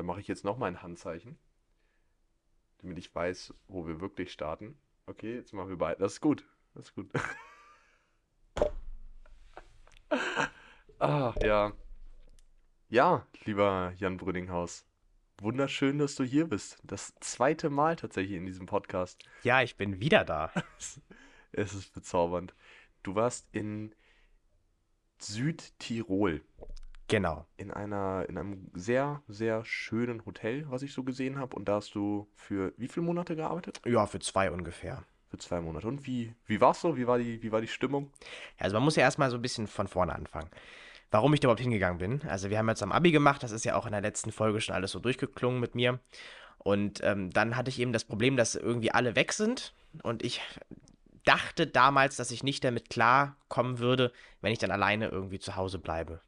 Dann 0.00 0.06
mache 0.06 0.22
ich 0.22 0.28
jetzt 0.28 0.44
nochmal 0.44 0.70
ein 0.70 0.82
Handzeichen, 0.82 1.38
damit 2.78 2.96
ich 2.96 3.14
weiß, 3.14 3.52
wo 3.68 3.86
wir 3.86 4.00
wirklich 4.00 4.32
starten. 4.32 4.80
Okay, 5.04 5.34
jetzt 5.34 5.52
machen 5.52 5.68
wir 5.68 5.76
beide. 5.76 6.00
Das 6.00 6.14
ist 6.14 6.22
gut. 6.22 6.48
Das 6.72 6.86
ist 6.86 6.94
gut. 6.94 7.10
ah, 10.98 11.34
ja. 11.42 11.74
Ja, 12.88 13.26
lieber 13.44 13.92
Jan 13.98 14.16
Brünninghaus. 14.16 14.86
Wunderschön, 15.38 15.98
dass 15.98 16.14
du 16.14 16.24
hier 16.24 16.48
bist. 16.48 16.78
Das 16.82 17.14
zweite 17.20 17.68
Mal 17.68 17.96
tatsächlich 17.96 18.38
in 18.38 18.46
diesem 18.46 18.64
Podcast. 18.64 19.22
Ja, 19.42 19.60
ich 19.60 19.76
bin 19.76 20.00
wieder 20.00 20.24
da. 20.24 20.50
es 21.52 21.74
ist 21.74 21.92
bezaubernd. 21.92 22.54
Du 23.02 23.16
warst 23.16 23.46
in 23.52 23.94
Südtirol. 25.18 26.42
Genau. 27.10 27.44
In 27.56 27.72
einer, 27.72 28.24
in 28.28 28.38
einem 28.38 28.70
sehr, 28.72 29.20
sehr 29.26 29.64
schönen 29.64 30.24
Hotel, 30.24 30.64
was 30.68 30.82
ich 30.82 30.92
so 30.92 31.02
gesehen 31.02 31.38
habe. 31.38 31.56
Und 31.56 31.68
da 31.68 31.74
hast 31.74 31.94
du 31.96 32.28
für 32.36 32.72
wie 32.76 32.86
viele 32.86 33.04
Monate 33.04 33.34
gearbeitet? 33.34 33.80
Ja, 33.84 34.06
für 34.06 34.20
zwei 34.20 34.50
ungefähr. 34.50 35.02
Für 35.28 35.38
zwei 35.38 35.60
Monate. 35.60 35.88
Und 35.88 36.06
wie, 36.06 36.34
wie 36.46 36.60
war 36.60 36.70
es 36.70 36.80
so? 36.80 36.96
Wie 36.96 37.08
war, 37.08 37.18
die, 37.18 37.42
wie 37.42 37.50
war 37.50 37.60
die 37.60 37.68
Stimmung? 37.68 38.12
Also 38.58 38.76
man 38.76 38.84
muss 38.84 38.94
ja 38.94 39.02
erstmal 39.02 39.28
so 39.28 39.36
ein 39.36 39.42
bisschen 39.42 39.66
von 39.66 39.88
vorne 39.88 40.14
anfangen. 40.14 40.50
Warum 41.10 41.34
ich 41.34 41.40
da 41.40 41.46
überhaupt 41.46 41.60
hingegangen 41.60 41.98
bin. 41.98 42.22
Also 42.28 42.48
wir 42.48 42.58
haben 42.58 42.68
jetzt 42.68 42.82
am 42.82 42.92
Abi 42.92 43.10
gemacht, 43.10 43.42
das 43.42 43.50
ist 43.50 43.64
ja 43.64 43.74
auch 43.74 43.86
in 43.86 43.92
der 43.92 44.00
letzten 44.00 44.30
Folge 44.30 44.60
schon 44.60 44.76
alles 44.76 44.92
so 44.92 45.00
durchgeklungen 45.00 45.58
mit 45.58 45.74
mir. 45.74 45.98
Und 46.58 47.00
ähm, 47.02 47.30
dann 47.30 47.56
hatte 47.56 47.70
ich 47.70 47.80
eben 47.80 47.92
das 47.92 48.04
Problem, 48.04 48.36
dass 48.36 48.54
irgendwie 48.54 48.92
alle 48.92 49.16
weg 49.16 49.32
sind. 49.32 49.74
Und 50.04 50.22
ich 50.24 50.40
dachte 51.24 51.66
damals, 51.66 52.16
dass 52.16 52.30
ich 52.30 52.42
nicht 52.42 52.64
damit 52.64 52.90
klarkommen 52.90 53.78
würde, 53.78 54.12
wenn 54.40 54.52
ich 54.52 54.58
dann 54.58 54.70
alleine 54.70 55.08
irgendwie 55.08 55.38
zu 55.38 55.56
Hause 55.56 55.78
bleibe. 55.78 56.20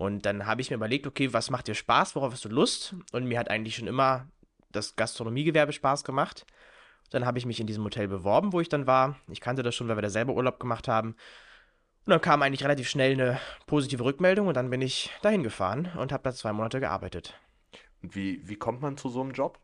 Und 0.00 0.24
dann 0.24 0.46
habe 0.46 0.62
ich 0.62 0.70
mir 0.70 0.76
überlegt, 0.76 1.06
okay, 1.06 1.34
was 1.34 1.50
macht 1.50 1.68
dir 1.68 1.74
Spaß, 1.74 2.16
worauf 2.16 2.32
hast 2.32 2.46
du 2.46 2.48
Lust? 2.48 2.94
Und 3.12 3.26
mir 3.26 3.38
hat 3.38 3.50
eigentlich 3.50 3.76
schon 3.76 3.86
immer 3.86 4.26
das 4.72 4.96
Gastronomiegewerbe 4.96 5.74
Spaß 5.74 6.04
gemacht. 6.04 6.46
Dann 7.10 7.26
habe 7.26 7.36
ich 7.36 7.44
mich 7.44 7.60
in 7.60 7.66
diesem 7.66 7.84
Hotel 7.84 8.08
beworben, 8.08 8.54
wo 8.54 8.62
ich 8.62 8.70
dann 8.70 8.86
war. 8.86 9.16
Ich 9.28 9.42
kannte 9.42 9.62
das 9.62 9.74
schon, 9.74 9.88
weil 9.88 9.98
wir 9.98 10.02
da 10.02 10.08
selber 10.08 10.32
Urlaub 10.32 10.58
gemacht 10.58 10.88
haben. 10.88 11.16
Und 12.06 12.12
dann 12.12 12.22
kam 12.22 12.40
eigentlich 12.40 12.64
relativ 12.64 12.88
schnell 12.88 13.12
eine 13.12 13.40
positive 13.66 14.02
Rückmeldung 14.02 14.46
und 14.46 14.54
dann 14.54 14.70
bin 14.70 14.80
ich 14.80 15.10
dahin 15.20 15.42
gefahren 15.42 15.90
und 15.98 16.12
habe 16.12 16.22
da 16.22 16.32
zwei 16.32 16.54
Monate 16.54 16.80
gearbeitet. 16.80 17.38
Und 18.02 18.14
wie, 18.14 18.40
wie 18.48 18.56
kommt 18.56 18.80
man 18.80 18.96
zu 18.96 19.10
so 19.10 19.20
einem 19.20 19.32
Job? 19.32 19.58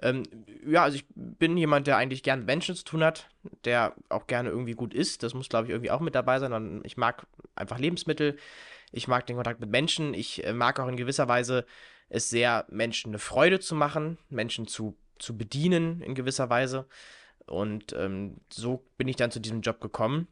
Ähm, 0.00 0.22
ja, 0.64 0.84
also 0.84 0.94
ich 0.96 1.06
bin 1.16 1.56
jemand, 1.56 1.88
der 1.88 1.96
eigentlich 1.96 2.22
gerne 2.22 2.42
mit 2.42 2.46
Menschen 2.46 2.76
zu 2.76 2.84
tun 2.84 3.02
hat, 3.02 3.28
der 3.64 3.96
auch 4.10 4.28
gerne 4.28 4.50
irgendwie 4.50 4.74
gut 4.74 4.94
isst. 4.94 5.24
Das 5.24 5.34
muss, 5.34 5.48
glaube 5.48 5.66
ich, 5.66 5.70
irgendwie 5.72 5.90
auch 5.90 5.98
mit 5.98 6.14
dabei 6.14 6.38
sein. 6.38 6.52
Und 6.52 6.84
ich 6.84 6.96
mag 6.96 7.26
einfach 7.56 7.80
Lebensmittel. 7.80 8.36
Ich 8.94 9.08
mag 9.08 9.26
den 9.26 9.36
Kontakt 9.36 9.60
mit 9.60 9.70
Menschen. 9.70 10.14
Ich 10.14 10.44
äh, 10.44 10.52
mag 10.52 10.80
auch 10.80 10.88
in 10.88 10.96
gewisser 10.96 11.28
Weise 11.28 11.66
es 12.08 12.30
sehr, 12.30 12.66
Menschen 12.68 13.10
eine 13.10 13.18
Freude 13.18 13.60
zu 13.60 13.74
machen, 13.74 14.18
Menschen 14.28 14.66
zu 14.66 14.96
zu 15.18 15.36
bedienen 15.36 16.00
in 16.02 16.14
gewisser 16.14 16.50
Weise. 16.50 16.86
Und 17.46 17.92
ähm, 17.92 18.40
so 18.52 18.84
bin 18.96 19.08
ich 19.08 19.16
dann 19.16 19.30
zu 19.30 19.40
diesem 19.40 19.60
Job 19.60 19.80
gekommen. 19.80 20.28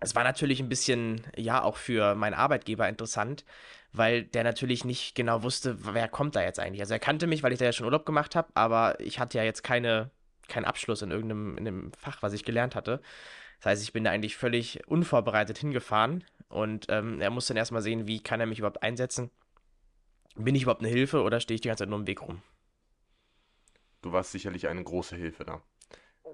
Es 0.00 0.14
war 0.14 0.24
natürlich 0.24 0.60
ein 0.60 0.68
bisschen, 0.68 1.22
ja, 1.36 1.62
auch 1.62 1.76
für 1.76 2.14
meinen 2.14 2.34
Arbeitgeber 2.34 2.88
interessant, 2.88 3.44
weil 3.92 4.22
der 4.22 4.44
natürlich 4.44 4.84
nicht 4.84 5.14
genau 5.14 5.42
wusste, 5.42 5.76
wer 5.92 6.08
kommt 6.08 6.36
da 6.36 6.42
jetzt 6.42 6.60
eigentlich. 6.60 6.80
Also 6.80 6.94
er 6.94 7.00
kannte 7.00 7.26
mich, 7.26 7.42
weil 7.42 7.52
ich 7.52 7.58
da 7.58 7.64
ja 7.64 7.72
schon 7.72 7.86
Urlaub 7.86 8.06
gemacht 8.06 8.36
habe, 8.36 8.48
aber 8.54 9.00
ich 9.00 9.18
hatte 9.18 9.38
ja 9.38 9.44
jetzt 9.44 9.64
keine, 9.64 10.10
keinen 10.46 10.66
Abschluss 10.66 11.02
in 11.02 11.10
irgendeinem 11.10 11.58
in 11.58 11.64
dem 11.64 11.92
Fach, 11.92 12.22
was 12.22 12.32
ich 12.32 12.44
gelernt 12.44 12.74
hatte. 12.74 13.00
Das 13.58 13.66
heißt, 13.66 13.82
ich 13.82 13.92
bin 13.92 14.04
da 14.04 14.12
eigentlich 14.12 14.36
völlig 14.36 14.86
unvorbereitet 14.86 15.58
hingefahren 15.58 16.24
und 16.48 16.86
ähm, 16.88 17.20
er 17.20 17.30
musste 17.30 17.52
dann 17.52 17.58
erstmal 17.58 17.82
sehen, 17.82 18.06
wie 18.06 18.22
kann 18.22 18.40
er 18.40 18.46
mich 18.46 18.58
überhaupt 18.58 18.82
einsetzen. 18.82 19.30
Bin 20.34 20.54
ich 20.54 20.62
überhaupt 20.62 20.82
eine 20.82 20.90
Hilfe 20.90 21.22
oder 21.22 21.40
stehe 21.40 21.56
ich 21.56 21.60
die 21.60 21.68
ganze 21.68 21.82
Zeit 21.82 21.90
nur 21.90 21.98
im 21.98 22.06
Weg 22.06 22.22
rum? 22.22 22.42
du 24.02 24.12
warst 24.12 24.32
sicherlich 24.32 24.68
eine 24.68 24.82
große 24.82 25.16
Hilfe 25.16 25.44
da. 25.44 25.62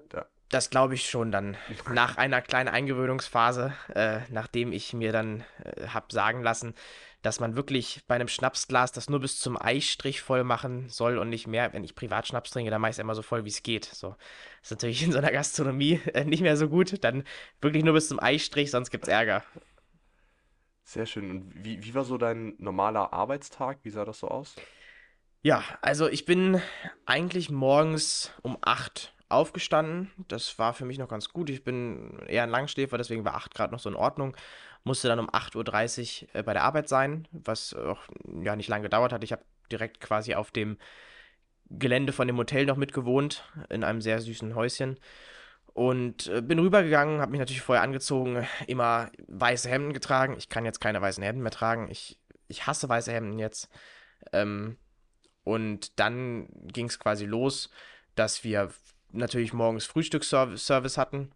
da. 0.09 0.25
Das 0.49 0.69
glaube 0.69 0.93
ich 0.93 1.09
schon 1.09 1.31
dann. 1.31 1.57
Nach 1.91 2.17
einer 2.17 2.41
kleinen 2.41 2.69
Eingewöhnungsphase, 2.69 3.73
äh, 3.93 4.19
nachdem 4.29 4.71
ich 4.71 4.93
mir 4.93 5.11
dann 5.11 5.43
äh, 5.63 5.87
habe 5.87 6.07
sagen 6.09 6.43
lassen, 6.43 6.75
dass 7.23 7.39
man 7.39 7.55
wirklich 7.55 8.03
bei 8.07 8.13
einem 8.13 8.27
Schnapsglas 8.27 8.91
das 8.91 9.09
nur 9.09 9.19
bis 9.19 9.39
zum 9.39 9.59
Eistrich 9.59 10.21
voll 10.21 10.43
machen 10.43 10.89
soll 10.89 11.17
und 11.17 11.29
nicht 11.29 11.47
mehr. 11.47 11.73
Wenn 11.73 11.83
ich 11.83 11.95
privat 11.95 12.27
Schnaps 12.27 12.51
trinke, 12.51 12.69
dann 12.69 12.79
mache 12.79 12.91
ich 12.91 12.95
es 12.95 12.99
immer 12.99 13.15
so 13.15 13.23
voll, 13.23 13.45
wie 13.45 13.49
es 13.49 13.63
geht. 13.63 13.85
So. 13.85 14.09
Das 14.09 14.67
ist 14.67 14.71
natürlich 14.71 15.01
in 15.01 15.11
so 15.11 15.17
einer 15.17 15.31
Gastronomie 15.31 15.99
äh, 16.13 16.23
nicht 16.23 16.41
mehr 16.41 16.55
so 16.55 16.69
gut. 16.69 17.03
Dann 17.03 17.23
wirklich 17.61 17.83
nur 17.83 17.95
bis 17.95 18.09
zum 18.09 18.19
Eistrich, 18.19 18.69
sonst 18.69 18.91
gibt 18.91 19.05
es 19.05 19.09
Ärger. 19.09 19.43
Sehr 20.85 21.07
schön. 21.07 21.31
Und 21.31 21.65
wie, 21.65 21.83
wie 21.83 21.95
war 21.95 22.05
so 22.05 22.17
dein 22.17 22.53
normaler 22.59 23.11
Arbeitstag? 23.11 23.79
Wie 23.81 23.89
sah 23.89 24.05
das 24.05 24.19
so 24.19 24.27
aus? 24.27 24.55
Ja, 25.41 25.63
also 25.81 26.07
ich 26.07 26.25
bin 26.25 26.61
eigentlich 27.05 27.49
morgens 27.49 28.31
um 28.43 28.57
8 28.61 29.13
aufgestanden. 29.27 30.11
Das 30.27 30.59
war 30.59 30.73
für 30.73 30.85
mich 30.85 30.99
noch 30.99 31.09
ganz 31.09 31.29
gut. 31.29 31.49
Ich 31.49 31.63
bin 31.63 32.19
eher 32.27 32.43
ein 32.43 32.51
Langschläfer, 32.51 32.99
deswegen 32.99 33.25
war 33.25 33.35
8 33.35 33.55
Grad 33.55 33.71
noch 33.71 33.79
so 33.79 33.89
in 33.89 33.95
Ordnung. 33.95 34.37
Musste 34.83 35.07
dann 35.07 35.19
um 35.19 35.29
8.30 35.29 36.23
Uhr 36.23 36.35
äh, 36.35 36.43
bei 36.43 36.53
der 36.53 36.63
Arbeit 36.63 36.87
sein, 36.87 37.27
was 37.31 37.73
auch 37.73 38.03
ja 38.43 38.55
nicht 38.55 38.69
lange 38.69 38.83
gedauert 38.83 39.11
hat. 39.11 39.23
Ich 39.23 39.31
habe 39.31 39.43
direkt 39.71 39.99
quasi 39.99 40.35
auf 40.35 40.51
dem 40.51 40.77
Gelände 41.71 42.13
von 42.13 42.27
dem 42.27 42.37
Hotel 42.37 42.67
noch 42.67 42.77
mitgewohnt, 42.77 43.43
in 43.69 43.83
einem 43.83 44.01
sehr 44.01 44.21
süßen 44.21 44.53
Häuschen. 44.53 44.99
Und 45.75 46.27
äh, 46.27 46.41
bin 46.41 46.59
rübergegangen, 46.59 47.19
habe 47.19 47.31
mich 47.31 47.39
natürlich 47.39 47.61
vorher 47.61 47.83
angezogen, 47.83 48.47
immer 48.65 49.11
weiße 49.27 49.67
Hemden 49.67 49.91
getragen. 49.91 50.35
Ich 50.37 50.47
kann 50.47 50.63
jetzt 50.63 50.79
keine 50.79 51.01
weißen 51.01 51.21
Hemden 51.21 51.43
mehr 51.43 51.51
tragen. 51.51 51.91
Ich, 51.91 52.17
ich 52.47 52.65
hasse 52.65 52.87
weiße 52.87 53.11
Hemden 53.11 53.39
jetzt. 53.39 53.67
Ähm, 54.31 54.77
und 55.43 55.99
dann 55.99 56.47
ging 56.63 56.85
es 56.85 56.97
quasi 56.97 57.25
los, 57.25 57.69
dass 58.15 58.45
wir 58.45 58.71
natürlich 59.11 59.51
morgens 59.51 59.83
Frühstücksservice 59.85 60.97
hatten. 60.97 61.33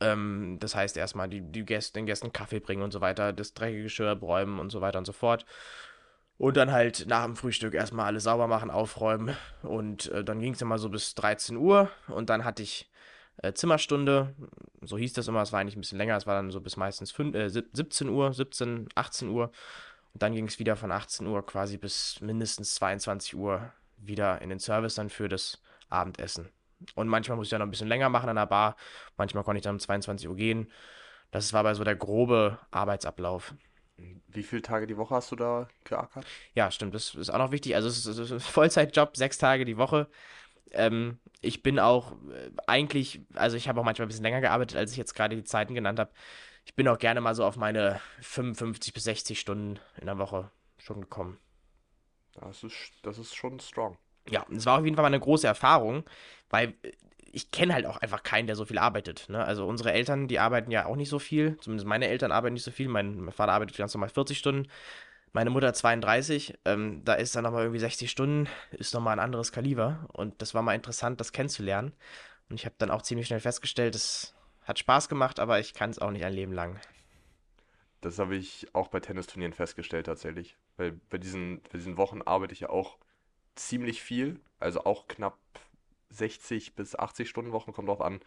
Ähm, 0.00 0.56
das 0.58 0.74
heißt 0.74 0.96
erstmal 0.96 1.28
die, 1.28 1.42
die 1.42 1.66
Gäste, 1.66 2.00
den 2.00 2.06
Gästen 2.06 2.32
Kaffee 2.32 2.60
bringen 2.60 2.82
und 2.82 2.92
so 2.92 3.02
weiter, 3.02 3.34
das 3.34 3.52
dreckige 3.52 3.82
Geschirr 3.82 4.16
bräumen 4.16 4.58
und 4.58 4.70
so 4.70 4.80
weiter 4.80 4.98
und 4.98 5.04
so 5.04 5.12
fort. 5.12 5.44
Und 6.38 6.56
dann 6.56 6.72
halt 6.72 7.04
nach 7.08 7.24
dem 7.24 7.36
Frühstück 7.36 7.74
erstmal 7.74 8.06
alles 8.06 8.22
sauber 8.22 8.46
machen, 8.46 8.70
aufräumen. 8.70 9.36
Und 9.62 10.10
äh, 10.12 10.24
dann 10.24 10.40
ging 10.40 10.54
es 10.54 10.62
immer 10.62 10.78
so 10.78 10.88
bis 10.88 11.14
13 11.14 11.58
Uhr. 11.58 11.90
Und 12.06 12.30
dann 12.30 12.46
hatte 12.46 12.62
ich 12.62 12.90
äh, 13.42 13.52
Zimmerstunde. 13.52 14.34
So 14.82 14.98
hieß 14.98 15.12
das 15.12 15.28
immer. 15.28 15.42
Es 15.42 15.52
war 15.52 15.60
eigentlich 15.60 15.76
ein 15.76 15.80
bisschen 15.80 15.98
länger. 15.98 16.16
Es 16.16 16.26
war 16.26 16.34
dann 16.34 16.50
so 16.50 16.60
bis 16.60 16.76
meistens 16.76 17.10
5, 17.10 17.34
äh, 17.34 17.48
17 17.48 18.08
Uhr, 18.08 18.32
17, 18.32 18.88
18 18.94 19.28
Uhr. 19.28 19.50
Und 20.14 20.22
dann 20.22 20.34
ging 20.34 20.46
es 20.46 20.58
wieder 20.58 20.76
von 20.76 20.90
18 20.90 21.26
Uhr 21.26 21.44
quasi 21.44 21.76
bis 21.76 22.20
mindestens 22.20 22.74
22 22.76 23.36
Uhr 23.36 23.72
wieder 23.96 24.40
in 24.40 24.48
den 24.48 24.58
Service 24.58 24.94
dann 24.94 25.10
für 25.10 25.28
das 25.28 25.60
Abendessen. 25.90 26.48
Und 26.94 27.08
manchmal 27.08 27.36
musste 27.36 27.48
ich 27.48 27.50
dann 27.50 27.60
noch 27.60 27.66
ein 27.66 27.70
bisschen 27.70 27.88
länger 27.88 28.08
machen 28.08 28.28
an 28.28 28.36
der 28.36 28.46
Bar. 28.46 28.76
Manchmal 29.16 29.44
konnte 29.44 29.58
ich 29.58 29.64
dann 29.64 29.76
um 29.76 29.80
22 29.80 30.28
Uhr 30.28 30.36
gehen. 30.36 30.70
Das 31.30 31.52
war 31.52 31.60
aber 31.60 31.74
so 31.74 31.84
der 31.84 31.96
grobe 31.96 32.58
Arbeitsablauf. 32.70 33.54
Wie 34.28 34.42
viele 34.44 34.62
Tage 34.62 34.86
die 34.86 34.96
Woche 34.96 35.14
hast 35.16 35.32
du 35.32 35.36
da 35.36 35.68
geackert? 35.84 36.24
Ja, 36.54 36.70
stimmt. 36.70 36.94
Das 36.94 37.14
ist 37.14 37.30
auch 37.30 37.38
noch 37.38 37.50
wichtig. 37.50 37.74
Also 37.74 37.88
es 37.88 38.06
ist 38.06 38.32
ein 38.32 38.40
Vollzeitjob, 38.40 39.16
sechs 39.16 39.38
Tage 39.38 39.64
die 39.64 39.76
Woche. 39.76 40.06
Ähm, 40.72 41.18
ich 41.40 41.62
bin 41.62 41.78
auch 41.78 42.12
äh, 42.12 42.50
eigentlich, 42.66 43.20
also 43.34 43.56
ich 43.56 43.68
habe 43.68 43.80
auch 43.80 43.84
manchmal 43.84 44.06
ein 44.06 44.08
bisschen 44.08 44.24
länger 44.24 44.40
gearbeitet, 44.40 44.76
als 44.76 44.92
ich 44.92 44.96
jetzt 44.96 45.14
gerade 45.14 45.36
die 45.36 45.44
Zeiten 45.44 45.74
genannt 45.74 45.98
habe 45.98 46.10
ich 46.68 46.74
bin 46.74 46.86
auch 46.86 46.98
gerne 46.98 47.22
mal 47.22 47.34
so 47.34 47.46
auf 47.46 47.56
meine 47.56 47.98
55 48.20 48.92
bis 48.92 49.04
60 49.04 49.40
Stunden 49.40 49.80
in 49.98 50.04
der 50.04 50.18
Woche 50.18 50.50
schon 50.76 51.00
gekommen. 51.00 51.38
Das 52.34 52.62
ist, 52.62 52.92
das 53.02 53.16
ist 53.16 53.34
schon 53.34 53.58
strong. 53.58 53.96
Ja, 54.28 54.44
es 54.54 54.66
war 54.66 54.78
auf 54.78 54.84
jeden 54.84 54.94
Fall 54.94 55.02
mal 55.02 55.08
eine 55.08 55.18
große 55.18 55.46
Erfahrung, 55.46 56.04
weil 56.50 56.74
äh, 56.82 56.92
ich 57.32 57.50
kenne 57.50 57.72
halt 57.72 57.86
auch 57.86 57.96
einfach 57.96 58.22
keinen, 58.22 58.46
der 58.46 58.56
so 58.56 58.66
viel 58.66 58.76
arbeitet. 58.76 59.30
Ne? 59.30 59.42
Also 59.42 59.66
unsere 59.66 59.92
Eltern, 59.92 60.28
die 60.28 60.38
arbeiten 60.38 60.70
ja 60.70 60.84
auch 60.84 60.96
nicht 60.96 61.08
so 61.08 61.18
viel. 61.18 61.56
Zumindest 61.60 61.86
meine 61.86 62.06
Eltern 62.08 62.32
arbeiten 62.32 62.52
nicht 62.52 62.64
so 62.64 62.70
viel. 62.70 62.88
Mein, 62.88 63.18
mein 63.18 63.32
Vater 63.32 63.52
arbeitet 63.52 63.78
ganz 63.78 63.94
normal 63.94 64.10
40 64.10 64.36
Stunden. 64.36 64.68
Meine 65.32 65.50
Mutter 65.50 65.72
32. 65.72 66.58
Ähm, 66.64 67.02
da 67.04 67.14
ist 67.14 67.36
dann 67.36 67.44
nochmal 67.44 67.62
irgendwie 67.62 67.80
60 67.80 68.10
Stunden, 68.10 68.48
ist 68.72 68.94
nochmal 68.94 69.14
ein 69.14 69.24
anderes 69.24 69.52
Kaliber. 69.52 70.08
Und 70.12 70.40
das 70.40 70.54
war 70.54 70.62
mal 70.62 70.74
interessant, 70.74 71.20
das 71.20 71.32
kennenzulernen. 71.32 71.92
Und 72.48 72.56
ich 72.56 72.64
habe 72.64 72.74
dann 72.78 72.90
auch 72.90 73.02
ziemlich 73.02 73.26
schnell 73.26 73.40
festgestellt, 73.40 73.94
dass 73.94 74.34
hat 74.68 74.78
Spaß 74.78 75.08
gemacht, 75.08 75.40
aber 75.40 75.58
ich 75.58 75.72
kann 75.72 75.88
es 75.88 75.98
auch 75.98 76.10
nicht 76.10 76.24
ein 76.24 76.34
Leben 76.34 76.52
lang. 76.52 76.78
Das 78.02 78.18
habe 78.18 78.36
ich 78.36 78.68
auch 78.74 78.88
bei 78.88 79.00
Tennisturnieren 79.00 79.54
festgestellt 79.54 80.06
tatsächlich. 80.06 80.56
Weil 80.76 80.92
bei 81.08 81.16
diesen, 81.16 81.62
bei 81.62 81.78
diesen 81.78 81.96
Wochen 81.96 82.20
arbeite 82.22 82.52
ich 82.52 82.60
ja 82.60 82.68
auch 82.68 82.98
ziemlich 83.54 84.02
viel. 84.02 84.38
Also 84.60 84.84
auch 84.84 85.08
knapp 85.08 85.38
60 86.10 86.74
bis 86.74 86.94
80 86.94 87.28
Stunden 87.28 87.52
Wochen. 87.52 87.72
Kommt 87.72 87.88
drauf 87.88 88.02
an, 88.02 88.20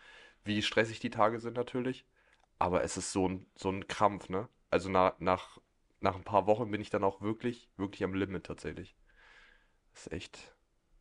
wie 0.43 0.63
stressig 0.63 0.99
die 0.99 1.11
Tage 1.11 1.39
sind 1.39 1.55
natürlich. 1.55 2.05
Aber 2.57 2.83
es 2.83 2.97
ist 2.97 3.11
so 3.11 3.29
ein, 3.29 3.45
so 3.55 3.69
ein 3.69 3.87
Krampf, 3.87 4.27
ne? 4.27 4.49
Also 4.71 4.89
nach, 4.89 5.13
nach, 5.19 5.59
nach 6.01 6.15
ein 6.15 6.23
paar 6.23 6.47
Wochen 6.47 6.69
bin 6.71 6.81
ich 6.81 6.89
dann 6.89 7.03
auch 7.03 7.21
wirklich, 7.21 7.69
wirklich 7.77 8.03
am 8.03 8.13
Limit 8.13 8.45
tatsächlich. 8.45 8.95
Das 9.93 10.07
ist 10.07 10.13
echt 10.13 10.55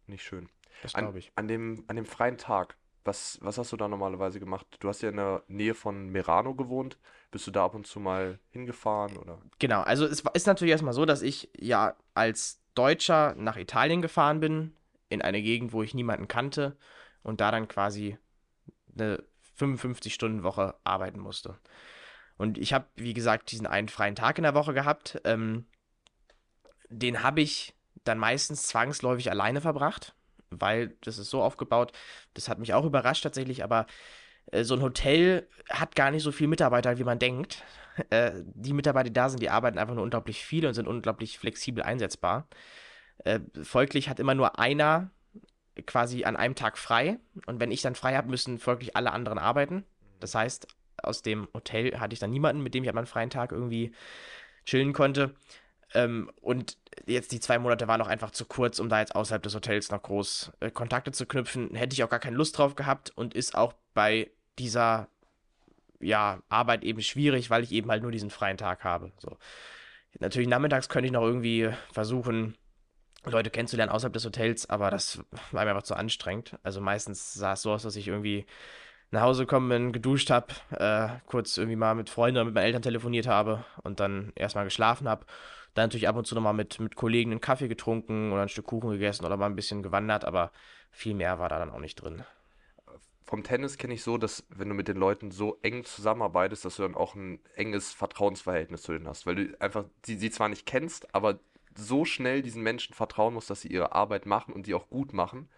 nicht 0.06 0.22
schön. 0.22 0.48
Das 0.82 0.92
glaube 0.92 1.18
ich. 1.18 1.32
An, 1.34 1.48
dem, 1.48 1.84
an 1.88 1.96
dem 1.96 2.06
freien 2.06 2.36
Tag, 2.36 2.76
was, 3.04 3.38
was 3.40 3.58
hast 3.58 3.72
du 3.72 3.76
da 3.76 3.88
normalerweise 3.88 4.40
gemacht? 4.40 4.66
Du 4.80 4.88
hast 4.88 5.02
ja 5.02 5.08
in 5.08 5.16
der 5.16 5.42
Nähe 5.48 5.74
von 5.74 6.10
Merano 6.10 6.54
gewohnt. 6.54 6.98
Bist 7.30 7.46
du 7.46 7.50
da 7.50 7.64
ab 7.64 7.74
und 7.74 7.86
zu 7.86 8.00
mal 8.00 8.38
hingefahren 8.50 9.16
oder? 9.16 9.40
Genau, 9.58 9.80
also 9.82 10.04
es 10.04 10.20
ist 10.34 10.46
natürlich 10.46 10.72
erstmal 10.72 10.94
so, 10.94 11.06
dass 11.06 11.22
ich 11.22 11.50
ja 11.58 11.96
als 12.14 12.60
Deutscher 12.74 13.34
nach 13.36 13.56
Italien 13.56 14.02
gefahren 14.02 14.40
bin, 14.40 14.76
in 15.08 15.22
eine 15.22 15.42
Gegend, 15.42 15.72
wo 15.72 15.82
ich 15.82 15.94
niemanden 15.94 16.28
kannte 16.28 16.76
und 17.22 17.40
da 17.40 17.50
dann 17.50 17.68
quasi 17.68 18.18
eine 18.94 19.22
55-Stunden-Woche 19.58 20.76
arbeiten 20.84 21.20
musste. 21.20 21.58
Und 22.40 22.56
ich 22.56 22.72
habe, 22.72 22.86
wie 22.96 23.12
gesagt, 23.12 23.52
diesen 23.52 23.66
einen 23.66 23.90
freien 23.90 24.14
Tag 24.14 24.38
in 24.38 24.44
der 24.44 24.54
Woche 24.54 24.72
gehabt. 24.72 25.20
Ähm, 25.24 25.66
den 26.88 27.22
habe 27.22 27.42
ich 27.42 27.74
dann 28.04 28.16
meistens 28.16 28.62
zwangsläufig 28.62 29.30
alleine 29.30 29.60
verbracht, 29.60 30.14
weil 30.48 30.96
das 31.02 31.18
ist 31.18 31.28
so 31.28 31.42
aufgebaut. 31.42 31.92
Das 32.32 32.48
hat 32.48 32.58
mich 32.58 32.72
auch 32.72 32.86
überrascht 32.86 33.24
tatsächlich, 33.24 33.62
aber 33.62 33.86
äh, 34.52 34.64
so 34.64 34.74
ein 34.74 34.80
Hotel 34.80 35.50
hat 35.68 35.94
gar 35.94 36.10
nicht 36.10 36.22
so 36.22 36.32
viele 36.32 36.48
Mitarbeiter, 36.48 36.96
wie 36.96 37.04
man 37.04 37.18
denkt. 37.18 37.62
Äh, 38.08 38.30
die 38.42 38.72
Mitarbeiter, 38.72 39.10
die 39.10 39.12
da 39.12 39.28
sind, 39.28 39.42
die 39.42 39.50
arbeiten 39.50 39.76
einfach 39.76 39.94
nur 39.94 40.04
unglaublich 40.04 40.42
viel 40.42 40.64
und 40.64 40.72
sind 40.72 40.88
unglaublich 40.88 41.38
flexibel 41.38 41.82
einsetzbar. 41.82 42.48
Äh, 43.18 43.40
folglich 43.62 44.08
hat 44.08 44.18
immer 44.18 44.34
nur 44.34 44.58
einer 44.58 45.10
quasi 45.84 46.24
an 46.24 46.36
einem 46.36 46.54
Tag 46.54 46.78
frei. 46.78 47.18
Und 47.44 47.60
wenn 47.60 47.70
ich 47.70 47.82
dann 47.82 47.96
frei 47.96 48.16
habe, 48.16 48.30
müssen 48.30 48.58
folglich 48.58 48.96
alle 48.96 49.12
anderen 49.12 49.38
arbeiten. 49.38 49.84
Das 50.20 50.34
heißt, 50.34 50.68
aus 51.04 51.22
dem 51.22 51.48
Hotel 51.54 51.98
hatte 51.98 52.14
ich 52.14 52.20
dann 52.20 52.30
niemanden, 52.30 52.62
mit 52.62 52.74
dem 52.74 52.82
ich 52.82 52.88
an 52.88 52.94
meinem 52.94 53.06
freien 53.06 53.30
Tag 53.30 53.52
irgendwie 53.52 53.92
chillen 54.64 54.92
konnte. 54.92 55.34
Ähm, 55.94 56.30
und 56.40 56.76
jetzt 57.06 57.32
die 57.32 57.40
zwei 57.40 57.58
Monate 57.58 57.88
waren 57.88 58.00
auch 58.00 58.06
einfach 58.06 58.30
zu 58.30 58.44
kurz, 58.44 58.78
um 58.78 58.88
da 58.88 59.00
jetzt 59.00 59.14
außerhalb 59.14 59.42
des 59.42 59.54
Hotels 59.54 59.90
noch 59.90 60.02
groß 60.02 60.52
äh, 60.60 60.70
Kontakte 60.70 61.12
zu 61.12 61.26
knüpfen. 61.26 61.74
Hätte 61.74 61.94
ich 61.94 62.04
auch 62.04 62.10
gar 62.10 62.20
keine 62.20 62.36
Lust 62.36 62.58
drauf 62.58 62.76
gehabt 62.76 63.10
und 63.16 63.34
ist 63.34 63.56
auch 63.56 63.74
bei 63.94 64.30
dieser 64.58 65.08
ja, 66.00 66.40
Arbeit 66.48 66.84
eben 66.84 67.02
schwierig, 67.02 67.50
weil 67.50 67.62
ich 67.62 67.72
eben 67.72 67.90
halt 67.90 68.02
nur 68.02 68.12
diesen 68.12 68.30
freien 68.30 68.56
Tag 68.56 68.84
habe. 68.84 69.12
So. 69.18 69.36
Natürlich 70.18 70.48
nachmittags 70.48 70.88
könnte 70.88 71.06
ich 71.06 71.12
noch 71.12 71.22
irgendwie 71.22 71.70
versuchen, 71.92 72.56
Leute 73.24 73.50
kennenzulernen 73.50 73.92
außerhalb 73.92 74.12
des 74.14 74.24
Hotels, 74.24 74.70
aber 74.70 74.90
das 74.90 75.22
war 75.50 75.64
mir 75.64 75.70
einfach 75.70 75.82
zu 75.82 75.94
anstrengend. 75.94 76.58
Also 76.62 76.80
meistens 76.80 77.34
sah 77.34 77.52
es 77.52 77.62
so 77.62 77.72
aus, 77.72 77.82
dass 77.82 77.96
ich 77.96 78.08
irgendwie 78.08 78.46
nach 79.10 79.22
Hause 79.22 79.42
gekommen 79.44 79.68
bin, 79.68 79.92
geduscht 79.92 80.30
habe, 80.30 80.46
äh, 80.70 81.08
kurz 81.26 81.56
irgendwie 81.56 81.76
mal 81.76 81.94
mit 81.94 82.10
Freunden 82.10 82.38
oder 82.38 82.44
mit 82.44 82.54
meinen 82.54 82.64
Eltern 82.64 82.82
telefoniert 82.82 83.26
habe 83.26 83.64
und 83.82 84.00
dann 84.00 84.32
erstmal 84.36 84.64
geschlafen 84.64 85.08
habe. 85.08 85.26
Dann 85.74 85.86
natürlich 85.86 86.08
ab 86.08 86.16
und 86.16 86.26
zu 86.26 86.34
nochmal 86.34 86.54
mit, 86.54 86.78
mit 86.80 86.96
Kollegen 86.96 87.30
einen 87.30 87.40
Kaffee 87.40 87.68
getrunken 87.68 88.32
oder 88.32 88.42
ein 88.42 88.48
Stück 88.48 88.66
Kuchen 88.66 88.90
gegessen 88.90 89.24
oder 89.24 89.36
mal 89.36 89.46
ein 89.46 89.56
bisschen 89.56 89.82
gewandert, 89.82 90.24
aber 90.24 90.52
viel 90.90 91.14
mehr 91.14 91.38
war 91.38 91.48
da 91.48 91.58
dann 91.58 91.70
auch 91.70 91.80
nicht 91.80 91.96
drin. 91.96 92.24
Vom 93.24 93.44
Tennis 93.44 93.78
kenne 93.78 93.94
ich 93.94 94.02
so, 94.02 94.18
dass 94.18 94.44
wenn 94.48 94.68
du 94.68 94.74
mit 94.74 94.88
den 94.88 94.96
Leuten 94.96 95.30
so 95.30 95.58
eng 95.62 95.84
zusammenarbeitest, 95.84 96.64
dass 96.64 96.76
du 96.76 96.82
dann 96.82 96.96
auch 96.96 97.14
ein 97.14 97.38
enges 97.54 97.92
Vertrauensverhältnis 97.92 98.82
zu 98.82 98.92
denen 98.92 99.06
hast, 99.06 99.26
weil 99.26 99.36
du 99.36 99.60
einfach 99.60 99.84
sie, 100.04 100.16
sie 100.16 100.30
zwar 100.30 100.48
nicht 100.48 100.66
kennst, 100.66 101.14
aber 101.14 101.38
so 101.76 102.04
schnell 102.04 102.42
diesen 102.42 102.62
Menschen 102.62 102.94
vertrauen 102.94 103.34
musst, 103.34 103.48
dass 103.48 103.60
sie 103.60 103.68
ihre 103.68 103.92
Arbeit 103.92 104.26
machen 104.26 104.52
und 104.52 104.66
die 104.66 104.74
auch 104.74 104.88
gut 104.90 105.12
machen, 105.12 105.48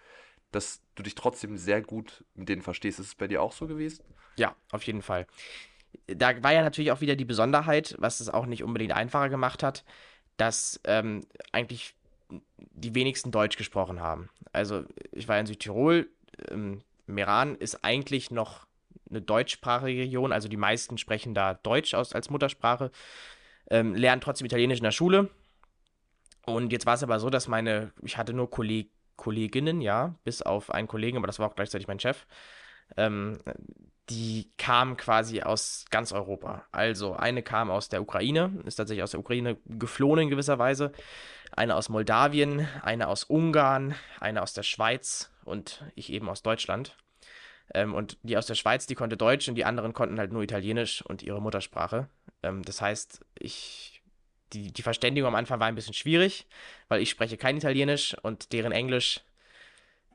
dass 0.53 0.81
du 0.95 1.03
dich 1.03 1.15
trotzdem 1.15 1.57
sehr 1.57 1.83
gut 1.83 2.25
mit 2.35 2.49
denen 2.49 2.63
verstehst. 2.63 3.01
Ist 3.01 3.07
es 3.07 3.15
bei 3.15 3.29
dir 3.29 3.43
auch 3.43 3.53
so 3.53 3.67
gewesen? 3.67 4.05
Ja, 4.37 4.55
auf 4.71 4.83
jeden 4.85 5.03
Fall 5.03 5.27
da 6.07 6.43
war 6.43 6.53
ja 6.53 6.63
natürlich 6.63 6.93
auch 6.93 7.01
wieder 7.01 7.17
die 7.17 7.25
Besonderheit, 7.25 7.95
was 7.99 8.21
es 8.21 8.29
auch 8.29 8.47
nicht 8.47 8.63
unbedingt 8.63 8.93
einfacher 8.93 9.29
gemacht 9.29 9.63
hat, 9.63 9.85
dass 10.37 10.81
ähm, 10.85 11.27
eigentlich 11.53 11.95
die 12.59 12.95
wenigsten 12.95 13.31
Deutsch 13.31 13.57
gesprochen 13.57 14.01
haben. 14.01 14.31
Also 14.53 14.85
ich 15.13 15.29
war 15.29 15.39
in 15.39 15.47
Südtirol, 15.47 16.09
ähm, 16.51 16.83
Meran 17.07 17.57
ist 17.57 17.85
eigentlich 17.85 18.31
noch 18.31 18.67
eine 19.11 19.21
deutschsprachige 19.21 20.03
Region, 20.03 20.33
also 20.33 20.49
die 20.49 20.57
meisten 20.57 20.97
sprechen 20.97 21.35
da 21.35 21.55
Deutsch 21.55 21.93
aus, 21.95 22.15
als 22.15 22.31
Muttersprache, 22.31 22.91
ähm, 23.71 23.95
lernen 23.95 24.23
trotzdem 24.23 24.47
Italienisch 24.47 24.79
in 24.79 24.85
der 24.85 24.93
Schule. 24.93 25.29
Und 26.47 26.73
jetzt 26.73 26.87
war 26.87 26.95
es 26.95 27.03
aber 27.03 27.21
so, 27.21 27.29
dass 27.29 27.47
meine, 27.47 27.93
ich 28.03 28.17
hatte 28.17 28.33
nur 28.33 28.51
Kolleg 28.51 28.91
Kolleginnen, 29.23 29.81
ja, 29.81 30.17
bis 30.25 30.43
auf 30.43 30.73
einen 30.73 30.89
Kollegen, 30.89 31.17
aber 31.17 31.29
das 31.29 31.39
war 31.39 31.49
auch 31.49 31.55
gleichzeitig 31.55 31.87
mein 31.87 32.01
Chef. 32.01 32.27
Ähm, 32.97 33.39
die 34.11 34.51
kamen 34.59 34.97
quasi 34.97 35.43
aus 35.43 35.85
ganz 35.91 36.11
Europa. 36.11 36.67
Also 36.73 37.15
eine 37.15 37.45
kam 37.45 37.71
aus 37.71 37.89
der 37.89 38.03
Ukraine, 38.03 38.51
ist 38.65 38.75
tatsächlich 38.75 39.05
aus 39.05 39.13
der 39.13 39.21
Ukraine 39.21 39.59
geflohen 39.67 40.23
in 40.23 40.29
gewisser 40.29 40.59
Weise. 40.59 40.91
Eine 41.53 41.77
aus 41.77 41.89
Moldawien, 41.89 42.67
eine 42.83 43.07
aus 43.07 43.23
Ungarn, 43.23 43.95
eine 44.19 44.43
aus 44.43 44.55
der 44.55 44.65
Schweiz 44.65 45.31
und 45.45 45.85
ich 45.95 46.13
eben 46.13 46.29
aus 46.29 46.43
Deutschland. 46.43 46.97
Ähm, 47.73 47.95
und 47.95 48.19
die 48.25 48.37
aus 48.37 48.47
der 48.47 48.57
Schweiz, 48.57 48.87
die 48.87 48.97
konnte 48.97 49.17
Deutsch 49.17 49.49
und 49.49 49.55
die 49.55 49.65
anderen 49.65 49.93
konnten 49.93 50.19
halt 50.19 50.33
nur 50.33 50.43
Italienisch 50.43 51.03
und 51.03 51.23
ihre 51.23 51.41
Muttersprache. 51.41 52.09
Ähm, 52.43 52.63
das 52.65 52.81
heißt, 52.81 53.25
ich, 53.39 53.92
die, 54.53 54.73
die 54.73 54.83
Verständigung 54.83 55.29
am 55.29 55.35
Anfang 55.35 55.61
war 55.61 55.67
ein 55.67 55.75
bisschen 55.75 55.95
schwierig, 55.95 56.47
weil 56.89 57.01
ich 57.01 57.11
spreche 57.11 57.37
kein 57.37 57.57
Italienisch 57.57 58.17
und 58.23 58.53
deren 58.53 58.73
Englisch 58.73 59.21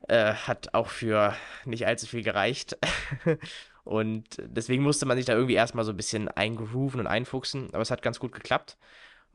äh, 0.08 0.34
hat 0.34 0.74
auch 0.74 0.88
für 0.88 1.34
nicht 1.64 1.86
allzu 1.86 2.06
viel 2.06 2.22
gereicht. 2.22 2.76
Und 3.88 4.36
deswegen 4.42 4.82
musste 4.82 5.06
man 5.06 5.16
sich 5.16 5.24
da 5.24 5.32
irgendwie 5.32 5.54
erstmal 5.54 5.82
so 5.82 5.92
ein 5.92 5.96
bisschen 5.96 6.28
eingrooven 6.28 7.00
und 7.00 7.06
einfuchsen. 7.06 7.68
Aber 7.72 7.80
es 7.80 7.90
hat 7.90 8.02
ganz 8.02 8.20
gut 8.20 8.32
geklappt. 8.32 8.76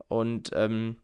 Und 0.06 0.50
ähm, 0.54 0.98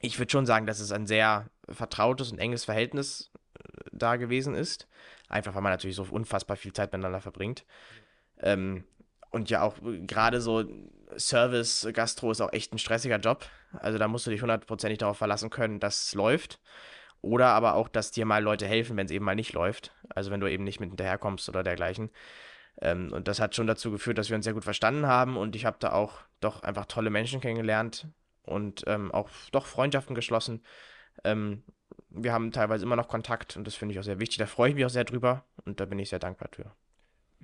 ich 0.00 0.18
würde 0.18 0.32
schon 0.32 0.44
sagen, 0.44 0.66
dass 0.66 0.80
es 0.80 0.90
ein 0.90 1.06
sehr 1.06 1.48
vertrautes 1.68 2.32
und 2.32 2.40
enges 2.40 2.64
Verhältnis 2.64 3.30
äh, 3.56 3.88
da 3.92 4.16
gewesen 4.16 4.56
ist. 4.56 4.88
Einfach 5.28 5.54
weil 5.54 5.62
man 5.62 5.70
natürlich 5.70 5.94
so 5.94 6.02
unfassbar 6.10 6.56
viel 6.56 6.72
Zeit 6.72 6.90
miteinander 6.90 7.20
verbringt. 7.20 7.64
Ähm, 8.40 8.82
und 9.34 9.50
ja 9.50 9.62
auch 9.62 9.76
gerade 10.06 10.40
so 10.40 10.64
Service, 11.18 11.86
Gastro 11.92 12.30
ist 12.30 12.40
auch 12.40 12.52
echt 12.52 12.72
ein 12.72 12.78
stressiger 12.78 13.18
Job. 13.18 13.46
Also 13.72 13.98
da 13.98 14.08
musst 14.08 14.26
du 14.26 14.30
dich 14.30 14.42
hundertprozentig 14.42 14.98
darauf 14.98 15.18
verlassen 15.18 15.50
können, 15.50 15.80
dass 15.80 16.06
es 16.06 16.14
läuft. 16.14 16.60
Oder 17.20 17.48
aber 17.48 17.74
auch, 17.74 17.88
dass 17.88 18.10
dir 18.10 18.26
mal 18.26 18.42
Leute 18.42 18.66
helfen, 18.66 18.96
wenn 18.96 19.06
es 19.06 19.12
eben 19.12 19.24
mal 19.24 19.34
nicht 19.34 19.52
läuft. 19.52 19.92
Also 20.08 20.30
wenn 20.30 20.40
du 20.40 20.50
eben 20.50 20.64
nicht 20.64 20.80
mit 20.80 20.90
hinterherkommst 20.90 21.48
oder 21.48 21.62
dergleichen. 21.62 22.10
Ähm, 22.80 23.12
und 23.12 23.28
das 23.28 23.40
hat 23.40 23.54
schon 23.54 23.66
dazu 23.66 23.90
geführt, 23.90 24.18
dass 24.18 24.30
wir 24.30 24.36
uns 24.36 24.44
sehr 24.44 24.54
gut 24.54 24.64
verstanden 24.64 25.06
haben 25.06 25.36
und 25.36 25.56
ich 25.56 25.64
habe 25.64 25.76
da 25.78 25.92
auch 25.92 26.20
doch 26.40 26.62
einfach 26.62 26.86
tolle 26.86 27.10
Menschen 27.10 27.40
kennengelernt 27.40 28.08
und 28.42 28.84
ähm, 28.86 29.12
auch 29.12 29.30
doch 29.52 29.66
Freundschaften 29.66 30.14
geschlossen. 30.14 30.62
Ähm, 31.22 31.62
wir 32.10 32.32
haben 32.32 32.52
teilweise 32.52 32.84
immer 32.84 32.96
noch 32.96 33.08
Kontakt 33.08 33.56
und 33.56 33.66
das 33.66 33.74
finde 33.74 33.94
ich 33.94 34.00
auch 34.00 34.04
sehr 34.04 34.18
wichtig. 34.18 34.38
Da 34.38 34.46
freue 34.46 34.70
ich 34.70 34.74
mich 34.74 34.84
auch 34.84 34.90
sehr 34.90 35.04
drüber 35.04 35.44
und 35.64 35.80
da 35.80 35.86
bin 35.86 35.98
ich 35.98 36.08
sehr 36.08 36.18
dankbar 36.18 36.48
für. 36.52 36.72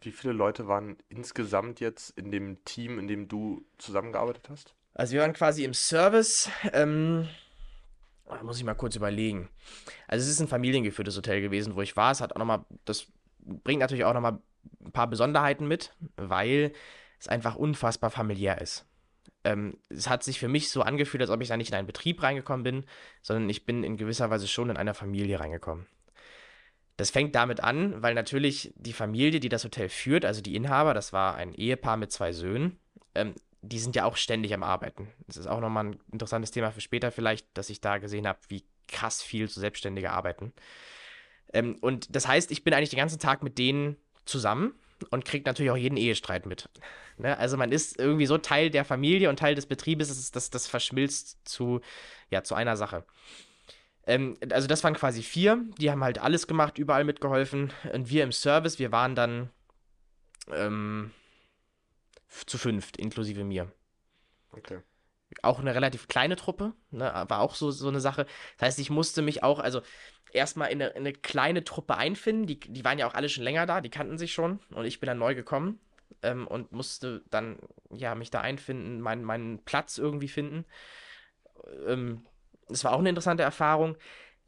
Wie 0.01 0.13
viele 0.13 0.33
Leute 0.33 0.67
waren 0.67 0.97
insgesamt 1.09 1.81
jetzt 1.81 2.11
in 2.19 2.31
dem 2.31 2.65
Team, 2.65 2.99
in 2.99 3.07
dem 3.07 3.29
du 3.29 3.65
zusammengearbeitet 3.79 4.49
hast? 4.49 4.75
Also 4.95 5.15
wir 5.15 5.21
waren 5.21 5.33
quasi 5.33 5.65
im 5.65 5.75
Service. 5.75 6.51
Ähm, 6.73 7.29
da 8.27 8.43
muss 8.43 8.59
ich 8.59 8.65
mal 8.65 8.75
kurz 8.75 8.97
überlegen. 8.97 9.49
Also 10.09 10.25
es 10.25 10.31
ist 10.31 10.41
ein 10.41 10.49
familiengeführtes 10.49 11.17
Hotel 11.17 11.41
gewesen, 11.41 11.77
wo 11.77 11.83
ich 11.83 11.97
war. 11.97 12.13
Es 12.13 12.21
hat 12.21 12.35
auch 12.35 12.39
nochmal, 12.39 12.65
das 12.85 13.07
bringt 13.39 13.81
natürlich 13.81 14.05
auch 14.05 14.15
nochmal 14.15 14.39
ein 14.85 14.93
paar 14.93 15.09
Besonderheiten 15.09 15.67
mit, 15.67 15.95
weil 16.17 16.73
es 17.19 17.29
einfach 17.29 17.57
unfassbar 17.57 18.11
familiär 18.11 18.61
ist. 18.61 18.87
Ähm, 19.45 19.79
es 19.89 20.09
hat 20.09 20.23
sich 20.23 20.39
für 20.39 20.49
mich 20.49 20.71
so 20.71 20.83
angefühlt, 20.83 21.23
als 21.23 21.31
ob 21.31 21.41
ich 21.41 21.49
da 21.49 21.57
nicht 21.57 21.71
in 21.71 21.77
einen 21.77 21.87
Betrieb 21.87 22.23
reingekommen 22.23 22.63
bin, 22.63 22.85
sondern 23.23 23.49
ich 23.49 23.67
bin 23.67 23.85
in 23.85 23.97
gewisser 23.97 24.31
Weise 24.31 24.49
schon 24.49 24.71
in 24.71 24.77
einer 24.77 24.95
Familie 24.95 25.41
reingekommen. 25.41 25.87
Das 27.01 27.09
fängt 27.09 27.35
damit 27.35 27.65
an, 27.65 28.03
weil 28.03 28.13
natürlich 28.13 28.75
die 28.77 28.93
Familie, 28.93 29.41
die 29.41 29.49
das 29.49 29.65
Hotel 29.65 29.89
führt, 29.89 30.27
also 30.27 30.43
die 30.43 30.55
Inhaber, 30.55 30.93
das 30.93 31.15
war 31.15 31.35
ein 31.35 31.55
Ehepaar 31.55 31.97
mit 31.97 32.13
zwei 32.13 32.31
Söhnen, 32.31 32.79
ähm, 33.15 33.35
die 33.63 33.79
sind 33.79 33.97
ja 33.97 34.05
auch 34.05 34.19
ständig 34.19 34.53
am 34.53 34.63
Arbeiten. 34.63 35.09
Das 35.27 35.39
ist 35.39 35.47
auch 35.47 35.61
nochmal 35.61 35.87
ein 35.87 36.01
interessantes 36.13 36.51
Thema 36.51 36.73
für 36.73 36.83
später 36.83 37.11
vielleicht, 37.11 37.47
dass 37.55 37.71
ich 37.71 37.81
da 37.81 37.97
gesehen 37.97 38.27
habe, 38.27 38.39
wie 38.49 38.65
krass 38.87 39.23
viel 39.23 39.49
so 39.49 39.63
Selbstständige 39.63 40.11
arbeiten. 40.11 40.53
Ähm, 41.55 41.79
und 41.81 42.15
das 42.15 42.29
heißt, 42.29 42.51
ich 42.51 42.65
bin 42.65 42.75
eigentlich 42.75 42.91
den 42.91 42.99
ganzen 42.99 43.19
Tag 43.19 43.43
mit 43.43 43.57
denen 43.57 43.97
zusammen 44.27 44.75
und 45.09 45.25
kriege 45.25 45.49
natürlich 45.49 45.71
auch 45.71 45.79
jeden 45.79 45.97
Ehestreit 45.97 46.45
mit. 46.45 46.69
Ne? 47.17 47.37
Also 47.37 47.59
man 47.59 47.71
ist 47.71 47.99
irgendwie 47.99 48.25
so 48.25 48.39
Teil 48.39 48.71
der 48.71 48.83
Familie 48.83 49.29
und 49.29 49.39
Teil 49.39 49.55
des 49.55 49.67
Betriebes, 49.67 50.09
dass 50.09 50.31
das, 50.31 50.49
das 50.49 50.67
verschmilzt 50.67 51.47
zu, 51.47 51.83
ja, 52.31 52.43
zu 52.43 52.55
einer 52.55 52.79
Sache. 52.79 53.05
Ähm, 54.11 54.37
also 54.51 54.67
das 54.67 54.83
waren 54.83 54.95
quasi 54.95 55.23
vier, 55.23 55.65
die 55.79 55.89
haben 55.89 56.03
halt 56.03 56.19
alles 56.19 56.49
gemacht, 56.49 56.79
überall 56.79 57.05
mitgeholfen. 57.05 57.73
Und 57.93 58.11
wir 58.11 58.25
im 58.25 58.33
Service, 58.33 58.81
wir 58.81 58.91
waren 58.91 59.15
dann 59.15 59.51
ähm, 60.53 61.13
zu 62.29 62.59
fünft, 62.59 62.97
inklusive 62.97 63.45
mir. 63.45 63.71
Okay. 64.51 64.81
Auch 65.43 65.61
eine 65.61 65.77
relativ 65.77 66.09
kleine 66.09 66.35
Truppe, 66.35 66.73
ne, 66.91 67.05
war 67.29 67.39
auch 67.39 67.55
so, 67.55 67.71
so 67.71 67.87
eine 67.87 68.01
Sache. 68.01 68.27
Das 68.59 68.67
heißt, 68.67 68.79
ich 68.81 68.91
musste 68.91 69.23
mich 69.23 69.45
auch, 69.45 69.61
also 69.61 69.81
erstmal 70.33 70.73
in 70.73 70.83
eine, 70.83 70.91
in 70.91 71.03
eine 71.03 71.13
kleine 71.13 71.63
Truppe 71.63 71.97
einfinden. 71.97 72.49
Die, 72.49 72.59
die 72.59 72.85
waren 72.85 72.99
ja 72.99 73.07
auch 73.07 73.15
alle 73.15 73.29
schon 73.29 73.45
länger 73.45 73.65
da, 73.65 73.81
die 73.81 73.91
kannten 73.91 74.19
sich 74.19 74.33
schon. 74.33 74.59
Und 74.73 74.87
ich 74.87 74.99
bin 74.99 75.07
dann 75.07 75.19
neu 75.19 75.37
gekommen 75.37 75.79
ähm, 76.25 76.49
und 76.49 76.73
musste 76.73 77.23
dann, 77.31 77.61
ja, 77.93 78.17
mich 78.17 78.33
da 78.33 78.41
einfinden, 78.41 79.01
mein, 79.01 79.23
meinen 79.23 79.65
Platz 79.65 79.99
irgendwie 79.99 80.27
finden. 80.27 80.65
Ähm, 81.87 82.27
das 82.71 82.85
war 82.85 82.93
auch 82.93 82.99
eine 83.01 83.09
interessante 83.11 83.43
Erfahrung. 83.43 83.97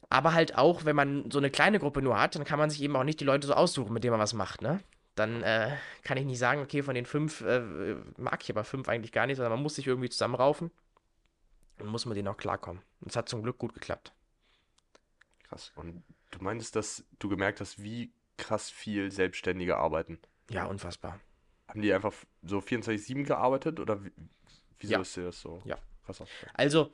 Aber 0.09 0.33
halt 0.33 0.57
auch, 0.57 0.85
wenn 0.85 0.95
man 0.95 1.31
so 1.31 1.39
eine 1.39 1.49
kleine 1.49 1.79
Gruppe 1.79 2.01
nur 2.01 2.19
hat, 2.19 2.35
dann 2.35 2.43
kann 2.43 2.59
man 2.59 2.69
sich 2.69 2.81
eben 2.81 2.95
auch 2.95 3.03
nicht 3.03 3.19
die 3.19 3.25
Leute 3.25 3.47
so 3.47 3.53
aussuchen, 3.53 3.93
mit 3.93 4.03
denen 4.03 4.11
man 4.11 4.19
was 4.19 4.33
macht, 4.33 4.61
ne? 4.61 4.79
dann 5.15 5.43
äh, 5.43 5.69
kann 6.03 6.17
ich 6.17 6.25
nicht 6.25 6.39
sagen, 6.39 6.59
okay, 6.61 6.81
von 6.81 6.95
den 6.95 7.05
fünf 7.05 7.41
äh, 7.41 7.95
mag 8.17 8.41
ich 8.41 8.49
aber 8.49 8.63
fünf 8.63 8.89
eigentlich 8.89 9.11
gar 9.11 9.27
nicht, 9.27 9.37
sondern 9.37 9.53
man 9.53 9.61
muss 9.61 9.75
sich 9.75 9.85
irgendwie 9.85 10.09
zusammenraufen. 10.09 10.71
dann 11.77 11.87
muss 11.87 12.05
man 12.07 12.15
denen 12.15 12.27
auch 12.27 12.37
klarkommen. 12.37 12.81
Und 12.99 13.11
es 13.11 13.15
hat 13.15 13.29
zum 13.29 13.43
Glück 13.43 13.59
gut 13.59 13.75
geklappt. 13.75 14.11
Krass. 15.43 15.71
Und 15.75 16.03
du 16.31 16.39
meintest, 16.43 16.75
dass 16.75 17.05
du 17.19 17.29
gemerkt 17.29 17.61
hast, 17.61 17.81
wie 17.81 18.11
krass 18.37 18.71
viel 18.71 19.11
Selbstständige 19.11 19.77
arbeiten. 19.77 20.19
Ja, 20.49 20.65
unfassbar. 20.65 21.19
Haben 21.67 21.81
die 21.83 21.93
einfach 21.93 22.13
so 22.41 22.57
24-7 22.59 23.23
gearbeitet 23.25 23.79
oder 23.79 24.03
wie, 24.03 24.11
wieso 24.79 24.93
Ja. 24.93 25.01
ist 25.01 25.15
dir 25.15 25.25
das 25.25 25.39
so 25.39 25.61
Ja. 25.65 25.77
krass? 26.05 26.23
Also, 26.55 26.91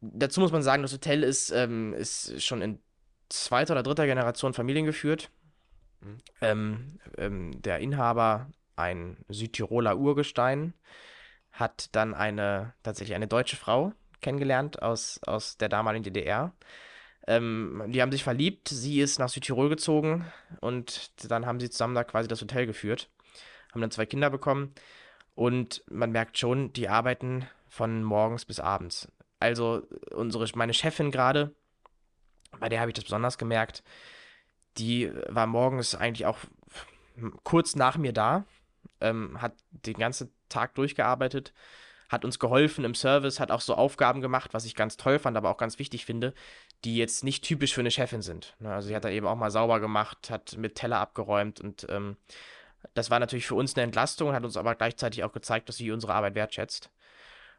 dazu 0.00 0.40
muss 0.40 0.52
man 0.52 0.62
sagen, 0.62 0.82
das 0.82 0.92
Hotel 0.92 1.22
ist, 1.22 1.50
ähm, 1.50 1.94
ist 1.94 2.44
schon 2.44 2.62
in 2.62 2.80
zweiter 3.28 3.74
oder 3.74 3.82
dritter 3.82 4.06
Generation 4.06 4.54
familiengeführt. 4.54 5.30
Mhm. 6.00 6.18
Ähm, 6.40 6.98
ähm, 7.16 7.62
der 7.62 7.78
Inhaber, 7.80 8.50
ein 8.76 9.18
Südtiroler 9.28 9.98
Urgestein, 9.98 10.74
hat 11.52 11.94
dann 11.94 12.14
eine, 12.14 12.74
tatsächlich 12.82 13.16
eine 13.16 13.26
deutsche 13.26 13.56
Frau 13.56 13.92
kennengelernt 14.20 14.82
aus, 14.82 15.20
aus 15.26 15.56
der 15.56 15.68
damaligen 15.68 16.04
DDR. 16.04 16.52
Ähm, 17.26 17.84
die 17.88 18.00
haben 18.00 18.12
sich 18.12 18.24
verliebt, 18.24 18.68
sie 18.68 19.00
ist 19.00 19.18
nach 19.18 19.28
Südtirol 19.28 19.68
gezogen 19.68 20.24
und 20.60 21.10
dann 21.30 21.46
haben 21.46 21.60
sie 21.60 21.68
zusammen 21.68 21.94
da 21.94 22.04
quasi 22.04 22.28
das 22.28 22.40
Hotel 22.40 22.66
geführt, 22.66 23.10
haben 23.72 23.80
dann 23.80 23.90
zwei 23.90 24.06
Kinder 24.06 24.30
bekommen 24.30 24.72
und 25.34 25.84
man 25.90 26.10
merkt 26.10 26.38
schon, 26.38 26.72
die 26.72 26.88
arbeiten 26.88 27.46
von 27.68 28.02
morgens 28.02 28.44
bis 28.44 28.60
abends. 28.60 29.08
Also 29.40 29.86
unsere, 30.12 30.46
meine 30.54 30.74
Chefin 30.74 31.10
gerade, 31.10 31.54
bei 32.58 32.68
der 32.68 32.80
habe 32.80 32.90
ich 32.90 32.94
das 32.94 33.04
besonders 33.04 33.38
gemerkt, 33.38 33.82
die 34.78 35.12
war 35.28 35.46
morgens 35.46 35.94
eigentlich 35.94 36.26
auch 36.26 36.38
kurz 37.44 37.74
nach 37.76 37.96
mir 37.96 38.12
da, 38.12 38.44
ähm, 39.00 39.40
hat 39.40 39.54
den 39.70 39.94
ganzen 39.94 40.32
Tag 40.48 40.74
durchgearbeitet, 40.74 41.52
hat 42.08 42.24
uns 42.24 42.38
geholfen 42.38 42.84
im 42.84 42.94
Service, 42.94 43.38
hat 43.38 43.50
auch 43.50 43.60
so 43.60 43.74
Aufgaben 43.74 44.20
gemacht, 44.20 44.54
was 44.54 44.64
ich 44.64 44.74
ganz 44.74 44.96
toll 44.96 45.18
fand, 45.18 45.36
aber 45.36 45.50
auch 45.50 45.58
ganz 45.58 45.78
wichtig 45.78 46.06
finde, 46.06 46.32
die 46.84 46.96
jetzt 46.96 47.22
nicht 47.22 47.44
typisch 47.44 47.74
für 47.74 47.80
eine 47.80 47.90
Chefin 47.90 48.22
sind. 48.22 48.56
Ne, 48.60 48.72
Also 48.72 48.88
sie 48.88 48.96
hat 48.96 49.04
dann 49.04 49.12
eben 49.12 49.26
auch 49.26 49.36
mal 49.36 49.50
sauber 49.50 49.80
gemacht, 49.80 50.30
hat 50.30 50.56
mit 50.56 50.74
Teller 50.74 51.00
abgeräumt 51.00 51.60
und 51.60 51.86
ähm, 51.90 52.16
das 52.94 53.10
war 53.10 53.18
natürlich 53.18 53.46
für 53.46 53.56
uns 53.56 53.74
eine 53.74 53.84
Entlastung, 53.84 54.32
hat 54.32 54.44
uns 54.44 54.56
aber 54.56 54.74
gleichzeitig 54.74 55.24
auch 55.24 55.32
gezeigt, 55.32 55.68
dass 55.68 55.76
sie 55.76 55.90
unsere 55.90 56.14
Arbeit 56.14 56.34
wertschätzt. 56.34 56.90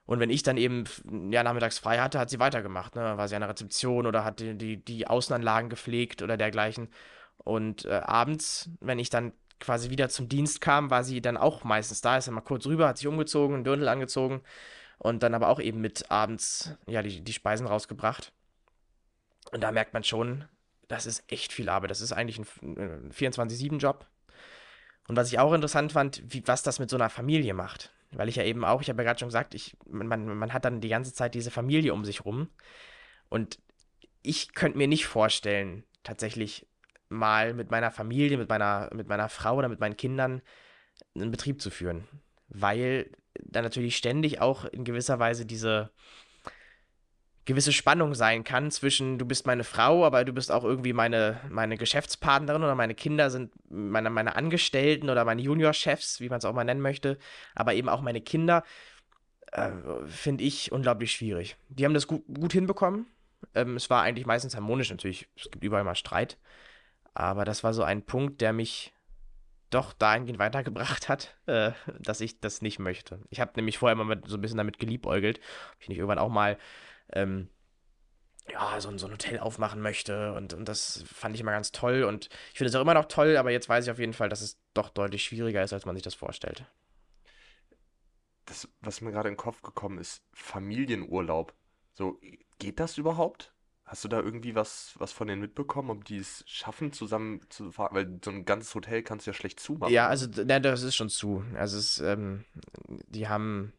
Und 0.10 0.20
wenn 0.20 0.32
ich 0.32 0.42
dann 0.42 0.58
eben 0.58 0.86
ja, 1.30 1.44
nachmittags 1.44 1.78
frei 1.78 2.00
hatte, 2.00 2.18
hat 2.18 2.32
sie 2.32 2.40
weitergemacht. 2.40 2.96
Ne? 2.96 3.16
War 3.16 3.28
sie 3.28 3.36
an 3.36 3.42
der 3.42 3.50
Rezeption 3.52 4.08
oder 4.08 4.24
hat 4.24 4.40
die, 4.40 4.58
die, 4.58 4.84
die 4.84 5.06
Außenanlagen 5.06 5.70
gepflegt 5.70 6.24
oder 6.24 6.36
dergleichen. 6.36 6.90
Und 7.38 7.86
äh, 7.86 8.02
abends, 8.04 8.72
wenn 8.80 8.98
ich 8.98 9.12
dann 9.12 9.34
quasi 9.60 9.92
wieder 9.92 10.10
zum 10.10 10.28
Dienst 10.28 10.62
kam, 10.62 10.90
war 10.90 11.04
sie 11.04 11.22
dann 11.22 11.38
auch 11.38 11.64
meistens 11.64 12.02
da, 12.02 12.18
ist 12.18 12.28
dann 12.28 12.34
mal 12.34 12.42
kurz 12.42 12.66
rüber, 12.66 12.88
hat 12.88 12.98
sich 12.98 13.06
umgezogen, 13.06 13.58
einen 13.58 13.64
Dirndl 13.64 13.88
angezogen 13.88 14.42
und 14.98 15.22
dann 15.22 15.36
aber 15.36 15.48
auch 15.48 15.60
eben 15.60 15.80
mit 15.80 16.10
abends 16.10 16.76
ja, 16.88 17.04
die, 17.04 17.22
die 17.22 17.34
Speisen 17.34 17.68
rausgebracht. 17.68 18.32
Und 19.52 19.62
da 19.62 19.72
merkt 19.72 19.94
man 19.94 20.04
schon, 20.04 20.46
das 20.88 21.06
ist 21.06 21.24
echt 21.32 21.54
viel 21.54 21.70
Arbeit. 21.70 21.92
Das 21.92 22.02
ist 22.02 22.14
eigentlich 22.14 22.40
ein, 22.40 22.48
ein 22.64 23.12
24-7-Job. 23.12 24.08
Und 25.08 25.16
was 25.16 25.32
ich 25.32 25.38
auch 25.38 25.54
interessant 25.54 25.92
fand, 25.92 26.24
wie, 26.26 26.42
was 26.48 26.64
das 26.64 26.80
mit 26.80 26.90
so 26.90 26.98
einer 26.98 27.12
Familie 27.12 27.54
macht. 27.54 27.92
Weil 28.12 28.30
ich 28.30 28.38
ja 28.38 28.44
eben 28.44 28.66
auch, 28.66 28.82
ich 28.82 28.90
habe 28.90 29.02
ja 29.02 29.08
gerade 29.08 29.20
schon 29.20 29.28
gesagt, 29.28 29.54
ich, 29.54 29.78
man, 29.88 30.08
man 30.08 30.54
hat 30.54 30.66
dann 30.66 30.82
die 30.82 30.90
ganze 30.90 31.14
Zeit 31.14 31.36
diese 31.36 31.52
Familie 31.52 31.94
um 31.94 32.06
sich 32.06 32.26
rum. 32.26 32.50
Und 33.30 33.60
ich 34.24 34.54
könnte 34.54 34.78
mir 34.78 34.88
nicht 34.88 35.06
vorstellen, 35.06 35.84
tatsächlich 36.04 36.68
mal 37.10 37.54
mit 37.54 37.72
meiner 37.72 37.92
Familie, 37.92 38.38
mit 38.38 38.50
meiner, 38.50 38.90
mit 38.94 39.08
meiner 39.08 39.30
Frau 39.30 39.58
oder 39.58 39.70
mit 39.70 39.80
meinen 39.80 39.98
Kindern 39.98 40.42
einen 41.16 41.32
Betrieb 41.32 41.62
zu 41.62 41.70
führen. 41.70 42.08
Weil 42.48 43.12
da 43.44 43.62
natürlich 43.62 43.98
ständig 43.98 44.42
auch 44.42 44.66
in 44.66 44.84
gewisser 44.84 45.20
Weise 45.20 45.46
diese 45.46 45.92
gewisse 47.50 47.74
Spannung 47.74 48.14
sein 48.14 48.44
kann 48.44 48.70
zwischen 48.70 49.18
du 49.18 49.26
bist 49.26 49.48
meine 49.48 49.64
Frau, 49.64 50.06
aber 50.06 50.24
du 50.24 50.32
bist 50.32 50.52
auch 50.52 50.64
irgendwie 50.64 50.94
meine, 50.94 51.42
meine 51.50 51.78
Geschäftspartnerin 51.78 52.62
oder 52.62 52.76
meine 52.76 52.94
Kinder 52.94 53.32
sind 53.32 53.52
meine, 53.72 54.12
meine 54.12 54.36
Angestellten 54.36 55.10
oder 55.10 55.26
meine 55.26 55.42
Juniorchefs, 55.42 56.22
wie 56.22 56.30
man 56.30 56.38
es 56.38 56.46
auch 56.46 56.54
mal 56.54 56.64
nennen 56.64 56.80
möchte, 56.80 57.18
aber 57.56 57.74
eben 57.74 57.90
auch 57.90 58.02
meine 58.02 58.22
Kinder, 58.22 58.64
äh, 59.52 59.72
finde 60.06 60.44
ich 60.44 60.72
unglaublich 60.72 61.12
schwierig. 61.12 61.58
Die 61.70 61.86
haben 61.86 61.96
das 61.96 62.06
gut, 62.06 62.24
gut 62.28 62.54
hinbekommen. 62.54 63.08
Ähm, 63.56 63.76
es 63.76 63.90
war 63.90 64.04
eigentlich 64.04 64.28
meistens 64.28 64.56
harmonisch, 64.56 64.92
natürlich, 64.92 65.28
es 65.36 65.50
gibt 65.50 65.64
überall 65.64 65.84
mal 65.84 65.96
Streit, 65.96 66.38
aber 67.16 67.46
das 67.46 67.64
war 67.64 67.74
so 67.74 67.82
ein 67.82 68.04
Punkt, 68.04 68.42
der 68.42 68.54
mich 68.54 68.94
doch 69.72 69.94
dahingehend 69.94 70.38
weitergebracht 70.38 71.10
hat, 71.10 71.36
äh, 71.48 71.72
dass 71.98 72.22
ich 72.22 72.40
das 72.42 72.62
nicht 72.62 72.78
möchte. 72.78 73.20
Ich 73.32 73.40
habe 73.40 73.54
nämlich 73.56 73.80
vorher 73.80 74.00
immer 74.00 74.18
so 74.28 74.38
ein 74.38 74.42
bisschen 74.42 74.58
damit 74.58 74.78
geliebäugelt, 74.78 75.40
ob 75.74 75.82
ich 75.82 75.90
nicht 75.90 75.98
irgendwann 75.98 76.20
auch 76.20 76.30
mal 76.30 76.60
ähm, 77.14 77.50
ja, 78.52 78.80
so, 78.82 78.90
ein- 78.90 78.98
so 78.98 79.06
ein 79.08 79.14
Hotel 79.14 79.40
aufmachen 79.40 79.82
möchte. 79.82 80.34
Und, 80.34 80.54
und 80.54 80.66
das 80.66 81.04
fand 81.14 81.36
ich 81.36 81.42
immer 81.42 81.52
ganz 81.52 81.72
toll. 81.72 82.04
Und 82.04 82.30
ich 82.52 82.58
finde 82.58 82.70
es 82.70 82.76
auch 82.76 82.82
immer 82.82 82.94
noch 82.96 83.06
toll, 83.06 83.38
aber 83.38 83.52
jetzt 83.52 83.70
weiß 83.70 83.86
ich 83.86 83.92
auf 83.92 84.00
jeden 84.00 84.14
Fall, 84.14 84.30
dass 84.30 84.42
es 84.42 84.58
doch 84.74 84.90
deutlich 84.90 85.24
schwieriger 85.24 85.64
ist, 85.64 85.74
als 85.74 85.86
man 85.86 85.96
sich 85.96 86.04
das 86.04 86.16
vorstellt. 86.16 86.66
Das, 88.46 88.68
was 88.82 89.02
mir 89.02 89.12
gerade 89.12 89.30
in 89.30 89.34
den 89.36 89.40
Kopf 89.40 89.62
gekommen 89.62 90.00
ist, 90.00 90.24
Familienurlaub. 90.34 91.54
So, 91.94 92.20
geht 92.58 92.80
das 92.80 92.98
überhaupt? 92.98 93.54
Hast 93.86 94.04
du 94.04 94.08
da 94.08 94.20
irgendwie 94.20 94.56
was, 94.56 94.94
was 94.98 95.12
von 95.12 95.28
denen 95.28 95.42
mitbekommen, 95.42 95.90
ob 95.90 96.06
die 96.06 96.18
es 96.18 96.44
schaffen, 96.48 96.92
zusammen 96.92 97.42
zu 97.50 97.72
fahren? 97.72 97.96
Weil 97.96 98.20
so 98.24 98.32
ein 98.32 98.46
ganzes 98.46 98.74
Hotel 98.76 99.02
kannst 99.04 99.26
du 99.26 99.32
ja 99.32 99.34
schlecht 99.34 99.60
zumachen. 99.60 99.94
Ja, 99.94 100.08
also 100.08 100.28
ne, 100.28 100.62
das 100.62 100.84
ist 100.84 100.96
schon 100.96 101.10
zu. 101.10 101.44
Also 101.56 101.78
es, 101.78 102.00
ähm, 102.00 102.46
die 103.08 103.28
haben 103.28 103.74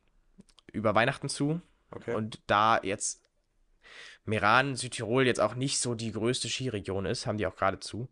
über 0.73 0.95
Weihnachten 0.95 1.29
zu. 1.29 1.61
Okay. 1.91 2.15
Und 2.15 2.41
da 2.47 2.81
jetzt 2.83 3.23
Meran, 4.25 4.77
Südtirol 4.77 5.27
jetzt 5.27 5.41
auch 5.41 5.55
nicht 5.55 5.81
so 5.81 5.95
die 5.95 6.13
größte 6.13 6.49
Skiregion 6.49 7.07
ist, 7.07 7.27
haben 7.27 7.39
die 7.39 7.47
auch 7.47 7.57
gerade 7.57 7.81
zu. 7.81 8.09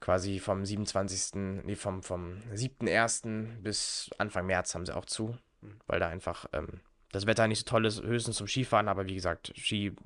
Quasi 0.00 0.38
vom 0.38 0.64
27., 0.64 1.34
nee, 1.64 1.74
vom, 1.74 2.02
vom 2.02 2.42
7.1. 2.54 3.60
bis 3.62 4.10
Anfang 4.18 4.46
März 4.46 4.74
haben 4.74 4.86
sie 4.86 4.94
auch 4.94 5.06
zu, 5.06 5.36
Mhm. 5.62 5.80
weil 5.86 6.00
da 6.00 6.08
einfach 6.08 6.46
ähm, 6.52 6.80
das 7.12 7.26
Wetter 7.26 7.46
nicht 7.48 7.60
so 7.60 7.64
toll 7.64 7.86
ist, 7.86 8.02
höchstens 8.02 8.36
zum 8.36 8.46
Skifahren, 8.46 8.88
aber 8.88 9.06
wie 9.06 9.14
gesagt, 9.14 9.52
Ski, 9.56 9.96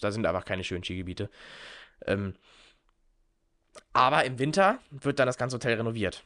da 0.00 0.10
sind 0.10 0.26
einfach 0.26 0.44
keine 0.44 0.64
schönen 0.64 0.82
Skigebiete. 0.82 1.30
Ähm, 2.04 2.34
aber 3.92 4.24
im 4.24 4.38
Winter 4.38 4.78
wird 4.90 5.18
dann 5.18 5.26
das 5.26 5.38
ganze 5.38 5.56
Hotel 5.56 5.76
renoviert. 5.76 6.24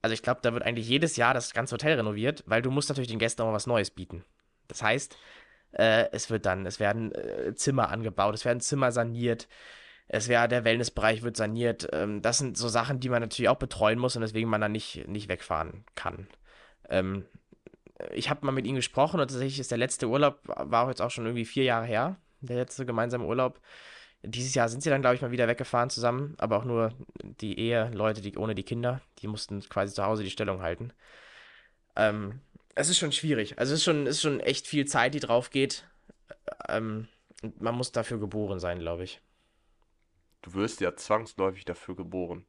Also 0.00 0.14
ich 0.14 0.22
glaube, 0.22 0.40
da 0.42 0.52
wird 0.52 0.62
eigentlich 0.62 0.88
jedes 0.88 1.16
Jahr 1.16 1.34
das 1.34 1.54
ganze 1.54 1.74
Hotel 1.74 1.96
renoviert, 1.96 2.44
weil 2.46 2.62
du 2.62 2.70
musst 2.70 2.88
natürlich 2.88 3.08
den 3.08 3.18
Gästen 3.18 3.42
auch 3.42 3.46
mal 3.46 3.52
was 3.54 3.66
Neues 3.66 3.90
bieten. 3.90 4.24
Das 4.68 4.82
heißt, 4.82 5.16
äh, 5.72 6.06
es 6.12 6.30
wird 6.30 6.46
dann, 6.46 6.66
es 6.66 6.80
werden 6.80 7.12
äh, 7.12 7.54
Zimmer 7.54 7.90
angebaut, 7.90 8.34
es 8.34 8.44
werden 8.44 8.60
Zimmer 8.60 8.92
saniert, 8.92 9.48
es 10.08 10.28
wäre, 10.28 10.48
der 10.48 10.64
Wellnessbereich 10.64 11.22
wird 11.22 11.36
saniert. 11.36 11.88
Ähm, 11.92 12.22
das 12.22 12.38
sind 12.38 12.56
so 12.56 12.68
Sachen, 12.68 13.00
die 13.00 13.08
man 13.08 13.22
natürlich 13.22 13.48
auch 13.48 13.56
betreuen 13.56 13.98
muss 13.98 14.16
und 14.16 14.22
deswegen 14.22 14.50
man 14.50 14.60
dann 14.60 14.72
nicht, 14.72 15.08
nicht 15.08 15.28
wegfahren 15.28 15.84
kann. 15.94 16.28
Ähm, 16.88 17.24
ich 18.12 18.30
habe 18.30 18.44
mal 18.44 18.52
mit 18.52 18.66
ihnen 18.66 18.76
gesprochen 18.76 19.20
und 19.20 19.28
tatsächlich 19.28 19.60
ist 19.60 19.70
der 19.70 19.78
letzte 19.78 20.08
Urlaub, 20.08 20.40
war 20.44 20.84
auch 20.84 20.88
jetzt 20.88 21.00
auch 21.00 21.10
schon 21.10 21.24
irgendwie 21.24 21.44
vier 21.44 21.64
Jahre 21.64 21.86
her, 21.86 22.16
der 22.40 22.56
letzte 22.56 22.84
gemeinsame 22.84 23.24
Urlaub. 23.24 23.60
Dieses 24.24 24.54
Jahr 24.54 24.68
sind 24.68 24.82
sie 24.82 24.90
dann, 24.90 25.00
glaube 25.00 25.16
ich, 25.16 25.22
mal 25.22 25.30
wieder 25.30 25.48
weggefahren 25.48 25.90
zusammen, 25.90 26.34
aber 26.38 26.56
auch 26.58 26.64
nur 26.64 26.92
die 27.40 27.58
Eheleute, 27.58 28.20
die 28.20 28.36
ohne 28.36 28.54
die 28.54 28.62
Kinder, 28.62 29.00
die 29.18 29.26
mussten 29.26 29.60
quasi 29.68 29.94
zu 29.94 30.04
Hause 30.04 30.22
die 30.22 30.30
Stellung 30.30 30.62
halten. 30.62 30.92
Ähm, 31.96 32.40
es 32.74 32.88
ist 32.88 32.98
schon 32.98 33.12
schwierig. 33.12 33.58
Also 33.58 33.74
es 33.74 33.80
ist 33.80 33.84
schon, 33.84 34.06
ist 34.06 34.20
schon 34.22 34.40
echt 34.40 34.66
viel 34.66 34.86
Zeit, 34.86 35.14
die 35.14 35.20
drauf 35.20 35.50
geht. 35.50 35.84
Ähm, 36.68 37.08
man 37.58 37.74
muss 37.74 37.92
dafür 37.92 38.18
geboren 38.18 38.58
sein, 38.58 38.78
glaube 38.78 39.04
ich. 39.04 39.20
Du 40.42 40.54
wirst 40.54 40.80
ja 40.80 40.96
zwangsläufig 40.96 41.64
dafür 41.64 41.96
geboren. 41.96 42.44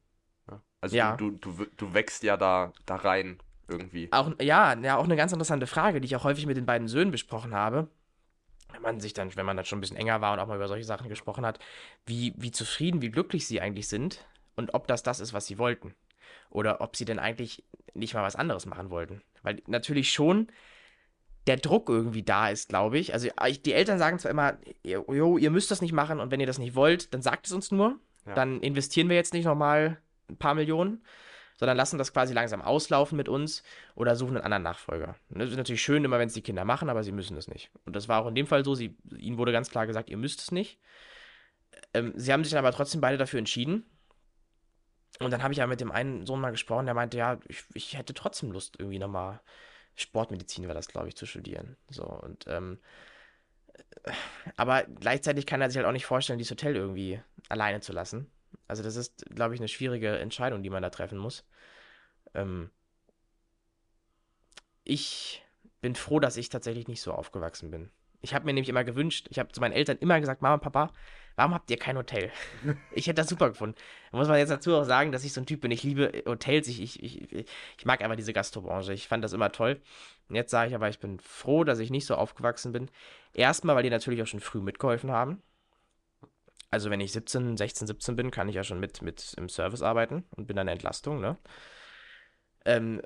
Ja? 0.50 0.62
Also 0.80 0.96
Ja. 0.96 1.16
du, 1.16 1.30
du, 1.30 1.52
du, 1.52 1.66
du 1.76 1.94
wächst 1.94 2.22
ja 2.22 2.36
da, 2.36 2.72
da 2.86 2.96
rein 2.96 3.38
irgendwie. 3.68 4.08
Auch, 4.12 4.32
ja, 4.40 4.74
ja, 4.78 4.96
auch 4.96 5.04
eine 5.04 5.16
ganz 5.16 5.32
interessante 5.32 5.66
Frage, 5.66 6.00
die 6.00 6.06
ich 6.06 6.16
auch 6.16 6.24
häufig 6.24 6.46
mit 6.46 6.56
den 6.56 6.66
beiden 6.66 6.88
Söhnen 6.88 7.10
besprochen 7.10 7.54
habe. 7.54 7.88
Wenn 8.72 8.82
man 8.82 9.00
sich 9.00 9.12
dann, 9.12 9.34
wenn 9.36 9.46
man 9.46 9.56
dann 9.56 9.66
schon 9.66 9.78
ein 9.78 9.80
bisschen 9.80 9.96
enger 9.96 10.20
war 10.20 10.32
und 10.32 10.40
auch 10.40 10.48
mal 10.48 10.56
über 10.56 10.68
solche 10.68 10.84
Sachen 10.84 11.08
gesprochen 11.08 11.46
hat, 11.46 11.60
wie, 12.06 12.34
wie 12.36 12.50
zufrieden, 12.50 13.02
wie 13.02 13.10
glücklich 13.10 13.46
sie 13.46 13.60
eigentlich 13.60 13.88
sind 13.88 14.26
und 14.56 14.74
ob 14.74 14.88
das 14.88 15.02
das 15.02 15.20
ist, 15.20 15.32
was 15.32 15.46
sie 15.46 15.58
wollten. 15.58 15.94
Oder 16.50 16.80
ob 16.80 16.96
sie 16.96 17.04
denn 17.04 17.18
eigentlich 17.18 17.64
nicht 17.94 18.14
mal 18.14 18.22
was 18.22 18.36
anderes 18.36 18.66
machen 18.66 18.90
wollten. 18.90 19.22
Weil 19.42 19.62
natürlich 19.66 20.12
schon 20.12 20.48
der 21.46 21.56
Druck 21.56 21.88
irgendwie 21.88 22.22
da 22.22 22.48
ist, 22.48 22.68
glaube 22.68 22.98
ich. 22.98 23.12
Also 23.12 23.28
ich, 23.46 23.62
die 23.62 23.74
Eltern 23.74 23.98
sagen 23.98 24.18
zwar 24.18 24.30
immer, 24.30 24.58
jo, 24.82 25.36
ihr 25.36 25.50
müsst 25.50 25.70
das 25.70 25.82
nicht 25.82 25.92
machen 25.92 26.20
und 26.20 26.30
wenn 26.30 26.40
ihr 26.40 26.46
das 26.46 26.58
nicht 26.58 26.74
wollt, 26.74 27.12
dann 27.12 27.22
sagt 27.22 27.46
es 27.46 27.52
uns 27.52 27.70
nur. 27.70 27.98
Ja. 28.26 28.34
Dann 28.34 28.60
investieren 28.60 29.08
wir 29.08 29.16
jetzt 29.16 29.34
nicht 29.34 29.44
nochmal 29.44 29.98
ein 30.30 30.38
paar 30.38 30.54
Millionen, 30.54 31.04
sondern 31.56 31.76
lassen 31.76 31.98
das 31.98 32.12
quasi 32.12 32.32
langsam 32.32 32.62
auslaufen 32.62 33.16
mit 33.16 33.28
uns 33.28 33.62
oder 33.94 34.16
suchen 34.16 34.36
einen 34.36 34.44
anderen 34.44 34.62
Nachfolger. 34.62 35.16
Und 35.28 35.40
das 35.40 35.50
ist 35.50 35.56
natürlich 35.56 35.82
schön 35.82 36.04
immer, 36.04 36.18
wenn 36.18 36.28
es 36.28 36.34
die 36.34 36.42
Kinder 36.42 36.64
machen, 36.64 36.88
aber 36.88 37.02
sie 37.02 37.12
müssen 37.12 37.36
es 37.36 37.46
nicht. 37.46 37.70
Und 37.84 37.94
das 37.94 38.08
war 38.08 38.22
auch 38.22 38.28
in 38.28 38.34
dem 38.34 38.46
Fall 38.46 38.64
so. 38.64 38.74
Sie, 38.74 38.96
ihnen 39.16 39.36
wurde 39.36 39.52
ganz 39.52 39.70
klar 39.70 39.86
gesagt, 39.86 40.08
ihr 40.08 40.16
müsst 40.16 40.40
es 40.40 40.50
nicht. 40.50 40.80
Ähm, 41.92 42.12
sie 42.16 42.32
haben 42.32 42.42
sich 42.42 42.52
dann 42.52 42.64
aber 42.64 42.74
trotzdem 42.74 43.00
beide 43.00 43.18
dafür 43.18 43.38
entschieden. 43.38 43.84
Und 45.20 45.30
dann 45.30 45.42
habe 45.42 45.52
ich 45.52 45.58
ja 45.58 45.66
mit 45.66 45.80
dem 45.80 45.92
einen 45.92 46.26
Sohn 46.26 46.40
mal 46.40 46.50
gesprochen, 46.50 46.86
der 46.86 46.94
meinte, 46.94 47.16
ja, 47.16 47.38
ich, 47.48 47.64
ich 47.74 47.96
hätte 47.96 48.14
trotzdem 48.14 48.52
Lust, 48.52 48.76
irgendwie 48.78 48.98
nochmal 48.98 49.40
Sportmedizin 49.96 50.66
war 50.66 50.74
das, 50.74 50.88
glaube 50.88 51.08
ich, 51.08 51.16
zu 51.16 51.26
studieren. 51.26 51.76
So, 51.88 52.04
und 52.04 52.46
ähm, 52.48 52.78
Aber 54.56 54.84
gleichzeitig 54.84 55.46
kann 55.46 55.60
er 55.60 55.70
sich 55.70 55.76
halt 55.76 55.86
auch 55.86 55.92
nicht 55.92 56.06
vorstellen, 56.06 56.38
dieses 56.38 56.50
Hotel 56.50 56.76
irgendwie 56.76 57.20
alleine 57.48 57.80
zu 57.80 57.92
lassen. 57.92 58.30
Also 58.68 58.82
das 58.82 58.96
ist, 58.96 59.24
glaube 59.34 59.54
ich, 59.54 59.60
eine 59.60 59.68
schwierige 59.68 60.18
Entscheidung, 60.18 60.62
die 60.62 60.70
man 60.70 60.82
da 60.82 60.90
treffen 60.90 61.18
muss. 61.18 61.44
Ähm, 62.34 62.70
ich 64.84 65.42
bin 65.80 65.94
froh, 65.94 66.20
dass 66.20 66.36
ich 66.36 66.48
tatsächlich 66.48 66.88
nicht 66.88 67.02
so 67.02 67.12
aufgewachsen 67.12 67.70
bin. 67.70 67.90
Ich 68.24 68.34
habe 68.34 68.46
mir 68.46 68.54
nämlich 68.54 68.70
immer 68.70 68.84
gewünscht, 68.84 69.26
ich 69.30 69.38
habe 69.38 69.52
zu 69.52 69.60
meinen 69.60 69.72
Eltern 69.72 69.98
immer 69.98 70.18
gesagt, 70.18 70.40
Mama, 70.40 70.56
Papa, 70.56 70.90
warum 71.36 71.52
habt 71.52 71.70
ihr 71.70 71.76
kein 71.76 71.98
Hotel? 71.98 72.32
Ich 72.92 73.06
hätte 73.06 73.20
das 73.20 73.28
super 73.28 73.50
gefunden. 73.50 73.76
Da 74.10 74.16
muss 74.16 74.28
man 74.28 74.38
jetzt 74.38 74.48
dazu 74.48 74.74
auch 74.74 74.84
sagen, 74.84 75.12
dass 75.12 75.24
ich 75.24 75.34
so 75.34 75.42
ein 75.42 75.46
Typ 75.46 75.60
bin. 75.60 75.70
Ich 75.70 75.82
liebe 75.82 76.22
Hotels, 76.26 76.66
ich, 76.68 76.82
ich, 76.82 77.02
ich, 77.02 77.46
ich 77.78 77.84
mag 77.84 78.02
einfach 78.02 78.16
diese 78.16 78.32
Gastrobranche. 78.32 78.94
Ich 78.94 79.08
fand 79.08 79.22
das 79.22 79.34
immer 79.34 79.52
toll. 79.52 79.78
Und 80.30 80.36
jetzt 80.36 80.50
sage 80.50 80.70
ich 80.70 80.74
aber, 80.74 80.88
ich 80.88 81.00
bin 81.00 81.20
froh, 81.20 81.64
dass 81.64 81.80
ich 81.80 81.90
nicht 81.90 82.06
so 82.06 82.14
aufgewachsen 82.14 82.72
bin. 82.72 82.90
Erstmal, 83.34 83.76
weil 83.76 83.82
die 83.82 83.90
natürlich 83.90 84.22
auch 84.22 84.26
schon 84.26 84.40
früh 84.40 84.60
mitgeholfen 84.60 85.10
haben. 85.10 85.42
Also 86.70 86.88
wenn 86.88 87.00
ich 87.00 87.12
17, 87.12 87.58
16, 87.58 87.88
17 87.88 88.16
bin, 88.16 88.30
kann 88.30 88.48
ich 88.48 88.54
ja 88.54 88.64
schon 88.64 88.80
mit, 88.80 89.02
mit 89.02 89.34
im 89.36 89.50
Service 89.50 89.82
arbeiten 89.82 90.24
und 90.30 90.46
bin 90.46 90.56
dann 90.56 90.68
Entlastung, 90.68 91.20
ne? 91.20 91.36
Ähm, 92.64 93.02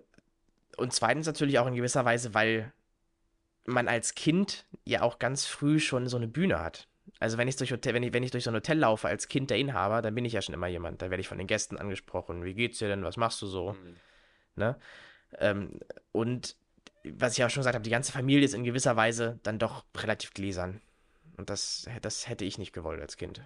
und 0.76 0.92
zweitens 0.92 1.26
natürlich 1.26 1.58
auch 1.58 1.66
in 1.66 1.74
gewisser 1.74 2.04
Weise, 2.04 2.34
weil 2.34 2.72
man 3.64 3.88
als 3.88 4.14
Kind 4.14 4.66
ja 4.84 5.02
auch 5.02 5.18
ganz 5.18 5.46
früh 5.46 5.78
schon 5.80 6.08
so 6.08 6.16
eine 6.16 6.28
Bühne 6.28 6.60
hat. 6.60 6.88
Also 7.20 7.38
wenn 7.38 7.48
ich 7.48 7.56
durch 7.56 7.72
Hotel, 7.72 7.94
wenn 7.94 8.02
ich, 8.02 8.12
wenn 8.12 8.22
ich 8.22 8.30
durch 8.30 8.44
so 8.44 8.50
ein 8.50 8.56
Hotel 8.56 8.78
laufe 8.78 9.08
als 9.08 9.28
Kind 9.28 9.50
der 9.50 9.58
Inhaber, 9.58 10.02
dann 10.02 10.14
bin 10.14 10.24
ich 10.24 10.32
ja 10.32 10.42
schon 10.42 10.54
immer 10.54 10.68
jemand. 10.68 11.02
Da 11.02 11.10
werde 11.10 11.20
ich 11.20 11.28
von 11.28 11.38
den 11.38 11.46
Gästen 11.46 11.76
angesprochen. 11.76 12.44
Wie 12.44 12.54
geht's 12.54 12.78
dir 12.78 12.88
denn? 12.88 13.02
Was 13.02 13.16
machst 13.16 13.42
du 13.42 13.46
so? 13.46 13.72
Mhm. 13.72 13.96
Ne? 14.56 14.76
Ähm, 15.38 15.80
und 16.12 16.56
was 17.04 17.36
ich 17.36 17.44
auch 17.44 17.50
schon 17.50 17.60
gesagt 17.60 17.74
habe, 17.74 17.82
die 17.82 17.90
ganze 17.90 18.12
Familie 18.12 18.44
ist 18.44 18.54
in 18.54 18.64
gewisser 18.64 18.96
Weise 18.96 19.38
dann 19.42 19.58
doch 19.58 19.84
relativ 19.96 20.32
gläsern. 20.34 20.80
Und 21.36 21.50
das, 21.50 21.88
das 22.02 22.28
hätte 22.28 22.44
ich 22.44 22.58
nicht 22.58 22.72
gewollt 22.72 23.00
als 23.00 23.16
Kind. 23.16 23.40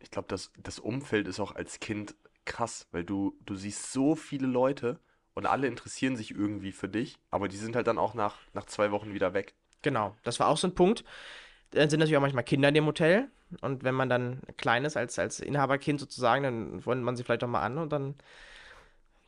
Ich 0.00 0.10
glaube, 0.10 0.28
das, 0.28 0.52
das 0.58 0.78
Umfeld 0.78 1.28
ist 1.28 1.40
auch 1.40 1.54
als 1.54 1.80
Kind 1.80 2.14
krass, 2.44 2.86
weil 2.92 3.04
du, 3.04 3.36
du 3.46 3.54
siehst 3.54 3.92
so 3.92 4.14
viele 4.14 4.46
Leute 4.46 5.00
und 5.34 5.46
alle 5.46 5.66
interessieren 5.66 6.16
sich 6.16 6.30
irgendwie 6.30 6.72
für 6.72 6.88
dich, 6.88 7.18
aber 7.30 7.48
die 7.48 7.56
sind 7.56 7.76
halt 7.76 7.86
dann 7.86 7.98
auch 7.98 8.14
nach, 8.14 8.36
nach 8.52 8.66
zwei 8.66 8.90
Wochen 8.90 9.14
wieder 9.14 9.34
weg. 9.34 9.54
Genau, 9.82 10.16
das 10.22 10.40
war 10.40 10.48
auch 10.48 10.56
so 10.56 10.68
ein 10.68 10.74
Punkt. 10.74 11.04
Dann 11.70 11.90
sind 11.90 12.00
natürlich 12.00 12.16
auch 12.16 12.22
manchmal 12.22 12.44
Kinder 12.44 12.68
in 12.68 12.74
dem 12.74 12.86
Hotel 12.86 13.28
und 13.60 13.84
wenn 13.84 13.94
man 13.94 14.08
dann 14.08 14.40
klein 14.56 14.84
ist, 14.84 14.96
als, 14.96 15.18
als 15.18 15.40
Inhaberkind 15.40 16.00
sozusagen, 16.00 16.44
dann 16.44 16.80
freundet 16.80 17.04
man 17.04 17.16
sich 17.16 17.26
vielleicht 17.26 17.44
auch 17.44 17.48
mal 17.48 17.62
an 17.62 17.78
und 17.78 17.92
dann 17.92 18.14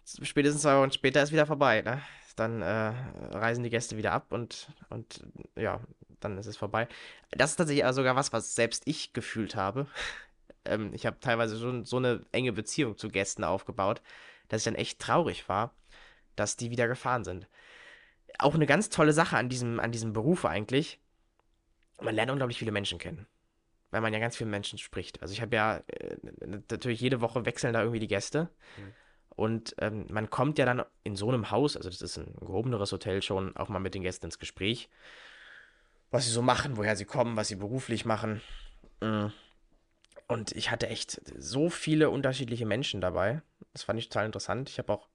spätestens 0.05 0.63
zwei 0.63 0.79
Wochen 0.79 0.93
später 0.93 1.23
ist 1.23 1.33
wieder 1.33 1.47
vorbei. 1.47 1.83
Ne? 1.83 2.01
Dann 2.37 2.63
äh, 2.63 2.93
reisen 3.33 3.65
die 3.65 3.71
Gäste 3.71 3.97
wieder 3.97 4.13
ab 4.13 4.27
und, 4.31 4.69
und 4.91 5.25
ja, 5.57 5.81
dann 6.21 6.39
ist 6.39 6.47
es 6.47 6.57
vorbei. 6.57 6.89
Das 7.31 7.51
ist 7.51 7.57
tatsächlich 7.57 7.87
sogar 7.93 8.17
was, 8.17 8.33
was 8.33 8.55
selbst 8.55 8.83
ich 8.87 9.13
gefühlt 9.13 9.57
habe. 9.57 9.87
ähm, 10.65 10.93
ich 10.93 11.07
habe 11.07 11.19
teilweise 11.21 11.59
schon 11.59 11.85
so 11.85 11.97
eine 11.97 12.25
enge 12.33 12.53
Beziehung 12.53 12.97
zu 12.97 13.09
Gästen 13.09 13.45
aufgebaut, 13.45 14.03
dass 14.49 14.61
ich 14.61 14.65
dann 14.65 14.75
echt 14.75 14.99
traurig 14.99 15.49
war, 15.49 15.75
dass 16.37 16.57
die 16.57 16.71
wieder 16.71 16.89
gefahren 16.89 17.25
sind. 17.25 17.49
Auch 18.39 18.55
eine 18.55 18.67
ganz 18.67 18.91
tolle 18.91 19.13
Sache 19.13 19.37
an 19.37 19.49
diesem, 19.49 19.81
an 19.81 19.93
diesem 19.93 20.13
Beruf 20.13 20.45
eigentlich. 20.45 21.01
Man 22.01 22.15
lernt 22.15 22.31
unglaublich 22.31 22.59
viele 22.59 22.73
Menschen 22.73 22.99
kennen. 22.99 23.27
Weil 23.91 24.01
man 24.01 24.13
ja 24.13 24.19
ganz 24.19 24.37
viele 24.37 24.51
Menschen 24.51 24.79
spricht. 24.79 25.23
Also 25.23 25.33
ich 25.33 25.41
habe 25.41 25.57
ja 25.57 25.77
äh, 25.87 26.17
natürlich 26.71 27.01
jede 27.01 27.21
Woche 27.21 27.47
wechseln 27.47 27.73
da 27.73 27.81
irgendwie 27.81 28.01
die 28.01 28.09
Gäste. 28.09 28.51
Mhm. 28.77 28.93
Und 29.31 29.75
ähm, 29.79 30.07
man 30.11 30.31
kommt 30.31 30.59
ja 30.59 30.65
dann 30.65 30.83
in 31.05 31.15
so 31.15 31.29
einem 31.29 31.51
Haus, 31.51 31.77
also 31.77 31.91
das 31.91 32.01
ist 32.01 32.17
ein 32.17 32.35
gehobeneres 32.41 32.91
Hotel 32.91 33.23
schon, 33.23 33.55
auch 33.57 33.69
mal 33.69 33.79
mit 33.79 33.95
den 33.95 34.03
Gästen 34.03 34.27
ins 34.27 34.39
Gespräch. 34.39 34.89
Was 36.11 36.25
sie 36.25 36.31
so 36.31 36.41
machen, 36.43 36.77
woher 36.77 36.97
sie 36.97 37.05
kommen, 37.05 37.37
was 37.37 37.49
sie 37.49 37.57
beruflich 37.57 38.07
machen. 38.07 38.41
Mhm. 39.01 39.33
Und 40.29 40.53
ich 40.53 40.71
hatte 40.71 40.89
echt 40.89 41.21
so 41.39 41.69
viele 41.71 42.11
unterschiedliche 42.11 42.67
Menschen 42.67 43.01
dabei. 43.01 43.43
Das 43.73 43.85
fand 43.85 43.99
ich 43.99 44.09
total 44.09 44.27
interessant. 44.27 44.71
Ich 44.71 44.79
habe 44.79 44.93
auch 44.93 45.07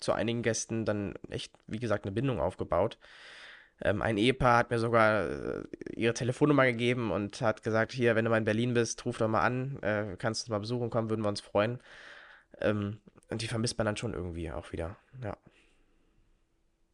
zu 0.00 0.12
einigen 0.12 0.42
Gästen 0.42 0.84
dann 0.84 1.14
echt, 1.30 1.52
wie 1.66 1.78
gesagt, 1.78 2.04
eine 2.04 2.12
Bindung 2.12 2.40
aufgebaut. 2.40 2.98
Ähm, 3.80 4.02
ein 4.02 4.18
Ehepaar 4.18 4.58
hat 4.58 4.70
mir 4.70 4.78
sogar 4.78 5.28
äh, 5.28 5.62
ihre 5.94 6.14
Telefonnummer 6.14 6.66
gegeben 6.66 7.10
und 7.12 7.40
hat 7.40 7.62
gesagt, 7.62 7.92
hier, 7.92 8.16
wenn 8.16 8.24
du 8.24 8.30
mal 8.30 8.38
in 8.38 8.44
Berlin 8.44 8.74
bist, 8.74 9.04
ruf 9.04 9.18
doch 9.18 9.28
mal 9.28 9.42
an, 9.42 9.80
äh, 9.82 10.16
kannst 10.18 10.48
du 10.48 10.52
mal 10.52 10.58
besuchen 10.58 10.90
kommen, 10.90 11.10
würden 11.10 11.22
wir 11.22 11.28
uns 11.28 11.40
freuen. 11.40 11.80
Ähm, 12.60 13.00
und 13.30 13.42
die 13.42 13.46
vermisst 13.46 13.78
man 13.78 13.84
dann 13.84 13.96
schon 13.96 14.14
irgendwie 14.14 14.50
auch 14.50 14.72
wieder, 14.72 14.96
ja. 15.22 15.36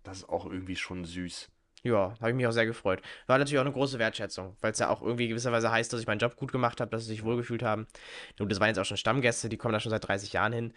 Das 0.03 0.19
ist 0.19 0.29
auch 0.29 0.45
irgendwie 0.45 0.77
schon 0.77 1.07
süß. 1.07 1.51
Ja, 1.83 2.15
habe 2.19 2.31
ich 2.31 2.37
mich 2.37 2.47
auch 2.47 2.53
sehr 2.53 2.67
gefreut. 2.67 3.03
War 3.27 3.39
natürlich 3.39 3.59
auch 3.59 3.65
eine 3.65 3.73
große 3.73 3.99
Wertschätzung, 3.99 4.57
weil 4.63 4.73
es 4.73 4.79
ja 4.79 4.89
auch 4.89 5.03
irgendwie 5.03 5.29
gewisserweise 5.29 5.71
heißt, 5.71 5.93
dass 5.93 6.01
ich 6.01 6.07
meinen 6.07 6.19
Job 6.19 6.35
gut 6.37 6.51
gemacht 6.51 6.81
habe, 6.81 6.91
dass 6.91 7.03
sie 7.03 7.09
sich 7.09 7.25
wohlgefühlt 7.25 7.63
haben. 7.63 7.87
Nun, 8.39 8.49
das 8.49 8.59
waren 8.59 8.69
jetzt 8.69 8.79
auch 8.79 8.87
schon 8.87 8.97
Stammgäste, 8.97 9.51
die 9.51 9.59
kommen 9.59 9.75
da 9.75 9.81
schon 9.81 9.91
seit 9.91 10.07
30 10.07 10.33
Jahren 10.33 10.53
hin. 10.55 10.75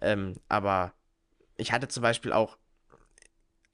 Ähm, 0.00 0.34
aber 0.48 0.94
ich 1.58 1.72
hatte 1.72 1.88
zum 1.88 2.02
Beispiel 2.02 2.32
auch 2.32 2.56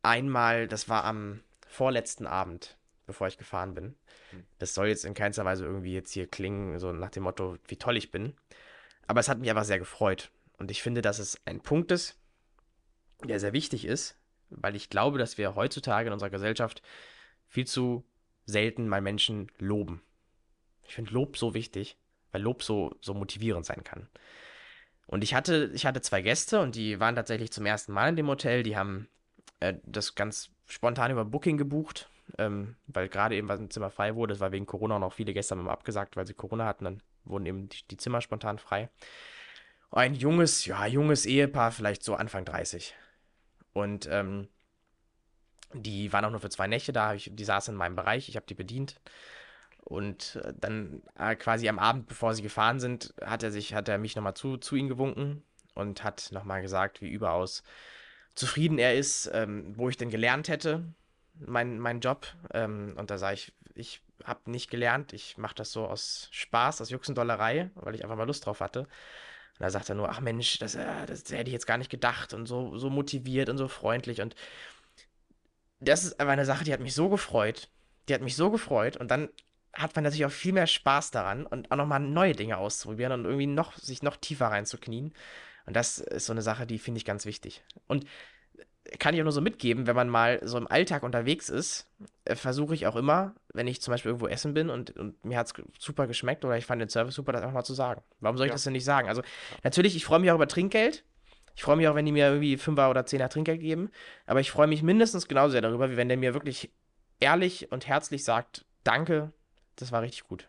einmal, 0.02 0.66
das 0.66 0.88
war 0.88 1.04
am 1.04 1.40
vorletzten 1.68 2.26
Abend, 2.26 2.76
bevor 3.06 3.28
ich 3.28 3.38
gefahren 3.38 3.74
bin. 3.74 3.94
Hm. 4.30 4.44
Das 4.58 4.74
soll 4.74 4.88
jetzt 4.88 5.04
in 5.04 5.14
keinster 5.14 5.44
Weise 5.44 5.64
irgendwie 5.64 5.94
jetzt 5.94 6.12
hier 6.12 6.26
klingen, 6.26 6.78
so 6.78 6.92
nach 6.92 7.10
dem 7.10 7.22
Motto, 7.22 7.56
wie 7.68 7.76
toll 7.76 7.96
ich 7.96 8.10
bin. 8.10 8.34
Aber 9.06 9.20
es 9.20 9.28
hat 9.28 9.38
mich 9.38 9.50
einfach 9.50 9.64
sehr 9.64 9.78
gefreut. 9.78 10.30
Und 10.58 10.70
ich 10.70 10.82
finde, 10.82 11.02
dass 11.02 11.18
es 11.18 11.40
ein 11.44 11.60
Punkt 11.60 11.90
ist, 11.92 12.18
der 13.22 13.38
sehr 13.38 13.52
wichtig 13.52 13.84
ist, 13.84 14.16
weil 14.50 14.76
ich 14.76 14.88
glaube, 14.90 15.18
dass 15.18 15.38
wir 15.38 15.54
heutzutage 15.54 16.08
in 16.08 16.12
unserer 16.12 16.30
Gesellschaft 16.30 16.82
viel 17.48 17.66
zu 17.66 18.04
selten 18.46 18.88
mal 18.88 19.00
Menschen 19.00 19.50
loben. 19.58 20.02
Ich 20.86 20.94
finde 20.94 21.12
Lob 21.12 21.36
so 21.36 21.54
wichtig, 21.54 21.96
weil 22.32 22.42
Lob 22.42 22.62
so, 22.62 22.94
so 23.00 23.14
motivierend 23.14 23.64
sein 23.64 23.84
kann. 23.84 24.08
Und 25.06 25.22
ich 25.22 25.34
hatte, 25.34 25.70
ich 25.74 25.86
hatte 25.86 26.00
zwei 26.00 26.22
Gäste 26.22 26.60
und 26.60 26.74
die 26.74 27.00
waren 27.00 27.16
tatsächlich 27.16 27.52
zum 27.52 27.66
ersten 27.66 27.92
Mal 27.92 28.08
in 28.08 28.16
dem 28.16 28.28
Hotel. 28.28 28.62
Die 28.62 28.76
haben 28.76 29.08
äh, 29.60 29.74
das 29.84 30.14
ganz 30.14 30.50
spontan 30.66 31.10
über 31.10 31.24
Booking 31.24 31.58
gebucht, 31.58 32.08
ähm, 32.38 32.76
weil 32.86 33.08
gerade 33.08 33.36
eben 33.36 33.50
ein 33.50 33.70
Zimmer 33.70 33.90
frei 33.90 34.14
wurde. 34.14 34.32
Das 34.34 34.40
war 34.40 34.52
wegen 34.52 34.66
Corona 34.66 34.98
noch 34.98 35.12
viele 35.12 35.34
Gäste 35.34 35.56
haben 35.56 35.68
abgesagt, 35.68 36.16
weil 36.16 36.26
sie 36.26 36.34
Corona 36.34 36.66
hatten. 36.66 36.84
Dann 36.84 37.02
wurden 37.24 37.46
eben 37.46 37.68
die, 37.68 37.86
die 37.90 37.96
Zimmer 37.96 38.20
spontan 38.20 38.58
frei. 38.58 38.88
Ein 39.90 40.14
junges, 40.14 40.64
ja, 40.64 40.86
junges 40.86 41.26
Ehepaar, 41.26 41.70
vielleicht 41.70 42.02
so 42.02 42.14
Anfang 42.14 42.44
30. 42.44 42.96
Und 43.72 44.08
ähm, 44.10 44.48
die 45.72 46.12
waren 46.12 46.24
auch 46.24 46.30
nur 46.30 46.40
für 46.40 46.50
zwei 46.50 46.66
Nächte 46.66 46.92
da. 46.92 47.14
Ich, 47.14 47.30
die 47.32 47.44
saßen 47.44 47.74
in 47.74 47.78
meinem 47.78 47.96
Bereich, 47.96 48.28
ich 48.28 48.36
habe 48.36 48.46
die 48.46 48.54
bedient. 48.54 49.00
Und 49.84 50.36
äh, 50.42 50.52
dann 50.58 51.02
äh, 51.18 51.36
quasi 51.36 51.68
am 51.68 51.78
Abend, 51.78 52.06
bevor 52.06 52.34
sie 52.34 52.42
gefahren 52.42 52.80
sind, 52.80 53.14
hat 53.22 53.42
er 53.42 53.50
sich, 53.50 53.74
hat 53.74 53.88
er 53.88 53.98
mich 53.98 54.16
nochmal 54.16 54.34
zu, 54.34 54.56
zu 54.56 54.76
ihm 54.76 54.88
gewunken 54.88 55.42
und 55.74 56.02
hat 56.02 56.30
nochmal 56.32 56.62
gesagt, 56.62 57.02
wie 57.02 57.10
überaus 57.10 57.62
zufrieden 58.34 58.78
er 58.78 58.94
ist, 58.94 59.30
ähm, 59.32 59.74
wo 59.76 59.88
ich 59.88 59.96
denn 59.96 60.10
gelernt 60.10 60.48
hätte, 60.48 60.84
mein, 61.34 61.78
mein 61.78 62.00
Job. 62.00 62.26
Ähm, 62.52 62.94
und 62.96 63.10
da 63.10 63.18
sage 63.18 63.34
ich, 63.34 63.52
ich 63.74 64.02
habe 64.24 64.50
nicht 64.50 64.70
gelernt, 64.70 65.12
ich 65.12 65.36
mache 65.36 65.54
das 65.54 65.70
so 65.72 65.86
aus 65.86 66.28
Spaß, 66.30 66.80
aus 66.80 66.90
Juxendollerei, 66.90 67.70
weil 67.74 67.94
ich 67.94 68.02
einfach 68.02 68.16
mal 68.16 68.26
Lust 68.26 68.46
drauf 68.46 68.60
hatte. 68.60 68.80
Und 68.80 69.60
da 69.60 69.70
sagt 69.70 69.88
er 69.88 69.94
nur, 69.94 70.08
ach 70.08 70.20
Mensch, 70.20 70.58
das, 70.58 70.74
äh, 70.74 71.06
das 71.06 71.30
hätte 71.30 71.48
ich 71.48 71.52
jetzt 71.52 71.66
gar 71.66 71.78
nicht 71.78 71.90
gedacht 71.90 72.32
und 72.34 72.46
so, 72.46 72.76
so 72.78 72.90
motiviert 72.90 73.48
und 73.48 73.58
so 73.58 73.68
freundlich. 73.68 74.20
Und 74.20 74.34
das 75.80 76.04
ist 76.04 76.18
einfach 76.18 76.32
eine 76.32 76.46
Sache, 76.46 76.64
die 76.64 76.72
hat 76.72 76.80
mich 76.80 76.94
so 76.94 77.08
gefreut. 77.08 77.68
Die 78.08 78.14
hat 78.14 78.22
mich 78.22 78.36
so 78.36 78.50
gefreut. 78.50 78.96
Und 78.96 79.10
dann 79.10 79.28
hat 79.74 79.94
man 79.94 80.04
natürlich 80.04 80.26
auch 80.26 80.30
viel 80.30 80.52
mehr 80.52 80.66
Spaß 80.66 81.10
daran 81.10 81.46
und 81.46 81.70
auch 81.70 81.76
nochmal 81.76 82.00
neue 82.00 82.32
Dinge 82.32 82.58
auszuprobieren 82.58 83.12
und 83.12 83.24
irgendwie 83.24 83.46
noch, 83.46 83.76
sich 83.76 84.02
noch 84.02 84.16
tiefer 84.16 84.46
reinzuknien. 84.46 85.12
Und 85.66 85.74
das 85.74 85.98
ist 85.98 86.26
so 86.26 86.32
eine 86.32 86.42
Sache, 86.42 86.66
die 86.66 86.78
finde 86.78 86.98
ich 86.98 87.04
ganz 87.04 87.26
wichtig. 87.26 87.62
Und 87.86 88.04
kann 88.98 89.14
ich 89.14 89.20
auch 89.20 89.24
nur 89.24 89.32
so 89.32 89.40
mitgeben, 89.40 89.86
wenn 89.86 89.96
man 89.96 90.08
mal 90.08 90.40
so 90.42 90.58
im 90.58 90.66
Alltag 90.66 91.02
unterwegs 91.02 91.48
ist, 91.48 91.88
äh, 92.24 92.34
versuche 92.34 92.74
ich 92.74 92.86
auch 92.86 92.96
immer, 92.96 93.34
wenn 93.52 93.66
ich 93.66 93.80
zum 93.80 93.92
Beispiel 93.92 94.10
irgendwo 94.10 94.28
essen 94.28 94.52
bin 94.52 94.68
und, 94.68 94.96
und 94.96 95.24
mir 95.24 95.38
hat 95.38 95.46
es 95.46 95.54
super 95.78 96.06
geschmeckt 96.06 96.44
oder 96.44 96.56
ich 96.58 96.66
fand 96.66 96.82
den 96.82 96.90
Service 96.90 97.14
super, 97.14 97.32
das 97.32 97.42
einfach 97.42 97.54
mal 97.54 97.64
zu 97.64 97.74
sagen. 97.74 98.02
Warum 98.20 98.36
soll 98.36 98.46
ich 98.46 98.50
ja. 98.50 98.54
das 98.54 98.64
denn 98.64 98.74
nicht 98.74 98.84
sagen? 98.84 99.08
Also 99.08 99.22
natürlich, 99.62 99.96
ich 99.96 100.04
freue 100.04 100.20
mich 100.20 100.30
auch 100.30 100.36
über 100.36 100.48
Trinkgeld. 100.48 101.04
Ich 101.56 101.62
freue 101.62 101.76
mich 101.76 101.88
auch, 101.88 101.94
wenn 101.94 102.04
die 102.04 102.12
mir 102.12 102.26
irgendwie 102.26 102.56
Fünfer 102.56 102.90
oder 102.90 103.06
Zehner 103.06 103.28
Trinkgeld 103.28 103.60
geben. 103.60 103.90
Aber 104.26 104.40
ich 104.40 104.50
freue 104.50 104.66
mich 104.66 104.82
mindestens 104.82 105.28
genauso 105.28 105.52
sehr 105.52 105.62
darüber, 105.62 105.90
wie 105.90 105.96
wenn 105.96 106.08
der 106.08 106.18
mir 106.18 106.34
wirklich 106.34 106.70
ehrlich 107.20 107.70
und 107.72 107.86
herzlich 107.86 108.24
sagt, 108.24 108.66
danke, 108.82 109.32
das 109.76 109.92
war 109.92 110.02
richtig 110.02 110.24
gut. 110.24 110.48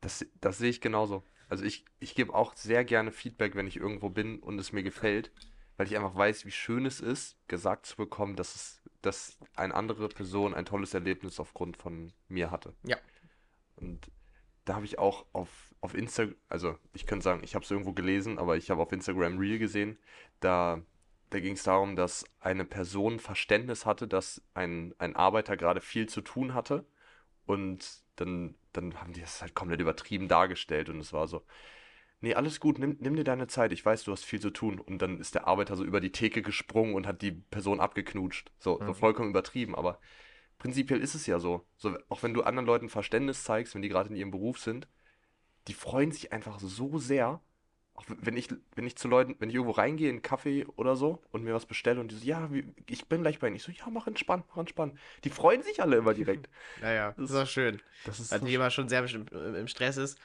Das, 0.00 0.24
das 0.40 0.58
sehe 0.58 0.70
ich 0.70 0.80
genauso. 0.80 1.22
Also 1.48 1.64
ich, 1.64 1.84
ich 1.98 2.14
gebe 2.14 2.34
auch 2.34 2.54
sehr 2.54 2.84
gerne 2.84 3.12
Feedback, 3.12 3.54
wenn 3.54 3.66
ich 3.66 3.76
irgendwo 3.76 4.08
bin 4.08 4.38
und 4.38 4.58
es 4.58 4.72
mir 4.72 4.82
gefällt, 4.82 5.30
weil 5.76 5.86
ich 5.86 5.96
einfach 5.96 6.14
weiß, 6.14 6.46
wie 6.46 6.50
schön 6.50 6.86
es 6.86 7.00
ist, 7.00 7.36
gesagt 7.48 7.86
zu 7.86 7.96
bekommen, 7.96 8.36
dass 8.36 8.54
es, 8.54 8.82
dass 9.02 9.38
eine 9.56 9.74
andere 9.74 10.08
Person 10.08 10.54
ein 10.54 10.64
tolles 10.64 10.94
Erlebnis 10.94 11.38
aufgrund 11.38 11.76
von 11.76 12.12
mir 12.28 12.50
hatte. 12.50 12.74
Ja. 12.84 12.96
Und 13.76 14.10
da 14.64 14.76
habe 14.76 14.86
ich 14.86 14.98
auch 14.98 15.26
auf, 15.32 15.74
auf 15.80 15.94
Instagram, 15.94 16.36
also 16.48 16.78
ich 16.94 17.06
könnte 17.06 17.24
sagen, 17.24 17.42
ich 17.42 17.54
habe 17.54 17.64
es 17.64 17.70
irgendwo 17.70 17.92
gelesen, 17.92 18.38
aber 18.38 18.56
ich 18.56 18.70
habe 18.70 18.80
auf 18.80 18.92
Instagram 18.92 19.38
Reel 19.38 19.58
gesehen, 19.58 19.98
da 20.38 20.82
da 21.30 21.38
ging 21.38 21.54
es 21.54 21.62
darum, 21.62 21.96
dass 21.96 22.24
eine 22.40 22.64
Person 22.64 23.20
Verständnis 23.20 23.86
hatte, 23.86 24.08
dass 24.08 24.42
ein, 24.52 24.94
ein 24.98 25.14
Arbeiter 25.16 25.56
gerade 25.56 25.80
viel 25.80 26.08
zu 26.08 26.20
tun 26.20 26.54
hatte. 26.54 26.84
Und 27.50 28.02
dann, 28.16 28.54
dann 28.72 29.00
haben 29.00 29.12
die 29.12 29.20
das 29.20 29.40
halt 29.42 29.54
komplett 29.54 29.80
übertrieben 29.80 30.28
dargestellt. 30.28 30.88
Und 30.88 31.00
es 31.00 31.12
war 31.12 31.26
so, 31.28 31.42
nee, 32.20 32.34
alles 32.34 32.60
gut, 32.60 32.78
nimm, 32.78 32.96
nimm 33.00 33.16
dir 33.16 33.24
deine 33.24 33.46
Zeit, 33.46 33.72
ich 33.72 33.84
weiß, 33.84 34.04
du 34.04 34.12
hast 34.12 34.24
viel 34.24 34.40
zu 34.40 34.50
tun. 34.50 34.78
Und 34.80 35.00
dann 35.02 35.18
ist 35.18 35.34
der 35.34 35.46
Arbeiter 35.46 35.76
so 35.76 35.84
über 35.84 36.00
die 36.00 36.12
Theke 36.12 36.42
gesprungen 36.42 36.94
und 36.94 37.06
hat 37.06 37.22
die 37.22 37.32
Person 37.32 37.80
abgeknutscht. 37.80 38.52
So, 38.58 38.78
so 38.78 38.92
Mhm. 38.92 38.94
vollkommen 38.94 39.30
übertrieben, 39.30 39.74
aber 39.74 40.00
prinzipiell 40.58 41.00
ist 41.00 41.14
es 41.14 41.26
ja 41.26 41.38
so. 41.38 41.66
So, 41.76 41.96
auch 42.08 42.22
wenn 42.22 42.34
du 42.34 42.42
anderen 42.42 42.66
Leuten 42.66 42.88
Verständnis 42.88 43.44
zeigst, 43.44 43.74
wenn 43.74 43.82
die 43.82 43.88
gerade 43.88 44.10
in 44.10 44.16
ihrem 44.16 44.30
Beruf 44.30 44.58
sind, 44.58 44.88
die 45.68 45.74
freuen 45.74 46.12
sich 46.12 46.32
einfach 46.32 46.60
so 46.60 46.98
sehr. 46.98 47.40
Auch 48.00 48.04
wenn 48.08 48.36
ich, 48.36 48.48
wenn 48.74 48.86
ich 48.86 48.96
zu 48.96 49.08
Leuten, 49.08 49.36
wenn 49.38 49.50
ich 49.50 49.54
irgendwo 49.54 49.72
reingehe 49.72 50.08
in 50.08 50.16
einen 50.16 50.22
Kaffee 50.22 50.64
oder 50.76 50.96
so 50.96 51.22
und 51.32 51.44
mir 51.44 51.52
was 51.54 51.66
bestelle 51.66 52.00
und 52.00 52.10
die 52.10 52.16
so, 52.16 52.24
ja, 52.24 52.50
wie- 52.50 52.64
ich 52.88 53.06
bin 53.06 53.20
gleich 53.20 53.38
bei 53.38 53.48
Ihnen. 53.48 53.56
Ich 53.56 53.62
so, 53.62 53.72
ja, 53.72 53.84
mach 53.90 54.06
entspannt, 54.06 54.44
mach 54.48 54.56
entspannt. 54.56 54.98
Die 55.24 55.30
freuen 55.30 55.62
sich 55.62 55.82
alle 55.82 55.96
immer 55.96 56.14
direkt. 56.14 56.48
Naja, 56.80 57.08
Das- 57.18 57.28
das 57.28 57.30
ist 57.30 57.36
auch 57.36 57.46
schön. 57.52 57.82
Das 58.06 58.18
ist 58.20 58.32
Also 58.32 58.46
so 58.46 58.50
jemand 58.50 58.72
schon 58.72 58.88
sehr 58.88 59.04
im, 59.04 59.26
im 59.54 59.68
Stress 59.68 59.98
ist. 59.98 60.18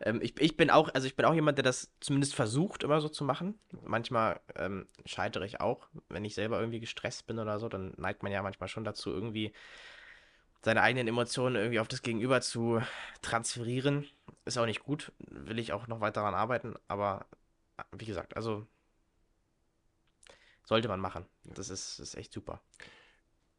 Ähm, 0.00 0.20
ich, 0.22 0.40
ich 0.40 0.56
bin 0.56 0.70
auch, 0.70 0.88
also 0.94 1.06
ich 1.06 1.16
bin 1.16 1.26
auch 1.26 1.34
jemand, 1.34 1.58
der 1.58 1.62
das 1.64 1.90
zumindest 2.00 2.34
versucht, 2.34 2.82
immer 2.82 3.00
so 3.00 3.08
zu 3.08 3.24
machen. 3.24 3.58
Manchmal 3.84 4.40
ähm, 4.54 4.86
scheitere 5.04 5.44
ich 5.44 5.60
auch, 5.60 5.86
wenn 6.08 6.24
ich 6.24 6.34
selber 6.34 6.58
irgendwie 6.60 6.80
gestresst 6.80 7.26
bin 7.26 7.38
oder 7.38 7.58
so, 7.58 7.68
dann 7.68 7.92
neigt 7.96 8.22
man 8.22 8.32
ja 8.32 8.42
manchmal 8.42 8.68
schon 8.68 8.84
dazu, 8.84 9.10
irgendwie 9.10 9.52
seine 10.62 10.82
eigenen 10.82 11.06
Emotionen 11.08 11.56
irgendwie 11.56 11.80
auf 11.80 11.88
das 11.88 12.02
Gegenüber 12.02 12.40
zu 12.40 12.82
transferieren. 13.22 14.06
Ist 14.46 14.56
auch 14.58 14.66
nicht 14.66 14.84
gut, 14.84 15.12
will 15.18 15.58
ich 15.58 15.72
auch 15.72 15.88
noch 15.88 16.00
weiter 16.00 16.20
daran 16.20 16.34
arbeiten, 16.34 16.74
aber 16.88 17.26
wie 17.92 18.04
gesagt, 18.06 18.36
also 18.36 18.66
sollte 20.64 20.88
man 20.88 21.00
machen. 21.00 21.26
Das 21.44 21.68
ist, 21.68 21.98
ist 21.98 22.14
echt 22.14 22.32
super. 22.32 22.62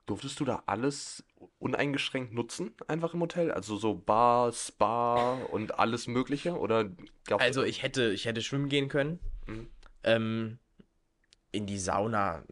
Durftest 0.06 0.40
du 0.40 0.46
da 0.46 0.64
alles 0.66 1.26
uneingeschränkt 1.60 2.34
nutzen, 2.34 2.74
einfach 2.88 3.14
im 3.14 3.20
Hotel? 3.20 3.52
Also 3.52 3.76
so 3.76 3.96
Bar, 3.96 4.54
Spa 4.54 5.34
und 5.34 5.78
alles 5.78 6.08
Mögliche? 6.08 6.58
Oder 6.58 6.90
Also 7.30 7.64
ich 7.64 7.84
hätte, 7.84 8.14
ich 8.14 8.24
hätte 8.24 8.42
schwimmen 8.42 8.70
gehen 8.70 8.88
können. 8.88 9.20
Mhm. 9.46 9.70
Ähm, 10.04 10.60
in 11.52 11.66
die 11.66 11.80
Sauna 11.80 12.46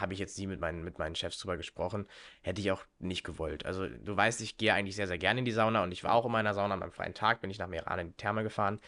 habe 0.00 0.12
ich 0.12 0.18
jetzt 0.18 0.38
nie 0.38 0.46
mit 0.46 0.60
meinen, 0.60 0.84
mit 0.84 0.98
meinen 0.98 1.14
Chefs 1.14 1.38
drüber 1.38 1.56
gesprochen. 1.56 2.06
Hätte 2.42 2.60
ich 2.60 2.70
auch 2.70 2.84
nicht 2.98 3.24
gewollt. 3.24 3.66
Also 3.66 3.86
du 3.86 4.16
weißt, 4.16 4.40
ich 4.40 4.56
gehe 4.56 4.74
eigentlich 4.74 4.96
sehr, 4.96 5.06
sehr 5.06 5.18
gerne 5.18 5.40
in 5.40 5.44
die 5.44 5.52
Sauna 5.52 5.82
und 5.82 5.92
ich 5.92 6.04
war 6.04 6.12
auch 6.12 6.26
in 6.26 6.32
meiner 6.32 6.54
Sauna. 6.54 6.74
Am 6.74 6.92
freien 6.92 7.14
Tag 7.14 7.40
bin 7.40 7.50
ich 7.50 7.58
nach 7.58 7.68
Meran 7.68 7.98
in 7.98 8.08
die 8.08 8.16
Therme 8.16 8.42
gefahren. 8.42 8.80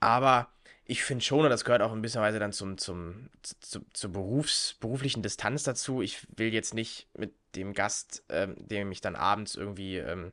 Aber 0.00 0.48
ich 0.84 1.02
finde 1.02 1.24
schon, 1.24 1.44
und 1.44 1.50
das 1.50 1.64
gehört 1.64 1.82
auch 1.82 1.92
ein 1.92 2.02
bisschen 2.02 2.22
Weise 2.22 2.38
dann 2.38 2.52
zum, 2.52 2.78
zum, 2.78 3.28
zu, 3.42 3.80
zur 3.92 4.12
Berufs, 4.12 4.74
beruflichen 4.80 5.22
Distanz 5.22 5.64
dazu. 5.64 6.00
Ich 6.00 6.26
will 6.36 6.52
jetzt 6.54 6.74
nicht 6.74 7.08
mit 7.14 7.34
dem 7.56 7.72
Gast, 7.72 8.22
ähm, 8.28 8.54
dem 8.58 8.92
ich 8.92 9.00
dann 9.00 9.16
abends 9.16 9.56
irgendwie, 9.56 9.98
ähm, 9.98 10.32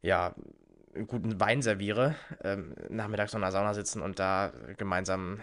ja, 0.00 0.34
einen 0.94 1.06
guten 1.06 1.38
Wein 1.40 1.60
serviere, 1.60 2.14
ähm, 2.42 2.74
nachmittags 2.88 3.34
in 3.34 3.42
der 3.42 3.52
Sauna 3.52 3.74
sitzen 3.74 4.00
und 4.00 4.18
da 4.18 4.52
gemeinsam 4.78 5.42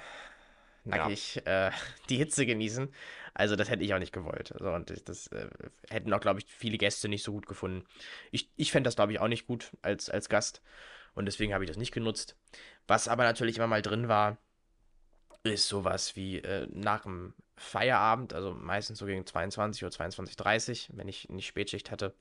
nackig 0.86 1.46
äh, 1.46 1.72
die 2.10 2.18
Hitze 2.18 2.46
genießen. 2.46 2.94
Also 3.34 3.56
das 3.56 3.70
hätte 3.70 3.84
ich 3.84 3.94
auch 3.94 4.00
nicht 4.00 4.14
gewollt. 4.14 4.54
So, 4.60 4.72
und 4.72 5.08
das 5.10 5.28
äh, 5.28 5.48
hätten 5.90 6.14
auch, 6.14 6.20
glaube 6.20 6.40
ich, 6.40 6.46
viele 6.46 6.78
Gäste 6.78 7.10
nicht 7.10 7.24
so 7.24 7.32
gut 7.32 7.48
gefunden. 7.48 7.86
Ich, 8.32 8.50
ich 8.56 8.72
fände 8.72 8.88
das, 8.88 8.96
glaube 8.96 9.12
ich, 9.12 9.20
auch 9.20 9.28
nicht 9.28 9.48
gut 9.48 9.72
als, 9.82 10.10
als 10.10 10.30
Gast. 10.30 10.62
Und 11.16 11.26
deswegen 11.26 11.54
habe 11.54 11.64
ich 11.64 11.70
das 11.70 11.78
nicht 11.78 11.94
genutzt. 11.94 12.36
Was 12.88 13.08
aber 13.08 13.24
natürlich 13.24 13.58
immer 13.58 13.68
mal 13.68 13.82
drin 13.82 14.08
war, 14.08 14.38
ist 15.44 15.68
sowas 15.68 16.16
wie 16.16 16.40
äh, 16.40 16.68
nach 16.72 17.02
dem 17.04 17.34
Feierabend, 17.56 18.34
also 18.34 18.54
meistens 18.54 19.00
so 19.00 19.06
gegen 19.06 19.26
22 19.26 19.84
oder 19.84 19.94
22.30 19.94 20.90
wenn 20.94 21.08
ich 21.08 21.30
nicht 21.30 21.48
Spätschicht 21.48 21.92
hatte, 21.92 22.16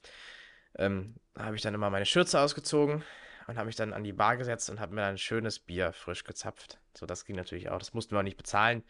ähm, 0.76 1.14
habe 1.38 1.56
ich 1.56 1.62
dann 1.62 1.74
immer 1.74 1.90
meine 1.90 2.06
Schürze 2.06 2.40
ausgezogen 2.40 3.02
und 3.46 3.56
habe 3.56 3.66
mich 3.66 3.76
dann 3.76 3.92
an 3.92 4.04
die 4.04 4.12
Bar 4.12 4.36
gesetzt 4.36 4.70
und 4.70 4.80
habe 4.80 4.94
mir 4.94 5.02
dann 5.02 5.14
ein 5.14 5.18
schönes 5.18 5.58
Bier 5.58 5.92
frisch 5.92 6.24
gezapft. 6.24 6.81
So, 6.96 7.06
das 7.06 7.24
ging 7.24 7.36
natürlich 7.36 7.70
auch. 7.70 7.78
Das 7.78 7.94
mussten 7.94 8.12
wir 8.12 8.18
auch 8.18 8.24
nicht 8.24 8.36
bezahlen. 8.36 8.82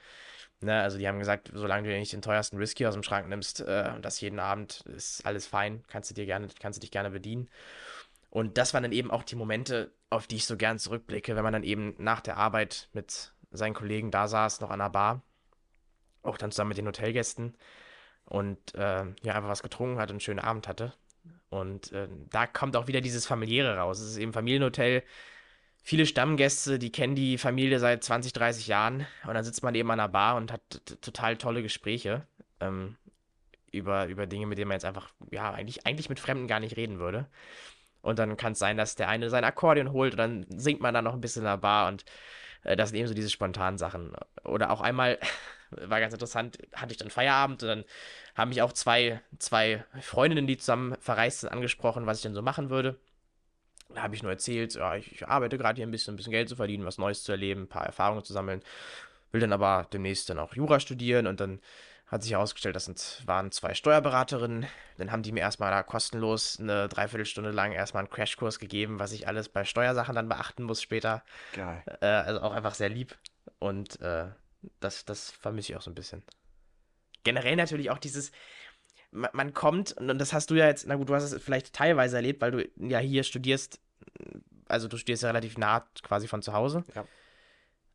Ne, 0.61 0.81
also 0.81 0.99
die 0.99 1.09
haben 1.09 1.19
gesagt, 1.19 1.51
solange 1.53 1.89
du 1.89 1.99
nicht 1.99 2.13
den 2.13 2.23
teuersten 2.23 2.59
Whisky 2.59 2.87
aus 2.87 2.95
dem 2.95 3.03
Schrank 3.03 3.29
nimmst 3.29 3.61
äh, 3.61 3.91
und 3.95 4.05
das 4.05 4.21
jeden 4.21 4.39
Abend, 4.39 4.83
ist 4.87 5.27
alles 5.27 5.47
fein, 5.47 5.83
kannst 5.89 6.11
du 6.11 6.15
dir 6.15 6.27
gerne, 6.27 6.49
kannst 6.61 6.79
du 6.79 6.81
dich 6.81 6.93
gerne 6.93 7.11
bedienen. 7.11 7.49
Und 8.31 8.59
das 8.59 8.73
waren 8.73 8.83
dann 8.83 8.93
eben 8.93 9.11
auch 9.11 9.25
die 9.25 9.37
Momente, 9.37 9.93
auf 10.09 10.27
die 10.27 10.37
ich 10.37 10.47
so 10.47 10.57
gern 10.57 10.79
zurückblicke, 10.79 11.37
wenn 11.37 11.43
man 11.43 11.53
dann 11.53 11.65
eben 11.65 11.95
nach 11.99 12.21
der 12.21 12.37
Arbeit 12.37 12.89
mit 12.93 13.33
seinen 13.51 13.75
Kollegen 13.75 14.11
da 14.11 14.29
saß, 14.29 14.61
noch 14.61 14.71
an 14.71 14.79
der 14.79 14.91
Bar, 14.91 15.23
auch 16.23 16.39
dann 16.39 16.51
zusammen 16.51 16.69
mit 16.69 16.79
den 16.79 16.87
Hotelgästen 16.87 17.57
und 18.25 18.75
äh, 18.75 19.05
ja, 19.23 19.35
einfach 19.35 19.49
was 19.49 19.63
getrunken 19.63 19.99
hat 19.99 20.11
und 20.11 20.15
einen 20.15 20.21
schönen 20.21 20.39
Abend 20.39 20.69
hatte. 20.69 20.95
Und 21.51 21.93
äh, 21.93 22.09
da 22.31 22.47
kommt 22.47 22.77
auch 22.77 22.87
wieder 22.87 23.03
dieses 23.03 23.27
Familiäre 23.27 23.77
raus. 23.77 24.01
Es 24.01 24.13
ist 24.13 24.17
eben 24.17 24.33
Familienhotel. 24.33 25.03
Viele 25.83 26.07
Stammgäste, 26.07 26.79
die 26.79 26.93
kennen 26.93 27.17
die 27.17 27.39
Familie 27.39 27.79
seit 27.81 28.05
20, 28.05 28.33
30 28.33 28.69
Jahren. 28.69 29.07
Und 29.27 29.35
dann 29.35 29.45
sitzt 29.45 29.63
man 29.63 29.75
eben 29.75 29.91
an 29.91 29.99
der 29.99 30.09
Bar 30.09 30.37
und 30.37 30.53
hat 30.53 30.63
total 31.01 31.37
tolle 31.37 31.63
Gespräche 31.63 32.27
ähm, 32.61 32.97
über, 33.73 34.07
über 34.07 34.27
Dinge, 34.27 34.47
mit 34.47 34.59
denen 34.59 34.69
man 34.69 34.77
jetzt 34.77 34.85
einfach, 34.85 35.11
ja, 35.31 35.51
eigentlich, 35.53 35.85
eigentlich 35.85 36.09
mit 36.09 36.21
Fremden 36.21 36.47
gar 36.47 36.61
nicht 36.61 36.77
reden 36.77 37.01
würde. 37.01 37.27
Und 38.01 38.19
dann 38.19 38.37
kann 38.37 38.53
es 38.53 38.59
sein, 38.59 38.77
dass 38.77 38.95
der 38.95 39.09
eine 39.09 39.31
sein 39.31 39.45
Akkordeon 39.45 39.93
holt 39.93 40.15
und 40.15 40.19
dann 40.19 40.47
singt 40.49 40.81
man 40.81 40.95
dann 40.95 41.05
noch 41.05 41.15
ein 41.15 41.21
bisschen 41.21 41.43
in 41.43 41.49
der 41.49 41.57
Bar 41.57 41.89
und 41.89 42.05
äh, 42.65 42.77
das 42.77 42.91
sind 42.91 42.99
eben 42.99 43.09
so 43.09 43.15
diese 43.15 43.31
spontanen 43.31 43.79
Sachen. 43.79 44.13
Oder 44.45 44.71
auch 44.71 44.81
einmal, 44.81 45.19
war 45.71 46.01
ganz 46.01 46.13
interessant, 46.13 46.59
hatte 46.75 46.93
ich 46.93 46.99
dann 46.99 47.11
Feierabend 47.11 47.63
und 47.63 47.69
dann 47.69 47.85
haben 48.35 48.51
mich 48.51 48.63
auch 48.63 48.73
zwei, 48.73 49.21
zwei 49.39 49.85
Freundinnen, 50.01 50.47
die 50.47 50.57
zusammen 50.59 50.97
verreist 51.01 51.41
sind, 51.41 51.51
angesprochen, 51.51 52.07
was 52.07 52.19
ich 52.19 52.23
denn 52.23 52.35
so 52.35 52.43
machen 52.43 52.71
würde. 52.71 52.99
Da 53.89 54.03
habe 54.03 54.15
ich 54.15 54.23
nur 54.23 54.33
erzählt, 54.33 54.75
ja, 54.75 54.97
ich, 54.97 55.13
ich 55.13 55.29
arbeite 55.29 55.59
gerade 55.59 55.77
hier 55.77 55.87
ein 55.87 55.91
bisschen, 55.91 56.15
ein 56.15 56.17
bisschen 56.17 56.33
Geld 56.33 56.49
zu 56.49 56.57
verdienen, 56.57 56.85
was 56.85 56.99
Neues 56.99 57.23
zu 57.23 57.33
erleben, 57.33 57.63
ein 57.63 57.69
paar 57.69 57.87
Erfahrungen 57.87 58.25
zu 58.25 58.33
sammeln. 58.33 58.63
Will 59.33 59.41
dann 59.41 59.53
aber 59.53 59.87
demnächst 59.93 60.29
dann 60.31 60.39
auch 60.39 60.55
Jura 60.55 60.81
studieren 60.81 61.27
und 61.27 61.41
dann 61.41 61.61
hat 62.13 62.23
sich 62.23 62.33
herausgestellt, 62.33 62.77
das 62.77 62.85
sind, 62.85 63.23
waren 63.25 63.51
zwei 63.53 63.73
Steuerberaterinnen. 63.73 64.67
Dann 64.99 65.11
haben 65.11 65.23
die 65.23 65.33
mir 65.33 65.41
erstmal 65.41 65.71
da 65.71 65.83
kostenlos 65.83 66.61
eine 66.61 66.87
Dreiviertelstunde 66.89 67.51
lang 67.51 67.73
erstmal 67.73 68.03
einen 68.03 68.11
Crashkurs 68.11 68.59
gegeben, 68.59 68.99
was 68.99 69.13
ich 69.13 69.27
alles 69.27 69.49
bei 69.49 69.65
Steuersachen 69.65 70.15
dann 70.15 70.29
beachten 70.29 70.65
muss 70.65 70.83
später. 70.83 71.25
Geil. 71.55 71.83
Äh, 72.03 72.07
also 72.07 72.43
auch 72.43 72.53
einfach 72.53 72.75
sehr 72.75 72.91
lieb. 72.91 73.17
Und 73.59 73.99
äh, 74.03 74.27
das, 74.81 75.07
das 75.07 75.31
vermisse 75.31 75.73
ich 75.73 75.77
auch 75.79 75.83
so 75.83 75.91
ein 75.91 75.95
bisschen. 75.95 76.23
Generell 77.25 77.57
natürlich 77.57 77.91
auch 77.91 77.99
dieses, 77.99 78.31
man, 79.13 79.31
man 79.33 79.55
kommt, 79.55 79.93
und 79.93 80.19
das 80.19 80.33
hast 80.33 80.51
du 80.51 80.55
ja 80.55 80.67
jetzt, 80.67 80.87
na 80.87 80.97
gut, 80.97 81.09
du 81.09 81.15
hast 81.15 81.31
es 81.31 81.43
vielleicht 81.43 81.73
teilweise 81.73 82.17
erlebt, 82.17 82.41
weil 82.41 82.51
du 82.51 82.69
ja 82.77 82.99
hier 82.99 83.23
studierst, 83.23 83.81
also 84.69 84.89
du 84.89 84.97
studierst 84.97 85.23
ja 85.23 85.29
relativ 85.29 85.57
nah 85.59 85.85
quasi 86.03 86.27
von 86.29 86.43
zu 86.43 86.53
Hause. 86.53 86.85
Ja. 86.95 87.05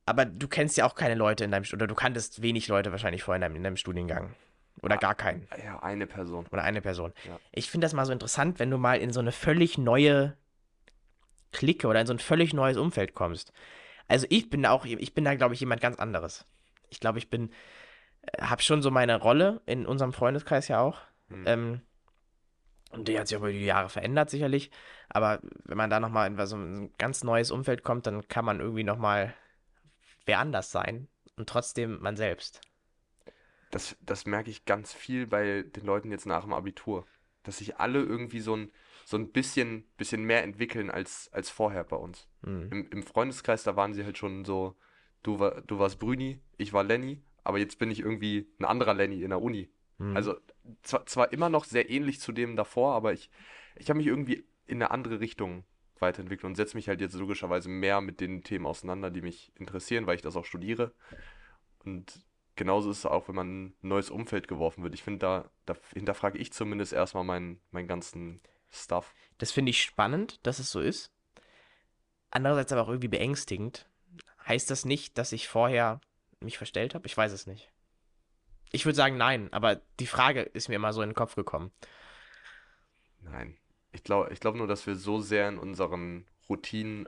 Aber 0.06 0.24
du 0.26 0.48
kennst 0.48 0.78
ja 0.78 0.86
auch 0.86 0.96
keine 0.96 1.16
Leute 1.16 1.44
in 1.44 1.52
deinem, 1.52 1.66
Stu- 1.66 1.76
oder 1.76 1.88
du 1.88 1.96
kanntest 1.96 2.42
wenig 2.42 2.68
Leute 2.70 2.92
wahrscheinlich 2.92 3.24
vorher 3.24 3.38
in 3.38 3.42
deinem, 3.42 3.56
in 3.58 3.64
deinem 3.64 3.78
Studiengang. 3.78 4.34
Oder 4.82 4.96
Ah. 4.96 5.00
gar 5.00 5.16
keinen. 5.16 5.48
Ja, 5.66 5.80
eine 5.82 6.06
Person. 6.08 6.46
Oder 6.52 6.64
eine 6.64 6.82
Person. 6.82 7.12
Ja. 7.28 7.40
Ich 7.52 7.70
finde 7.70 7.86
das 7.86 7.94
mal 7.94 8.06
so 8.06 8.14
interessant, 8.14 8.60
wenn 8.60 8.70
du 8.70 8.78
mal 8.78 9.00
in 9.00 9.12
so 9.12 9.20
eine 9.20 9.32
völlig 9.32 9.78
neue 9.78 10.38
Clique 11.52 11.88
oder 11.88 12.00
in 12.02 12.08
so 12.08 12.14
ein 12.14 12.20
völlig 12.20 12.54
neues 12.54 12.78
Umfeld 12.78 13.14
kommst. 13.16 13.52
Also 14.08 14.28
ich 14.30 14.50
bin 14.50 14.64
da 14.64 14.72
auch, 14.72 14.86
ich 14.86 15.14
bin 15.14 15.26
da, 15.26 15.36
glaube 15.36 15.56
ich, 15.56 15.60
jemand 15.60 15.82
ganz 15.82 15.98
anderes. 15.98 16.46
Ich 16.90 17.00
glaube, 17.00 17.18
ich 17.18 17.30
bin, 17.30 17.50
habe 18.40 18.62
schon 18.62 18.82
so 18.82 18.92
meine 18.92 19.18
Rolle 19.20 19.62
in 19.66 19.86
unserem 19.86 20.14
Freundeskreis 20.14 20.68
ja 20.68 20.80
auch. 20.80 21.00
Hm. 21.30 21.44
Ähm, 21.46 21.82
und 22.92 23.08
die 23.08 23.20
hat 23.20 23.28
sich 23.28 23.38
über 23.38 23.52
die 23.52 23.66
Jahre 23.66 23.90
verändert, 23.90 24.30
sicherlich. 24.30 24.72
Aber 25.10 25.40
wenn 25.66 25.78
man 25.78 25.90
da 25.90 26.00
nochmal 26.00 26.28
in 26.28 26.46
so 26.46 26.56
ein 26.56 26.92
ganz 26.98 27.24
neues 27.24 27.52
Umfeld 27.52 27.84
kommt, 27.84 28.08
dann 28.08 28.28
kann 28.28 28.46
man 28.46 28.60
irgendwie 28.60 28.84
nochmal 28.84 29.34
wer 30.26 30.40
anders 30.40 30.72
sein 30.72 31.08
und 31.36 31.50
trotzdem 31.50 32.00
man 32.02 32.16
selbst. 32.16 32.62
Das, 33.72 33.98
das 34.02 34.26
merke 34.26 34.50
ich 34.50 34.66
ganz 34.66 34.94
viel 34.94 35.28
bei 35.28 35.64
den 35.64 35.86
Leuten 35.86 36.12
jetzt 36.12 36.26
nach 36.26 36.44
dem 36.44 36.54
Abitur. 36.54 37.06
Dass 37.44 37.58
sich 37.58 37.78
alle 37.78 38.02
irgendwie 38.02 38.40
so 38.40 38.56
ein, 38.56 38.72
so 39.06 39.18
ein 39.18 39.32
bisschen, 39.32 39.86
bisschen 39.98 40.24
mehr 40.24 40.44
entwickeln 40.44 40.90
als, 40.90 41.30
als 41.32 41.50
vorher 41.50 41.84
bei 41.84 41.96
uns. 41.96 42.28
Hm. 42.44 42.70
Im, 42.72 42.90
Im 42.90 43.04
Freundeskreis, 43.04 43.64
da 43.64 43.76
waren 43.76 43.94
sie 43.94 44.04
halt 44.04 44.18
schon 44.18 44.46
so, 44.46 44.76
du, 45.24 45.40
war, 45.40 45.62
du 45.62 45.80
warst 45.80 46.00
Brüni, 46.00 46.42
ich 46.58 46.74
war 46.74 46.84
Lenny, 46.84 47.22
aber 47.44 47.58
jetzt 47.58 47.80
bin 47.80 47.92
ich 47.92 48.00
irgendwie 48.00 48.50
ein 48.60 48.66
anderer 48.66 48.94
Lenny 48.94 49.24
in 49.24 49.30
der 49.30 49.42
Uni. 49.42 49.70
Hm. 50.00 50.16
Also 50.16 50.36
zwar, 50.84 51.06
zwar 51.06 51.34
immer 51.34 51.50
noch 51.50 51.66
sehr 51.66 51.90
ähnlich 51.90 52.20
zu 52.20 52.32
dem 52.32 52.56
davor, 52.56 52.94
aber 52.94 53.14
ich, 53.14 53.30
ich 53.76 53.90
habe 53.90 53.98
mich 53.98 54.08
irgendwie 54.08 54.46
in 54.66 54.78
eine 54.78 54.92
andere 54.92 55.20
Richtung 55.20 55.64
weiterentwickelt 56.00 56.46
und 56.46 56.56
setze 56.56 56.78
mich 56.78 56.88
halt 56.88 57.02
jetzt 57.02 57.16
logischerweise 57.16 57.70
mehr 57.70 58.02
mit 58.02 58.20
den 58.20 58.44
Themen 58.44 58.66
auseinander, 58.66 59.10
die 59.10 59.22
mich 59.22 59.52
interessieren, 59.56 60.06
weil 60.06 60.16
ich 60.16 60.22
das 60.22 60.36
auch 60.36 60.46
studiere. 60.46 60.94
Und 61.84 62.26
genauso 62.56 62.92
ist 62.92 63.00
es 63.00 63.06
auch, 63.06 63.28
wenn 63.28 63.36
man 63.36 63.48
in 63.48 63.66
ein 63.66 63.88
neues 63.88 64.10
Umfeld 64.10 64.48
geworfen 64.48 64.84
wird. 64.84 64.94
Ich 64.94 65.04
finde, 65.04 65.20
da, 65.20 65.52
da 65.66 65.76
hinterfrage 65.94 66.38
ich 66.38 66.54
zumindest 66.54 66.94
erstmal 66.94 67.24
meinen, 67.24 67.62
meinen 67.72 67.88
ganzen 67.88 68.42
Stuff. 68.70 69.14
Das 69.38 69.52
finde 69.52 69.70
ich 69.72 69.82
spannend, 69.82 70.46
dass 70.46 70.60
es 70.60 70.70
so 70.70 70.80
ist. 70.80 71.12
Andererseits 72.30 72.72
aber 72.72 72.82
auch 72.84 72.90
irgendwie 72.90 73.08
beängstigend. 73.08 73.90
Heißt 74.46 74.70
das 74.70 74.86
nicht, 74.86 75.18
dass 75.18 75.32
ich 75.32 75.48
vorher 75.48 76.02
mich 76.40 76.58
verstellt 76.58 76.94
habe? 76.94 77.08
Ich 77.08 77.16
weiß 77.16 77.32
es 77.32 77.48
nicht. 77.48 77.72
Ich 78.72 78.86
würde 78.86 78.96
sagen 78.96 79.18
nein, 79.18 79.52
aber 79.54 79.82
die 80.00 80.08
Frage 80.08 80.42
ist 80.42 80.68
mir 80.70 80.76
immer 80.76 80.94
so 80.94 81.02
in 81.02 81.10
den 81.10 81.16
Kopf 81.16 81.36
gekommen. 81.36 81.72
Nein. 83.22 83.58
Ich 83.92 84.04
glaube 84.04 84.32
ich 84.32 84.40
glaub 84.40 84.56
nur, 84.56 84.68
dass 84.68 84.86
wir 84.86 84.96
so 84.96 85.20
sehr 85.20 85.48
in 85.50 85.58
unseren 85.58 86.28
Routinen 86.50 87.08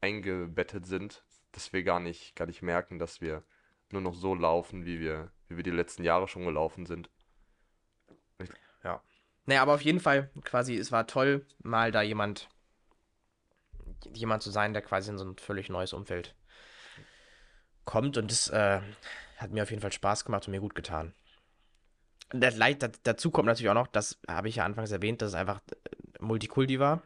eingebettet 0.00 0.86
sind, 0.86 1.24
dass 1.52 1.72
wir 1.72 1.82
gar 1.82 2.00
nicht, 2.00 2.36
gar 2.36 2.46
nicht 2.46 2.62
merken, 2.62 2.98
dass 2.98 3.20
wir 3.20 3.42
nur 3.90 4.02
noch 4.02 4.14
so 4.14 4.34
laufen, 4.34 4.84
wie 4.84 5.00
wir, 5.00 5.30
wie 5.48 5.56
wir 5.56 5.64
die 5.64 5.70
letzten 5.70 6.04
Jahre 6.04 6.28
schon 6.28 6.44
gelaufen 6.44 6.86
sind. 6.86 7.10
Ja. 8.84 9.02
Naja, 9.46 9.62
aber 9.62 9.74
auf 9.74 9.82
jeden 9.82 10.00
Fall, 10.00 10.30
quasi, 10.44 10.76
es 10.76 10.92
war 10.92 11.06
toll, 11.06 11.46
mal 11.62 11.90
da 11.90 12.02
jemand, 12.02 12.48
jemand 14.14 14.42
zu 14.42 14.50
sein, 14.50 14.72
der 14.72 14.82
quasi 14.82 15.10
in 15.10 15.18
so 15.18 15.24
ein 15.24 15.36
völlig 15.36 15.68
neues 15.68 15.92
Umfeld 15.92 16.34
kommt. 17.84 18.16
Und 18.16 18.30
das 18.30 18.48
äh, 18.48 18.80
hat 19.40 19.50
mir 19.50 19.62
auf 19.62 19.70
jeden 19.70 19.82
Fall 19.82 19.92
Spaß 19.92 20.24
gemacht 20.24 20.46
und 20.46 20.52
mir 20.52 20.60
gut 20.60 20.74
getan. 20.74 21.14
Das 22.30 22.56
Leid, 22.56 22.88
dazu 23.02 23.30
kommt 23.30 23.46
natürlich 23.46 23.70
auch 23.70 23.74
noch, 23.74 23.88
das 23.88 24.20
habe 24.28 24.48
ich 24.48 24.56
ja 24.56 24.64
anfangs 24.64 24.92
erwähnt, 24.92 25.20
dass 25.20 25.30
es 25.30 25.34
einfach 25.34 25.60
äh, 25.70 25.96
Multikulti 26.20 26.78
war. 26.78 27.02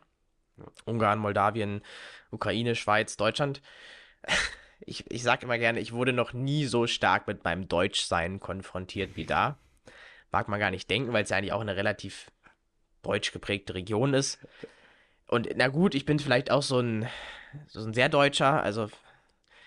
Ungarn, 0.85 1.19
Moldawien, 1.19 1.83
Ukraine, 2.31 2.75
Schweiz, 2.75 3.17
Deutschland. 3.17 3.63
Ich, 4.87 5.11
ich 5.11 5.23
sage 5.23 5.47
immer 5.47 5.57
gerne, 5.57 5.81
ich 5.81 5.93
wurde 5.93 6.13
noch 6.13 6.35
nie 6.35 6.67
so 6.67 6.87
stark 6.87 7.27
mit 7.27 7.43
meinem 7.43 7.69
Deutschsein 7.69 8.39
konfrontiert 8.39 9.17
wie 9.17 9.25
da. 9.25 9.57
Mag 10.31 10.49
man 10.49 10.61
gar 10.61 10.71
nicht 10.71 10.91
denken, 10.91 11.15
weil 11.15 11.23
es 11.23 11.31
ja 11.31 11.39
eigentlich 11.39 11.53
auch 11.53 11.63
eine 11.63 11.77
relativ 11.77 12.31
deutsch 13.01 13.33
geprägte 13.33 13.73
Region 13.75 14.13
ist. 14.13 14.47
Und 15.27 15.49
na 15.57 15.69
gut, 15.69 15.95
ich 15.95 16.05
bin 16.05 16.19
vielleicht 16.19 16.51
auch 16.51 16.63
so 16.63 16.81
ein, 16.81 17.09
so 17.69 17.81
ein 17.81 17.95
sehr 17.95 18.11
Deutscher, 18.11 18.63
also 18.63 18.91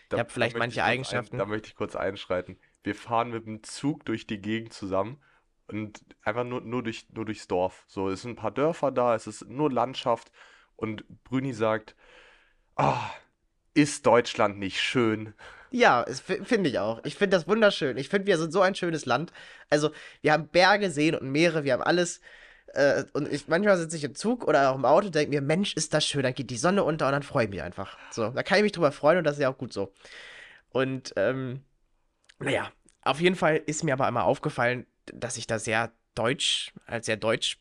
Da, 0.09 0.17
ich 0.17 0.19
habe 0.19 0.29
vielleicht 0.29 0.57
manche 0.57 0.83
Eigenschaften. 0.83 1.35
Ein, 1.35 1.39
da 1.39 1.45
möchte 1.45 1.67
ich 1.67 1.75
kurz 1.75 1.95
einschreiten. 1.95 2.59
Wir 2.83 2.95
fahren 2.95 3.31
mit 3.31 3.45
dem 3.45 3.63
Zug 3.63 4.05
durch 4.05 4.27
die 4.27 4.39
Gegend 4.39 4.73
zusammen 4.73 5.21
und 5.67 5.99
einfach 6.23 6.43
nur, 6.43 6.61
nur, 6.61 6.83
durch, 6.83 7.07
nur 7.11 7.25
durchs 7.25 7.47
Dorf. 7.47 7.83
So, 7.87 8.09
es 8.09 8.21
sind 8.21 8.31
ein 8.31 8.35
paar 8.35 8.51
Dörfer 8.51 8.91
da, 8.91 9.15
es 9.15 9.27
ist 9.27 9.47
nur 9.49 9.71
Landschaft 9.71 10.31
und 10.75 11.03
Brüni 11.23 11.53
sagt, 11.53 11.95
ah, 12.75 13.09
ist 13.73 14.05
Deutschland 14.05 14.57
nicht 14.57 14.81
schön? 14.81 15.33
Ja, 15.69 16.05
finde 16.43 16.69
ich 16.69 16.79
auch. 16.79 17.03
Ich 17.03 17.15
finde 17.15 17.35
das 17.35 17.47
wunderschön. 17.47 17.97
Ich 17.97 18.07
finde, 18.09 18.27
wir 18.27 18.37
sind 18.37 18.53
so 18.53 18.61
ein 18.61 18.75
schönes 18.75 19.05
Land. 19.05 19.33
Also, 19.69 19.91
wir 20.21 20.31
haben 20.31 20.47
Berge, 20.47 20.89
Seen 20.89 21.15
und 21.15 21.29
Meere, 21.31 21.63
wir 21.63 21.73
haben 21.73 21.83
alles. 21.83 22.21
Äh, 22.77 23.05
und 23.13 23.27
ich, 23.33 23.47
manchmal 23.47 23.75
sitze 23.77 23.97
ich 23.97 24.03
im 24.03 24.13
Zug 24.13 24.47
oder 24.47 24.69
auch 24.69 24.75
im 24.75 24.85
Auto 24.85 25.07
und 25.07 25.15
denke 25.15 25.31
mir, 25.31 25.41
Mensch, 25.41 25.73
ist 25.73 25.95
das 25.95 26.05
schön. 26.05 26.21
Dann 26.21 26.35
geht 26.35 26.51
die 26.51 26.57
Sonne 26.57 26.83
unter 26.83 27.07
und 27.07 27.11
dann 27.11 27.23
freue 27.23 27.45
ich 27.45 27.49
mich 27.49 27.63
einfach. 27.63 27.97
So, 28.11 28.29
da 28.29 28.43
kann 28.43 28.59
ich 28.59 28.63
mich 28.63 28.71
drüber 28.71 28.91
freuen 28.91 29.17
und 29.17 29.23
das 29.23 29.37
ist 29.37 29.41
ja 29.41 29.49
auch 29.49 29.57
gut 29.57 29.73
so. 29.73 29.91
Und, 30.69 31.11
ähm, 31.15 31.63
naja, 32.37 32.71
auf 33.01 33.19
jeden 33.19 33.35
Fall 33.35 33.57
ist 33.65 33.83
mir 33.83 33.93
aber 33.93 34.05
einmal 34.05 34.25
aufgefallen, 34.25 34.85
dass 35.07 35.37
ich 35.37 35.47
da 35.47 35.57
sehr 35.57 35.91
deutsch, 36.13 36.71
als 36.85 37.07
sehr 37.07 37.17
deutsch 37.17 37.57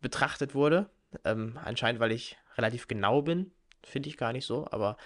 betrachtet 0.00 0.56
wurde. 0.56 0.90
Ähm, 1.24 1.56
anscheinend, 1.62 2.00
weil 2.00 2.10
ich 2.10 2.36
relativ 2.56 2.88
genau 2.88 3.22
bin. 3.22 3.52
Finde 3.84 4.08
ich 4.08 4.16
gar 4.16 4.32
nicht 4.32 4.46
so, 4.46 4.66
aber 4.72 4.96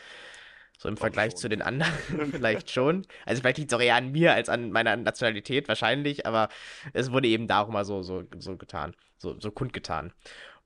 so 0.81 0.89
im 0.89 0.97
Vergleich 0.97 1.37
zu 1.37 1.51
den 1.51 1.61
anderen 1.61 1.93
vielleicht 2.33 2.71
schon. 2.71 3.07
Also 3.27 3.43
vielleicht 3.43 3.59
liegt 3.59 3.71
es 3.71 3.77
auch 3.77 3.83
eher 3.83 3.97
an 3.97 4.13
mir 4.13 4.33
als 4.33 4.49
an 4.49 4.73
meiner 4.73 4.97
Nationalität 4.97 5.69
wahrscheinlich, 5.69 6.25
aber 6.25 6.49
es 6.95 7.13
wurde 7.13 7.29
eben 7.29 7.47
da 7.47 7.61
auch 7.61 7.69
mal 7.69 7.85
so, 7.85 8.03
so, 8.03 8.25
so 8.39 8.57
getan, 8.57 8.97
so, 9.19 9.39
so 9.39 9.51
kundgetan. 9.51 10.15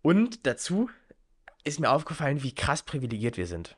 Und 0.02 0.46
dazu 0.46 0.88
ist 1.64 1.80
mir 1.80 1.90
aufgefallen, 1.90 2.44
wie 2.44 2.54
krass 2.54 2.84
privilegiert 2.84 3.36
wir 3.36 3.48
sind. 3.48 3.76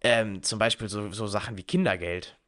Ähm, 0.00 0.42
zum 0.42 0.58
Beispiel 0.58 0.88
so, 0.88 1.12
so 1.12 1.26
Sachen 1.26 1.58
wie 1.58 1.64
Kindergeld. 1.64 2.38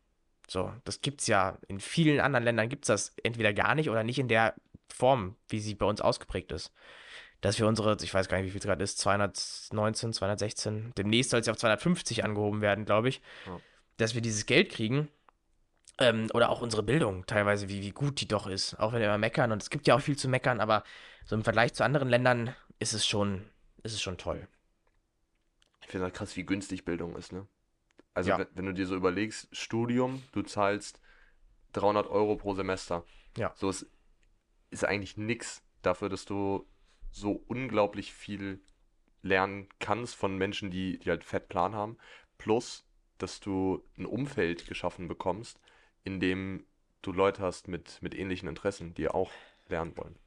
So, 0.48 0.72
das 0.85 1.02
gibt's 1.02 1.26
ja 1.26 1.58
in 1.68 1.78
vielen 1.78 2.20
anderen 2.20 2.44
Ländern 2.44 2.70
gibt's 2.70 2.87
das 2.87 3.14
entweder 3.22 3.52
gar 3.52 3.74
nicht 3.74 3.90
oder 3.90 4.02
nicht 4.02 4.18
in 4.18 4.28
der 4.28 4.54
Form, 4.88 5.37
wie 5.48 5.61
sie 5.61 5.74
bei 5.74 5.85
uns 5.85 6.00
ausgeprägt 6.00 6.52
ist. 6.52 6.72
Dass 7.42 7.59
wir 7.59 7.66
unsere, 7.66 7.96
ich 8.00 8.14
weiß 8.14 8.28
gar 8.28 8.38
nicht, 8.38 8.46
wie 8.46 8.50
viel 8.50 8.61
es 8.61 8.64
gerade 8.64 8.83
ist, 8.83 8.98
219, 8.98 10.12
216, 10.14 10.92
demnächst 10.96 11.31
soll 11.33 11.40
es 11.40 11.46
ja 11.46 11.52
auf 11.52 11.59
250 11.59 12.24
angehoben 12.24 12.61
werden, 12.62 12.85
glaube 12.87 13.09
ich, 13.11 13.20
Ja. 13.46 13.61
dass 13.98 14.14
wir 14.14 14.22
dieses 14.22 14.46
Geld 14.46 14.70
kriegen. 14.70 15.09
Ähm, 15.98 16.28
oder 16.33 16.48
auch 16.48 16.62
unsere 16.62 16.83
Bildung 16.83 17.26
teilweise, 17.26 17.68
wie, 17.68 17.83
wie 17.83 17.90
gut 17.90 18.20
die 18.20 18.28
doch 18.28 18.46
ist. 18.46 18.78
Auch 18.81 18.92
wenn 18.92 19.00
wir 19.00 19.09
immer 19.09 19.18
meckern 19.18 19.52
und 19.52 19.61
es 19.62 19.68
gibt 19.68 19.87
ja 19.87 19.94
auch 19.96 20.00
viel 20.00 20.16
zu 20.16 20.26
meckern, 20.28 20.59
aber 20.61 20.85
so 21.26 21.37
im 21.37 21.44
Vergleich 21.44 21.74
zu 21.74 21.85
anderen 21.85 22.09
Ländern 22.09 22.55
ist 22.78 22.94
es 22.94 23.07
schon, 23.07 23.44
ist 23.83 23.92
es 23.92 24.00
schon 24.00 24.16
toll. 24.16 24.48
Ich 25.83 25.88
finde 25.88 26.05
halt 26.05 26.14
krass, 26.14 26.35
wie 26.37 26.44
günstig 26.44 26.85
Bildung 26.85 27.14
ist, 27.16 27.33
ne? 27.33 27.46
Also, 28.14 28.31
Ja. 28.31 28.38
wenn, 28.38 28.46
wenn 28.55 28.66
du 28.66 28.72
dir 28.74 28.87
so 28.87 28.94
überlegst, 28.94 29.48
Studium, 29.52 30.22
du 30.33 30.42
zahlst 30.42 31.00
300 31.72 32.07
Euro 32.07 32.37
pro 32.37 32.55
Semester. 32.55 33.05
Ja. 33.37 33.52
So 33.57 33.68
ist, 33.68 33.87
ist 34.70 34.85
eigentlich 34.85 35.16
nix 35.16 35.62
dafür, 35.83 36.09
dass 36.09 36.24
du 36.24 36.66
so 37.12 37.44
unglaublich 37.46 38.12
viel 38.12 38.61
lernen 39.22 39.68
kannst 39.79 40.16
von 40.16 40.37
Menschen, 40.37 40.70
die, 40.70 40.98
die 40.98 41.11
halt 41.11 41.25
fett 41.25 41.48
Plan 41.48 41.75
haben. 41.75 41.96
Plus, 42.38 42.85
dass 43.18 43.38
du 43.38 43.85
ein 43.96 44.07
Umfeld 44.07 44.66
geschaffen 44.66 45.07
bekommst, 45.07 45.61
in 46.03 46.18
dem 46.18 46.66
du 47.03 47.12
Leute 47.12 47.42
hast 47.42 47.68
mit, 47.68 48.03
mit 48.03 48.14
ähnlichen 48.14 48.48
Interessen, 48.48 48.94
die 48.94 49.09
auch 49.09 49.31
lernen 49.68 49.96
wollen. 49.96 50.18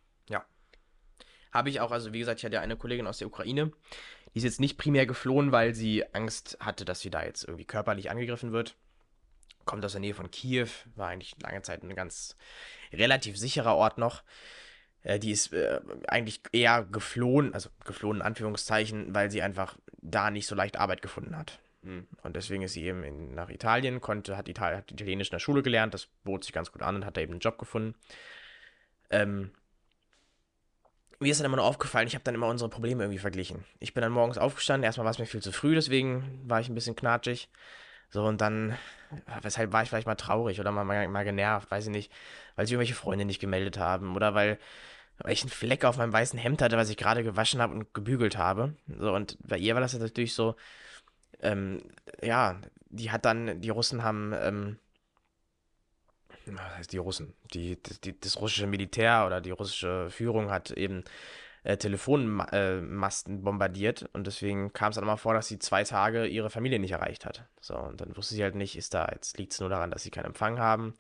Habe 1.56 1.70
ich 1.70 1.80
auch, 1.80 1.92
also 1.92 2.12
wie 2.12 2.20
gesagt, 2.20 2.42
ich 2.42 2.46
hatte 2.46 2.56
ja 2.56 2.62
eine 2.62 2.76
Kollegin 2.76 3.08
aus 3.08 3.20
der 3.20 3.28
Ukraine, 3.28 3.72
die 4.34 4.40
ist 4.40 4.44
jetzt 4.44 4.60
nicht 4.60 4.78
primär 4.78 5.06
geflohen, 5.06 5.54
weil 5.54 5.74
sie 5.74 6.04
Angst 6.14 6.58
hatte, 6.60 6.84
dass 6.84 7.00
sie 7.00 7.10
da 7.10 7.24
jetzt 7.24 7.46
irgendwie 7.46 7.64
körperlich 7.64 8.12
angegriffen 8.12 8.52
wird. 8.52 8.76
Kommt 9.64 9.86
aus 9.86 9.94
der 9.94 10.02
Nähe 10.02 10.14
von 10.14 10.30
Kiew, 10.30 10.68
war 10.96 11.08
eigentlich 11.08 11.34
lange 11.42 11.62
Zeit 11.62 11.82
ein 11.82 11.96
ganz 11.96 12.36
relativ 12.92 13.38
sicherer 13.38 13.76
Ort 13.76 13.98
noch. 13.98 14.24
Äh, 15.06 15.20
die 15.20 15.32
ist 15.32 15.54
äh, 15.54 15.80
eigentlich 16.08 16.42
eher 16.52 16.84
geflohen, 16.84 17.54
also 17.54 17.70
geflohen 17.86 18.18
in 18.18 18.24
Anführungszeichen, 18.24 19.14
weil 19.16 19.32
sie 19.32 19.42
einfach 19.42 19.78
da 20.02 20.32
nicht 20.32 20.48
so 20.48 20.56
leicht 20.56 20.78
Arbeit 20.78 21.02
gefunden 21.02 21.38
hat. 21.38 21.60
Hm. 21.84 22.08
Und 22.24 22.36
deswegen 22.36 22.64
ist 22.64 22.74
sie 22.74 22.84
eben 22.84 23.04
in, 23.04 23.36
nach 23.36 23.50
Italien, 23.50 24.02
konnte, 24.02 24.36
hat, 24.36 24.50
Ital 24.50 24.76
hat 24.76 24.92
Italienisch 24.92 25.30
in 25.30 25.36
der 25.36 25.40
Schule 25.40 25.62
gelernt, 25.62 25.94
das 25.94 26.08
bot 26.24 26.44
sich 26.44 26.54
ganz 26.54 26.72
gut 26.72 26.82
an 26.82 26.96
und 26.96 27.06
hat 27.06 27.16
da 27.16 27.22
eben 27.22 27.34
einen 27.34 27.40
Job 27.40 27.60
gefunden. 27.60 27.96
Ähm, 29.12 29.52
mir 31.20 31.32
ist 31.32 31.40
dann 31.40 31.46
immer 31.46 31.58
nur 31.58 31.66
aufgefallen, 31.66 32.08
ich 32.08 32.16
habe 32.16 32.24
dann 32.24 32.36
immer 32.36 32.48
unsere 32.48 32.70
Probleme 32.70 33.04
irgendwie 33.04 33.20
verglichen. 33.20 33.64
Ich 33.80 33.94
bin 33.94 34.02
dann 34.02 34.12
morgens 34.12 34.40
aufgestanden, 34.40 34.84
erstmal 34.84 35.06
war 35.06 35.12
es 35.12 35.20
mir 35.20 35.28
viel 35.28 35.42
zu 35.42 35.52
früh, 35.52 35.76
deswegen 35.76 36.42
war 36.46 36.60
ich 36.60 36.68
ein 36.68 36.76
bisschen 36.76 36.96
knatschig. 36.96 37.48
So, 38.10 38.26
und 38.26 38.42
dann, 38.42 38.76
weshalb 39.42 39.72
war 39.72 39.84
ich 39.84 39.90
vielleicht 39.90 40.08
mal 40.08 40.16
traurig 40.16 40.60
oder 40.60 40.72
mal, 40.72 40.84
mal, 40.84 41.08
mal 41.08 41.24
genervt, 41.24 41.70
weiß 41.70 41.86
ich 41.86 41.92
nicht, 41.92 42.12
weil 42.56 42.66
sich 42.66 42.74
irgendwelche 42.74 42.96
Freunde 42.96 43.26
nicht 43.26 43.40
gemeldet 43.40 43.78
haben 43.78 44.16
oder 44.16 44.34
weil, 44.34 44.58
einen 45.24 45.50
Fleck 45.50 45.86
auf 45.86 45.98
meinem 45.98 46.14
weißen 46.14 46.38
Hemd 46.38 46.62
hatte, 46.62 46.78
was 46.78 46.90
ich 46.90 46.98
gerade 46.98 47.24
gewaschen 47.24 47.62
habe 47.62 47.74
und 47.74 47.94
gebügelt 47.94 48.38
habe. 48.38 48.76
So, 48.88 49.14
und 49.14 49.38
bei 49.42 49.58
ihr 49.58 49.74
war 49.74 49.82
das 49.82 49.98
natürlich 49.98 50.34
so, 50.34 50.56
ähm, 51.42 51.82
ja, 52.22 52.60
die 52.90 53.12
hat 53.12 53.26
dann, 53.26 53.62
die 53.62 53.70
Russen 53.70 54.04
haben, 54.04 54.34
ähm, 54.38 54.78
was 56.46 56.78
heißt 56.78 56.94
die 56.94 56.98
Russen? 56.98 57.34
Die, 57.54 57.82
die, 58.04 58.20
das 58.20 58.40
russische 58.40 58.68
Militär 58.68 59.26
oder 59.26 59.42
die 59.42 59.52
russische 59.52 60.10
Führung 60.10 60.52
hat 60.52 60.72
eben 60.72 61.04
äh, 61.64 61.78
Telefonmasten 61.78 63.42
bombardiert 63.42 64.08
und 64.14 64.28
deswegen 64.28 64.72
kam 64.72 64.92
es 64.92 64.96
dann 64.96 65.04
immer 65.04 65.18
vor, 65.18 65.34
dass 65.34 65.48
sie 65.48 65.58
zwei 65.60 65.84
Tage 65.84 66.28
ihre 66.28 66.52
Familie 66.52 66.80
nicht 66.80 66.92
erreicht 66.92 67.26
hat. 67.26 67.46
So, 67.60 67.76
und 67.76 68.00
dann 68.00 68.16
wusste 68.16 68.36
sie 68.36 68.44
halt 68.44 68.56
nicht, 68.56 68.78
ist 68.78 68.94
da, 68.94 69.10
jetzt 69.12 69.38
liegt 69.40 69.54
es 69.54 69.60
nur 69.60 69.70
daran, 69.70 69.92
dass 69.92 70.04
sie 70.04 70.12
keinen 70.12 70.26
Empfang 70.26 70.60
haben, 70.60 70.94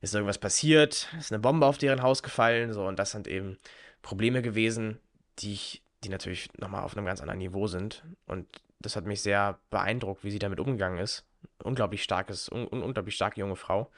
ist 0.00 0.14
irgendwas 0.14 0.38
passiert, 0.38 1.08
ist 1.18 1.32
eine 1.32 1.40
Bombe 1.40 1.66
auf 1.66 1.78
deren 1.78 2.02
Haus 2.02 2.22
gefallen, 2.22 2.72
so, 2.72 2.86
und 2.86 2.98
das 2.98 3.10
sind 3.10 3.28
eben 3.28 3.58
Probleme 4.02 4.42
gewesen, 4.42 4.98
die 5.38 5.52
ich, 5.52 5.82
die 6.04 6.08
natürlich 6.08 6.50
nochmal 6.58 6.84
auf 6.84 6.96
einem 6.96 7.06
ganz 7.06 7.20
anderen 7.20 7.38
Niveau 7.38 7.66
sind. 7.66 8.02
Und 8.26 8.46
das 8.78 8.96
hat 8.96 9.04
mich 9.04 9.20
sehr 9.20 9.58
beeindruckt, 9.68 10.24
wie 10.24 10.30
sie 10.30 10.38
damit 10.38 10.60
umgegangen 10.60 10.98
ist. 10.98 11.26
Unglaublich 11.62 12.02
starkes, 12.02 12.48
un, 12.48 12.66
un, 12.66 12.82
unglaublich 12.82 13.14
starke 13.14 13.40
junge 13.40 13.56
Frau. 13.56 13.90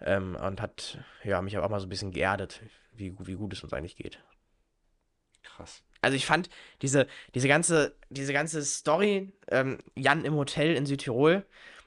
Ähm, 0.00 0.36
und 0.36 0.60
hat 0.60 0.98
ja, 1.24 1.40
mich 1.40 1.56
auch 1.56 1.68
mal 1.68 1.80
so 1.80 1.86
ein 1.86 1.90
bisschen 1.90 2.10
geerdet, 2.10 2.60
wie, 2.92 3.14
wie 3.18 3.34
gut 3.34 3.54
es 3.54 3.62
uns 3.62 3.72
eigentlich 3.72 3.96
geht. 3.96 4.22
Krass. 5.42 5.82
Also 6.02 6.16
ich 6.16 6.26
fand 6.26 6.50
diese, 6.82 7.06
diese 7.34 7.48
ganze, 7.48 7.96
diese 8.10 8.34
ganze 8.34 8.62
Story, 8.62 9.32
ähm, 9.48 9.78
Jan 9.94 10.26
im 10.26 10.34
Hotel 10.34 10.76
in 10.76 10.84
Südtirol, 10.84 11.46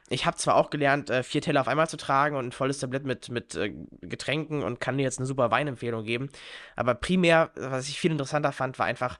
ich 0.09 0.25
habe 0.25 0.37
zwar 0.37 0.55
auch 0.55 0.69
gelernt, 0.69 1.09
äh, 1.09 1.23
vier 1.23 1.41
Teller 1.41 1.61
auf 1.61 1.67
einmal 1.67 1.89
zu 1.89 1.97
tragen 1.97 2.35
und 2.35 2.47
ein 2.47 2.51
volles 2.51 2.79
Tablett 2.79 3.05
mit, 3.05 3.29
mit 3.29 3.55
äh, 3.55 3.73
Getränken 4.01 4.63
und 4.63 4.79
kann 4.79 4.97
dir 4.97 5.03
jetzt 5.03 5.19
eine 5.19 5.25
super 5.25 5.51
Weinempfehlung 5.51 6.03
geben, 6.03 6.29
aber 6.75 6.95
primär, 6.95 7.51
was 7.55 7.89
ich 7.89 7.99
viel 7.99 8.11
interessanter 8.11 8.51
fand, 8.51 8.79
war 8.79 8.85
einfach, 8.85 9.19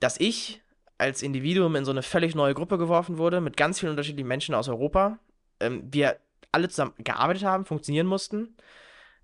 dass 0.00 0.18
ich 0.18 0.62
als 0.98 1.22
Individuum 1.22 1.76
in 1.76 1.84
so 1.84 1.90
eine 1.90 2.02
völlig 2.02 2.34
neue 2.34 2.54
Gruppe 2.54 2.78
geworfen 2.78 3.18
wurde, 3.18 3.40
mit 3.40 3.56
ganz 3.56 3.80
vielen 3.80 3.90
unterschiedlichen 3.90 4.28
Menschen 4.28 4.54
aus 4.54 4.68
Europa. 4.68 5.18
Ähm, 5.60 5.82
wir 5.90 6.18
alle 6.52 6.68
zusammen 6.68 6.94
gearbeitet 6.98 7.44
haben, 7.44 7.64
funktionieren 7.64 8.06
mussten, 8.06 8.56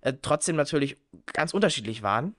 äh, 0.01 0.13
trotzdem 0.21 0.55
natürlich 0.55 0.97
ganz 1.33 1.53
unterschiedlich 1.53 2.03
waren. 2.03 2.35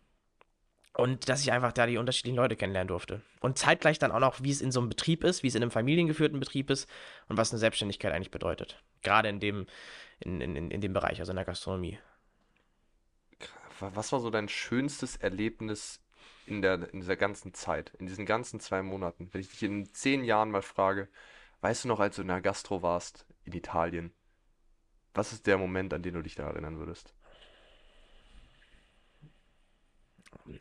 Und 0.95 1.29
dass 1.29 1.41
ich 1.41 1.53
einfach 1.53 1.73
da 1.73 1.87
die 1.87 1.97
unterschiedlichen 1.97 2.37
Leute 2.37 2.55
kennenlernen 2.55 2.89
durfte. 2.89 3.23
Und 3.41 3.57
zeitgleich 3.57 3.99
dann 3.99 4.13
auch 4.13 4.21
noch, 4.21 4.43
wie 4.43 4.51
es 4.51 4.61
in 4.61 4.73
so 4.73 4.81
einem 4.81 4.91
Betrieb 4.91 5.25
ist, 5.25 5.43
wie 5.43 5.47
es 5.47 5.55
in 5.55 5.63
einem 5.63 5.71
familiengeführten 5.71 6.39
Betrieb 6.39 6.69
ist 6.69 6.89
und 7.29 7.39
was 7.39 7.51
eine 7.51 7.59
Selbstständigkeit 7.59 8.13
eigentlich 8.13 8.31
bedeutet. 8.31 8.83
Gerade 9.03 9.31
in 9.31 9.41
dem, 9.41 9.67
in, 10.21 10.41
in, 10.43 10.71
in 10.71 10.81
dem 10.81 10.93
Bereich, 10.93 11.19
also 11.19 11.33
in 11.33 11.37
der 11.37 11.47
Gastronomie. 11.47 11.99
Was 13.81 14.13
war 14.13 14.21
so 14.21 14.31
dein 14.31 14.49
schönstes 14.49 15.17
Erlebnis 15.17 16.01
in 16.47 16.61
der, 16.61 16.93
in 16.93 17.01
dieser 17.01 17.17
ganzen 17.17 17.55
Zeit, 17.55 17.93
in 17.99 18.07
diesen 18.07 18.27
ganzen 18.27 18.61
zwei 18.61 18.83
Monaten? 18.83 19.31
Wenn 19.33 19.41
ich 19.41 19.49
dich 19.49 19.63
in 19.63 19.93
zehn 19.95 20.25
Jahren 20.25 20.51
mal 20.51 20.63
frage, 20.63 21.09
weißt 21.63 21.85
du 21.85 21.89
noch, 21.89 22.01
als 22.01 22.17
du 22.17 22.23
in 22.23 22.29
der 22.29 22.43
Gastro 22.43 22.83
warst 22.83 23.27
in 23.45 23.55
Italien, 23.55 24.13
was 25.15 25.33
ist 25.33 25.47
der 25.47 25.59
Moment, 25.59 25.95
an 25.95 26.03
den 26.03 26.15
du 26.15 26.23
dich 26.23 26.35
da 26.35 26.49
erinnern 26.49 26.79
würdest? 26.79 27.15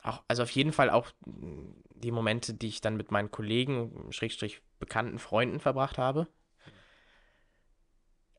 Auch, 0.03 0.23
also 0.27 0.43
auf 0.43 0.51
jeden 0.51 0.73
Fall 0.73 0.89
auch 0.89 1.11
die 1.25 2.11
Momente, 2.11 2.53
die 2.53 2.67
ich 2.67 2.81
dann 2.81 2.97
mit 2.97 3.11
meinen 3.11 3.31
Kollegen, 3.31 4.11
Schrägstrich 4.11 4.61
bekannten 4.79 5.19
Freunden 5.19 5.59
verbracht 5.59 5.97
habe. 5.97 6.27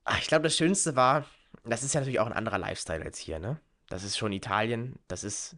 Ach, 0.05 0.19
ich 0.19 0.27
glaube, 0.27 0.45
das 0.45 0.57
Schönste 0.57 0.97
war, 0.97 1.25
das 1.65 1.83
ist 1.83 1.95
ja 1.95 2.01
natürlich 2.01 2.21
auch 2.21 2.27
ein 2.27 2.33
anderer 2.33 2.59
Lifestyle 2.59 3.05
als 3.05 3.19
hier, 3.19 3.39
ne? 3.39 3.61
Das 3.89 4.05
ist 4.05 4.17
schon 4.17 4.33
Italien, 4.33 4.99
das 5.07 5.23
ist, 5.23 5.57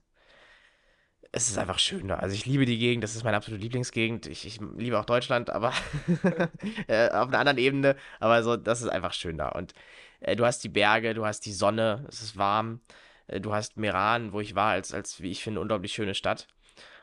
es 1.32 1.48
ist 1.48 1.58
einfach 1.58 1.78
schön 1.78 2.08
da. 2.08 2.16
Also 2.16 2.34
ich 2.34 2.46
liebe 2.46 2.66
die 2.66 2.78
Gegend, 2.78 3.02
das 3.04 3.16
ist 3.16 3.24
meine 3.24 3.36
absolute 3.36 3.62
Lieblingsgegend. 3.62 4.26
Ich, 4.26 4.46
ich 4.46 4.60
liebe 4.76 4.98
auch 4.98 5.04
Deutschland, 5.04 5.50
aber 5.50 5.72
äh, 6.86 7.10
auf 7.10 7.28
einer 7.28 7.38
anderen 7.38 7.58
Ebene. 7.58 7.96
Aber 8.20 8.42
so, 8.42 8.56
das 8.56 8.82
ist 8.82 8.88
einfach 8.88 9.12
schön 9.12 9.38
da. 9.38 9.48
Und 9.48 9.72
äh, 10.20 10.36
du 10.36 10.44
hast 10.44 10.62
die 10.62 10.68
Berge, 10.68 11.14
du 11.14 11.24
hast 11.24 11.40
die 11.46 11.52
Sonne, 11.52 12.06
es 12.08 12.22
ist 12.22 12.36
warm. 12.36 12.80
Äh, 13.26 13.40
du 13.40 13.54
hast 13.54 13.76
Meran, 13.76 14.32
wo 14.32 14.40
ich 14.40 14.54
war, 14.54 14.70
als, 14.72 14.92
als 14.92 15.20
wie 15.20 15.30
ich 15.30 15.42
finde, 15.42 15.60
unglaublich 15.60 15.92
schöne 15.92 16.14
Stadt. 16.14 16.48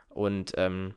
Und 0.10 0.54
ähm, 0.58 0.96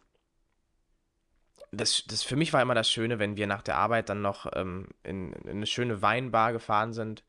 das, 1.73 2.05
das 2.07 2.23
für 2.23 2.37
mich 2.37 2.53
war 2.53 2.63
immer 2.63 2.75
das 2.75 2.91
Schöne, 2.91 3.19
wenn 3.19 3.37
wir 3.37 3.47
nach 3.47 3.63
der 3.63 3.77
Arbeit 3.77 4.09
dann 4.09 4.23
noch 4.23 4.47
ähm, 4.55 4.89
in, 5.03 5.33
in, 5.33 5.51
eine 5.51 5.67
schöne 5.67 6.03
Weinbar 6.03 6.53
gefahren 6.53 6.93
sind, 6.93 7.25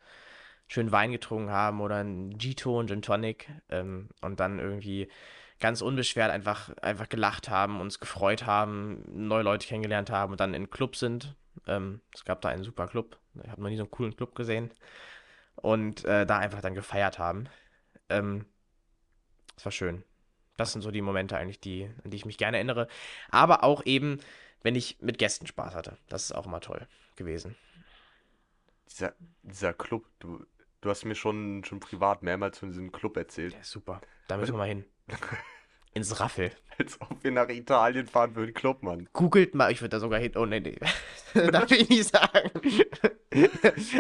schön 0.68 0.92
Wein 0.92 1.12
getrunken 1.12 1.52
haben 1.52 1.82
oder 1.82 1.98
ein 1.98 2.38
G-To 2.38 2.80
und 2.80 2.88
Gin 2.88 3.02
Tonic 3.02 3.50
ähm, 3.70 4.10
und 4.22 4.40
dann 4.40 4.60
irgendwie 4.60 5.10
ganz 5.60 5.82
unbeschwert 5.82 6.32
einfach, 6.32 6.76
einfach 6.82 7.10
gelacht 7.10 7.50
haben, 7.50 7.80
uns 7.80 8.00
gefreut 8.00 8.46
haben, 8.46 9.04
neue 9.08 9.44
Leute 9.44 9.68
kennengelernt 9.68 10.10
haben 10.10 10.32
und 10.32 10.40
dann 10.40 10.54
in 10.54 10.70
Club 10.70 10.96
sind. 10.96 11.36
Ähm, 11.68 12.02
es 12.14 12.26
gab 12.26 12.42
da 12.42 12.50
einen 12.50 12.64
super 12.64 12.88
Club. 12.88 13.18
Ich 13.42 13.50
habe 13.50 13.62
noch 13.62 13.70
nie 13.70 13.78
so 13.78 13.84
einen 13.84 13.92
coolen 13.92 14.16
Club 14.16 14.36
gesehen. 14.36 14.72
Und 15.56 16.04
äh, 16.04 16.26
da 16.26 16.40
einfach 16.40 16.62
dann 16.62 16.76
gefeiert 16.76 17.18
haben. 17.18 17.48
Ähm, 18.10 18.46
das 19.56 19.66
war 19.66 19.72
schön. 19.72 20.04
Das 20.58 20.72
sind 20.72 20.82
so 20.82 20.92
die 20.92 21.02
Momente 21.02 21.38
eigentlich, 21.38 21.60
die, 21.60 21.90
an 22.04 22.12
die 22.12 22.18
ich 22.18 22.26
mich 22.26 22.38
gerne 22.38 22.58
erinnere. 22.58 22.88
Aber 23.30 23.64
auch 23.64 23.86
eben, 23.86 24.20
wenn 24.64 24.76
ich 24.76 24.98
mit 25.02 25.18
Gästen 25.18 25.48
Spaß 25.48 25.76
hatte. 25.76 25.98
Das 26.08 26.24
ist 26.24 26.32
auch 26.32 26.46
immer 26.46 26.62
toll 26.62 26.88
gewesen. 27.16 27.56
Dieser, 28.90 29.14
dieser 29.44 29.74
Club, 29.74 30.06
du, 30.20 30.46
du 30.82 30.90
hast 30.90 31.06
mir 31.06 31.16
schon, 31.16 31.64
schon 31.66 31.80
privat 31.80 32.24
mehrmals 32.24 32.60
von 32.60 32.70
diesem 32.70 32.92
Club 32.92 33.18
erzählt. 33.18 33.54
Ja, 33.54 33.64
super. 33.64 34.02
Da 34.28 34.38
müssen 34.38 34.54
wir 34.54 34.60
mal 34.60 34.68
hin. 34.68 34.86
Ins 35.96 36.20
Raffel. 36.20 36.52
Als 36.78 37.00
ob 37.00 37.24
wir 37.24 37.32
nach 37.32 37.48
Italien 37.48 38.06
fahren 38.06 38.34
für 38.34 38.46
den 38.46 38.54
Club, 38.54 38.84
Mann. 38.84 39.08
Googelt 39.14 39.56
mal, 39.56 39.72
ich 39.72 39.80
würde 39.80 39.92
da 39.92 40.00
sogar 40.02 40.20
hin. 40.20 40.34
Oh, 40.36 40.46
nee, 40.46 40.60
nee. 40.60 40.78
Darf 41.52 41.72
ich 41.72 41.88
nicht 41.88 42.12
sagen. 42.12 42.52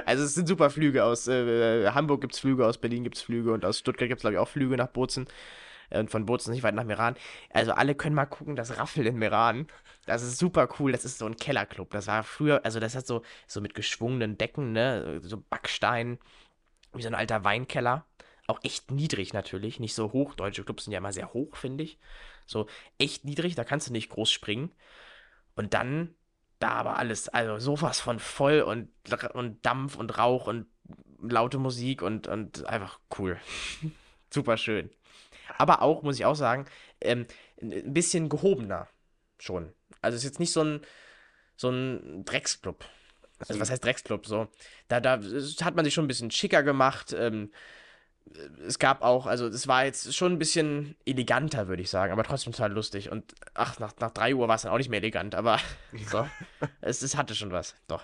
also, 0.06 0.24
es 0.26 0.36
sind 0.36 0.46
super 0.46 0.70
Flüge 0.70 1.06
aus 1.06 1.30
äh, 1.30 1.90
Hamburg 1.92 2.20
gibt 2.20 2.34
es 2.34 2.40
Flüge, 2.42 2.66
aus 2.66 2.78
Berlin 2.78 3.06
gibt 3.06 3.16
es 3.16 3.22
Flüge 3.22 3.54
und 3.54 3.64
aus 3.64 3.80
Stuttgart 3.80 4.10
gibt 4.10 4.20
es, 4.20 4.22
glaube 4.24 4.34
ich, 4.34 4.40
auch 4.40 4.50
Flüge 4.50 4.76
nach 4.76 4.90
Bozen. 4.90 5.26
Und 5.90 6.12
von 6.12 6.26
Bozen 6.26 6.52
nicht 6.52 6.64
weit 6.64 6.76
nach 6.76 6.84
Meran. 6.84 7.16
Also, 7.52 7.72
alle 7.72 7.96
können 7.96 8.16
mal 8.16 8.26
gucken, 8.26 8.58
das 8.58 8.78
Raffel 8.78 9.08
in 9.08 9.16
Meran. 9.18 9.68
Das 10.06 10.22
ist 10.22 10.38
super 10.38 10.68
cool. 10.78 10.92
Das 10.92 11.06
ist 11.06 11.18
so 11.20 11.26
ein 11.26 11.38
Kellerclub. 11.38 11.92
Das 11.92 12.08
war 12.08 12.24
früher, 12.24 12.66
also, 12.66 12.82
das 12.82 12.96
hat 12.96 13.08
so, 13.08 13.22
so 13.48 13.62
mit 13.62 13.74
geschwungenen 13.74 14.38
Decken, 14.38 14.74
ne? 14.74 15.22
So 15.24 15.42
Backstein, 15.50 16.20
wie 16.94 17.02
so 17.02 17.08
ein 17.08 17.16
alter 17.16 17.46
Weinkeller. 17.46 18.06
Auch 18.48 18.60
echt 18.64 18.92
niedrig 18.92 19.34
natürlich, 19.34 19.80
nicht 19.80 19.96
so 19.96 20.12
hoch. 20.12 20.36
Deutsche 20.36 20.64
Clubs 20.64 20.86
sind 20.86 20.94
ja 20.94 21.00
immer 21.00 21.14
sehr 21.14 21.34
hoch, 21.34 21.56
finde 21.56 21.84
ich. 21.84 21.98
So 22.46 22.68
echt 23.00 23.26
niedrig, 23.26 23.56
da 23.56 23.64
kannst 23.64 23.88
du 23.88 23.92
nicht 23.92 24.10
groß 24.10 24.32
springen. 24.32 24.72
Und 25.56 25.74
dann 25.74 26.14
da 26.60 26.70
aber 26.70 26.98
alles, 26.98 27.30
also 27.30 27.60
sowas 27.60 28.00
von 28.00 28.20
voll 28.20 28.62
und, 28.62 28.90
und 29.34 29.66
Dampf 29.66 29.96
und 29.96 30.18
Rauch 30.18 30.48
und 30.48 30.68
laute 31.22 31.58
Musik 31.58 32.02
und, 32.02 32.28
und 32.28 32.66
einfach 32.66 33.00
cool. 33.18 33.40
Super 34.34 34.58
schön. 34.58 34.90
Aber 35.58 35.82
auch, 35.82 36.04
muss 36.04 36.18
ich 36.18 36.26
auch 36.26 36.36
sagen, 36.36 36.66
ähm, 37.02 37.26
ein 37.62 37.94
bisschen 37.94 38.30
gehobener 38.30 38.88
schon. 39.40 39.74
Also 40.02 40.16
es 40.16 40.24
ist 40.24 40.30
jetzt 40.30 40.40
nicht 40.40 40.52
so 40.52 40.64
ein, 40.64 40.82
so 41.56 41.70
ein 41.70 42.26
Drecksclub. 42.26 42.86
Also 43.40 43.60
was 43.60 43.70
heißt 43.70 43.84
Drecksclub? 43.84 44.26
So, 44.28 44.48
da, 44.88 45.00
da 45.00 45.20
hat 45.62 45.76
man 45.76 45.86
sich 45.86 45.94
schon 45.94 46.06
ein 46.06 46.10
bisschen 46.10 46.32
schicker 46.32 46.64
gemacht. 46.64 47.14
Ähm, 47.18 47.52
es 48.66 48.80
gab 48.80 49.02
auch, 49.02 49.26
also 49.26 49.48
es 49.48 49.68
war 49.68 49.86
jetzt 49.86 50.16
schon 50.16 50.34
ein 50.34 50.40
bisschen 50.40 50.96
eleganter, 51.06 51.68
würde 51.68 51.82
ich 51.82 51.90
sagen, 51.90 52.12
aber 52.12 52.24
trotzdem 52.24 52.54
total 52.54 52.74
lustig. 52.74 53.12
Und 53.12 53.34
ach, 53.54 53.80
nach, 53.80 53.94
nach 54.00 54.12
3 54.12 54.36
Uhr 54.36 54.48
war 54.48 54.56
es 54.56 54.64
dann 54.64 54.72
auch 54.72 54.78
nicht 54.78 54.90
mehr 54.90 55.00
elegant, 55.00 55.36
aber 55.36 55.60
so, 56.08 56.28
es, 56.82 57.02
es 57.02 57.16
hatte 57.16 57.36
schon 57.36 57.52
was, 57.52 57.76
doch. 57.88 58.04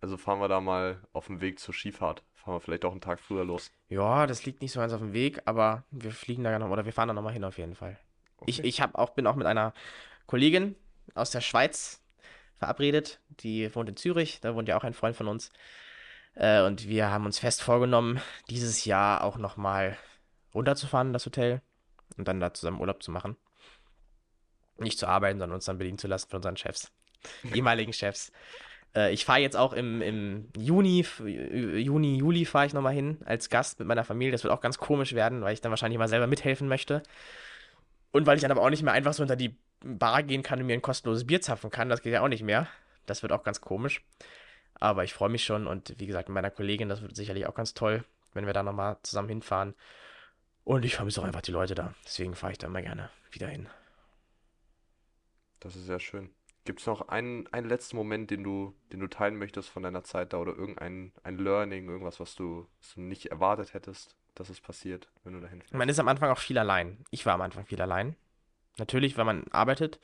Also 0.00 0.16
fahren 0.16 0.40
wir 0.40 0.48
da 0.48 0.60
mal 0.60 1.00
auf 1.12 1.26
dem 1.26 1.40
Weg 1.40 1.60
zur 1.60 1.74
Skifahrt. 1.74 2.22
Fahren 2.34 2.54
wir 2.54 2.60
vielleicht 2.60 2.84
auch 2.84 2.90
einen 2.90 3.00
Tag 3.00 3.20
früher 3.20 3.44
los. 3.44 3.70
Ja, 3.88 4.26
das 4.26 4.44
liegt 4.44 4.62
nicht 4.62 4.72
so 4.72 4.80
ganz 4.80 4.92
auf 4.92 5.00
dem 5.00 5.12
Weg, 5.12 5.42
aber 5.44 5.84
wir 5.90 6.10
fliegen 6.10 6.42
da 6.42 6.58
noch, 6.58 6.70
oder 6.70 6.84
wir 6.84 6.92
fahren 6.92 7.08
da 7.08 7.14
nochmal 7.14 7.32
hin 7.32 7.44
auf 7.44 7.58
jeden 7.58 7.76
Fall. 7.76 7.98
Okay. 8.38 8.50
Ich, 8.50 8.64
ich 8.64 8.80
hab 8.80 8.96
auch, 8.96 9.10
bin 9.10 9.26
auch 9.26 9.36
mit 9.36 9.46
einer 9.46 9.72
Kollegin 10.26 10.74
aus 11.14 11.30
der 11.30 11.40
Schweiz 11.40 12.00
verabredet, 12.56 13.20
die 13.28 13.72
wohnt 13.74 13.88
in 13.88 13.96
Zürich, 13.96 14.40
da 14.40 14.54
wohnt 14.54 14.68
ja 14.68 14.76
auch 14.76 14.84
ein 14.84 14.94
Freund 14.94 15.16
von 15.16 15.28
uns. 15.28 15.52
Äh, 16.34 16.62
und 16.62 16.88
wir 16.88 17.10
haben 17.10 17.26
uns 17.26 17.38
fest 17.38 17.62
vorgenommen, 17.62 18.20
dieses 18.48 18.84
Jahr 18.84 19.24
auch 19.24 19.36
nochmal 19.36 19.96
runterzufahren 20.54 21.08
in 21.08 21.12
das 21.12 21.26
Hotel 21.26 21.62
und 22.16 22.28
dann 22.28 22.40
da 22.40 22.52
zusammen 22.54 22.80
Urlaub 22.80 23.02
zu 23.02 23.10
machen. 23.10 23.36
Nicht 24.78 24.98
zu 24.98 25.06
arbeiten, 25.06 25.38
sondern 25.38 25.56
uns 25.56 25.66
dann 25.66 25.78
bedienen 25.78 25.98
zu 25.98 26.08
lassen 26.08 26.28
von 26.30 26.38
unseren 26.38 26.56
Chefs, 26.56 26.90
ehemaligen 27.54 27.92
Chefs. 27.92 28.32
Äh, 28.94 29.12
ich 29.12 29.24
fahre 29.24 29.40
jetzt 29.40 29.56
auch 29.56 29.72
im, 29.72 30.02
im 30.02 30.48
Juni, 30.56 31.04
Juni, 31.18 32.16
Juli 32.16 32.44
fahre 32.44 32.66
ich 32.66 32.74
nochmal 32.74 32.94
hin 32.94 33.18
als 33.24 33.48
Gast 33.48 33.78
mit 33.78 33.88
meiner 33.88 34.04
Familie. 34.04 34.32
Das 34.32 34.44
wird 34.44 34.52
auch 34.52 34.60
ganz 34.60 34.78
komisch 34.78 35.14
werden, 35.14 35.42
weil 35.42 35.54
ich 35.54 35.60
dann 35.60 35.70
wahrscheinlich 35.70 35.98
mal 35.98 36.08
selber 36.08 36.26
mithelfen 36.26 36.68
möchte. 36.68 37.02
Und 38.10 38.26
weil 38.26 38.36
ich 38.36 38.42
dann 38.42 38.50
aber 38.50 38.62
auch 38.62 38.70
nicht 38.70 38.82
mehr 38.82 38.92
einfach 38.92 39.14
so 39.14 39.22
unter 39.22 39.36
die 39.36 39.56
Bar 39.84 40.22
gehen 40.22 40.42
kann 40.42 40.60
und 40.60 40.66
mir 40.66 40.74
ein 40.74 40.82
kostenloses 40.82 41.26
Bier 41.26 41.40
zapfen 41.40 41.70
kann. 41.70 41.88
Das 41.88 42.02
geht 42.02 42.12
ja 42.12 42.22
auch 42.22 42.28
nicht 42.28 42.42
mehr. 42.42 42.68
Das 43.06 43.22
wird 43.22 43.32
auch 43.32 43.42
ganz 43.42 43.60
komisch. 43.60 44.02
Aber 44.74 45.04
ich 45.04 45.14
freue 45.14 45.28
mich 45.28 45.44
schon 45.44 45.66
und 45.66 45.94
wie 45.98 46.06
gesagt, 46.06 46.28
mit 46.28 46.34
meiner 46.34 46.50
Kollegin, 46.50 46.88
das 46.88 47.02
wird 47.02 47.14
sicherlich 47.14 47.46
auch 47.46 47.54
ganz 47.54 47.74
toll, 47.74 48.04
wenn 48.34 48.46
wir 48.46 48.52
da 48.52 48.62
nochmal 48.62 48.96
zusammen 49.02 49.28
hinfahren. 49.28 49.74
Und 50.64 50.84
ich 50.84 50.94
vermisse 50.94 51.20
auch 51.20 51.24
einfach 51.24 51.42
die 51.42 51.52
Leute 51.52 51.74
da. 51.74 51.94
Deswegen 52.04 52.34
fahre 52.34 52.52
ich 52.52 52.58
da 52.58 52.66
immer 52.66 52.82
gerne 52.82 53.10
wieder 53.30 53.48
hin. 53.48 53.68
Das 55.60 55.76
ist 55.76 55.86
sehr 55.86 56.00
schön. 56.00 56.30
Gibt 56.64 56.80
es 56.80 56.86
noch 56.86 57.08
einen, 57.08 57.48
einen 57.52 57.68
letzten 57.68 57.96
Moment, 57.96 58.30
den 58.30 58.44
du, 58.44 58.74
den 58.92 59.00
du 59.00 59.08
teilen 59.08 59.36
möchtest 59.36 59.68
von 59.68 59.82
deiner 59.82 60.04
Zeit 60.04 60.32
da 60.32 60.38
oder 60.38 60.56
irgendein 60.56 61.12
ein 61.24 61.38
Learning, 61.38 61.88
irgendwas, 61.88 62.20
was 62.20 62.36
du, 62.36 62.68
was 62.78 62.94
du 62.94 63.00
nicht 63.00 63.26
erwartet 63.26 63.74
hättest, 63.74 64.16
dass 64.34 64.48
es 64.48 64.60
passiert, 64.60 65.08
wenn 65.24 65.34
du 65.34 65.40
dahin 65.40 65.60
fährst? 65.60 65.74
Man 65.74 65.88
ist 65.88 65.98
am 65.98 66.06
Anfang 66.06 66.30
auch 66.30 66.38
viel 66.38 66.58
allein. 66.58 67.04
Ich 67.10 67.26
war 67.26 67.34
am 67.34 67.40
Anfang 67.40 67.66
viel 67.66 67.80
allein. 67.82 68.14
Natürlich, 68.78 69.16
wenn 69.16 69.26
man 69.26 69.44
arbeitet, 69.50 69.98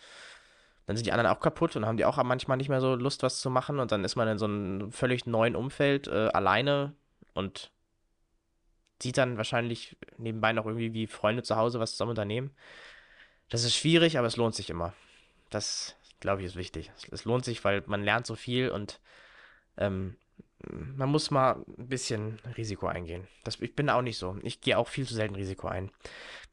dann 0.89 0.97
sind 0.97 1.05
die 1.05 1.13
anderen 1.13 1.31
auch 1.31 1.41
kaputt 1.41 1.77
und 1.77 1.85
haben 1.85 1.99
die 1.99 2.07
auch 2.07 2.17
manchmal 2.25 2.57
nicht 2.57 2.71
mehr 2.71 2.81
so 2.81 2.95
Lust, 2.95 3.23
was 3.23 3.41
zu 3.41 3.51
machen. 3.51 3.79
Und 3.79 3.93
dann 3.93 4.05
ist 4.05 4.17
man 4.17 4.27
in 4.27 4.39
so 4.39 4.47
einem 4.47 4.91
völlig 4.91 5.27
neuen 5.27 5.55
Umfeld 5.55 6.09
äh, 6.09 6.31
alleine 6.33 6.95
und 7.35 7.71
sieht 9.03 9.19
dann 9.19 9.37
wahrscheinlich 9.37 9.99
nebenbei 10.17 10.55
noch 10.55 10.65
irgendwie 10.65 10.95
wie 10.95 11.07
Freunde 11.07 11.43
zu 11.43 11.57
Hause 11.57 11.79
was 11.79 11.91
zusammen 11.91 12.13
unternehmen. 12.13 12.53
Das 13.51 13.65
ist 13.65 13.77
schwierig, 13.77 14.17
aber 14.17 14.29
es 14.29 14.39
lohnt 14.39 14.55
sich 14.55 14.71
immer. 14.71 14.95
Das, 15.51 15.95
glaube 16.21 16.41
ich, 16.41 16.47
ist 16.47 16.57
wichtig. 16.57 16.91
Es, 17.11 17.27
lohnt 17.27 17.45
sich, 17.45 17.63
weil 17.65 17.83
man 17.85 18.03
lernt 18.03 18.27
so 18.27 18.35
viel 18.35 18.71
und 18.71 18.99
ähm, 19.77 20.17
man 20.97 21.11
muss 21.11 21.31
mal 21.31 21.67
ein 21.77 21.89
bisschen 21.89 22.39
Risiko 22.57 22.87
eingehen. 22.87 23.29
Das, 23.45 23.61
ich 23.61 23.75
bin 23.75 23.91
auch 23.91 24.01
nicht 24.01 24.17
so. 24.17 24.39
Ich 24.43 24.63
gehe 24.63 24.79
auch 24.79 24.89
viel 24.89 25.07
zu 25.07 25.13
selten 25.13 25.35
Risiko 25.35 25.69
ein. 25.69 25.91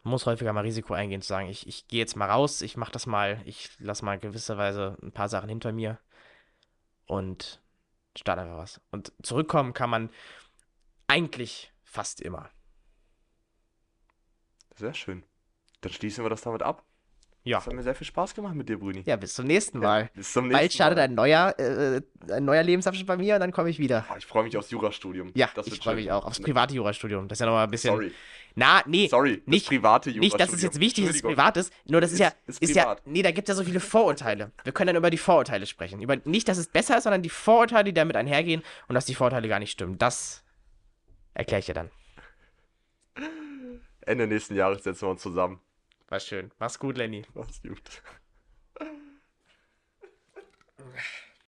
Muss 0.07 0.27
häufiger 0.27 0.53
mal 0.53 0.61
Risiko 0.61 0.93
eingehen, 0.93 1.23
zu 1.23 1.29
sagen, 1.29 1.49
ich, 1.49 1.65
ich 1.65 1.87
gehe 1.87 1.97
jetzt 1.97 2.15
mal 2.15 2.29
raus, 2.29 2.61
ich 2.61 2.77
mache 2.77 2.91
das 2.91 3.07
mal, 3.07 3.41
ich 3.45 3.71
lasse 3.79 4.05
mal 4.05 4.19
gewisserweise 4.19 4.97
ein 5.01 5.11
paar 5.11 5.29
Sachen 5.29 5.49
hinter 5.49 5.71
mir 5.71 5.97
und 7.07 7.59
starte 8.15 8.43
einfach 8.43 8.57
was. 8.57 8.81
Und 8.91 9.11
zurückkommen 9.23 9.73
kann 9.73 9.89
man 9.89 10.11
eigentlich 11.07 11.73
fast 11.83 12.21
immer. 12.21 12.51
Sehr 14.75 14.93
schön. 14.93 15.23
Dann 15.81 15.91
schließen 15.91 16.23
wir 16.23 16.29
das 16.29 16.41
damit 16.41 16.61
ab. 16.61 16.85
Ja. 17.47 17.59
Es 17.59 17.67
hat 17.67 17.73
mir 17.73 17.83
sehr 17.83 17.93
viel 17.93 18.07
Spaß 18.07 18.33
gemacht 18.33 18.55
mit 18.55 18.67
dir, 18.67 18.79
Bruni. 18.79 19.03
Ja, 19.05 19.15
bis 19.17 19.35
zum 19.35 19.45
nächsten 19.45 19.77
Mal. 19.79 20.09
Bis 20.15 20.33
zum 20.33 20.49
Bald 20.49 20.63
nächsten 20.63 20.75
startet 20.77 20.97
Mal. 20.97 21.03
ein 21.03 21.13
neuer, 21.13 21.53
äh, 21.59 22.01
ein 22.33 22.43
neuer 22.43 22.63
Lebensabschnitt 22.63 23.05
bei 23.05 23.17
mir 23.17 23.35
und 23.35 23.39
dann 23.41 23.51
komme 23.51 23.69
ich 23.69 23.77
wieder. 23.77 24.03
Ah, 24.09 24.15
Ich 24.17 24.25
freue 24.25 24.43
mich 24.43 24.57
aufs 24.57 24.71
Jurastudium. 24.71 25.31
Ja, 25.35 25.47
Das 25.53 25.67
ich 25.67 25.77
freue 25.79 25.93
mich 25.95 26.11
auch 26.11 26.25
aufs 26.25 26.39
private 26.39 26.73
Jurastudium. 26.73 27.27
Das 27.27 27.35
ist 27.37 27.41
ja 27.41 27.45
nochmal 27.45 27.65
ein 27.65 27.69
bisschen. 27.71 27.91
Sorry, 27.93 28.11
Na, 28.55 28.81
nee. 28.87 29.07
sorry. 29.09 29.37
das 29.45 29.45
nicht- 29.47 29.67
private 29.67 30.09
Nicht, 30.09 30.33
dass 30.39 30.51
es 30.53 30.63
jetzt 30.63 30.73
Jurastudium. 30.75 30.81
wichtig 30.81 31.03
ist, 31.03 31.09
dass 31.09 31.15
es 31.17 31.21
privat 31.21 31.57
ist, 31.57 31.71
nur 31.85 32.01
das 32.01 32.09
ist, 32.13 32.15
Ist- 32.15 32.19
ja, 32.21 32.31
ist 32.47 32.61
ist 32.63 32.75
ja, 32.75 32.83
privat. 32.83 33.05
nee, 33.05 33.21
da 33.21 33.29
gibt 33.31 33.47
es 33.47 33.53
ja 33.53 33.55
so 33.55 33.63
viele 33.63 33.79
Vorurteile. 33.79 34.51
Wir 34.63 34.73
können 34.73 34.87
dann 34.87 34.95
über 34.95 35.11
die 35.11 35.17
Vorurteile 35.19 35.67
sprechen. 35.67 36.01
Über, 36.01 36.15
nicht, 36.25 36.47
dass 36.47 36.57
es 36.57 36.65
besser 36.67 36.97
ist, 36.97 37.03
sondern 37.03 37.21
die 37.21 37.29
Vorurteile, 37.29 37.83
die 37.83 37.93
damit 37.93 38.15
einhergehen 38.15 38.63
und 38.87 38.95
dass 38.95 39.05
die 39.05 39.13
Vorurteile 39.13 39.47
gar 39.47 39.59
nicht 39.59 39.69
stimmen. 39.71 39.99
Das 39.99 40.43
erkläre 41.35 41.59
ich 41.59 41.67
dir 41.67 41.75
dann. 41.75 41.91
Ende 44.01 44.25
nächsten 44.27 44.55
Jahres 44.55 44.83
setzen 44.83 45.03
wir 45.03 45.09
uns 45.11 45.21
zusammen. 45.21 45.59
War 46.07 46.19
schön. 46.19 46.51
Mach's 46.59 46.79
gut, 46.79 46.97
Lenny. 46.97 47.25
Mach's 47.33 47.61
gut. 47.61 48.01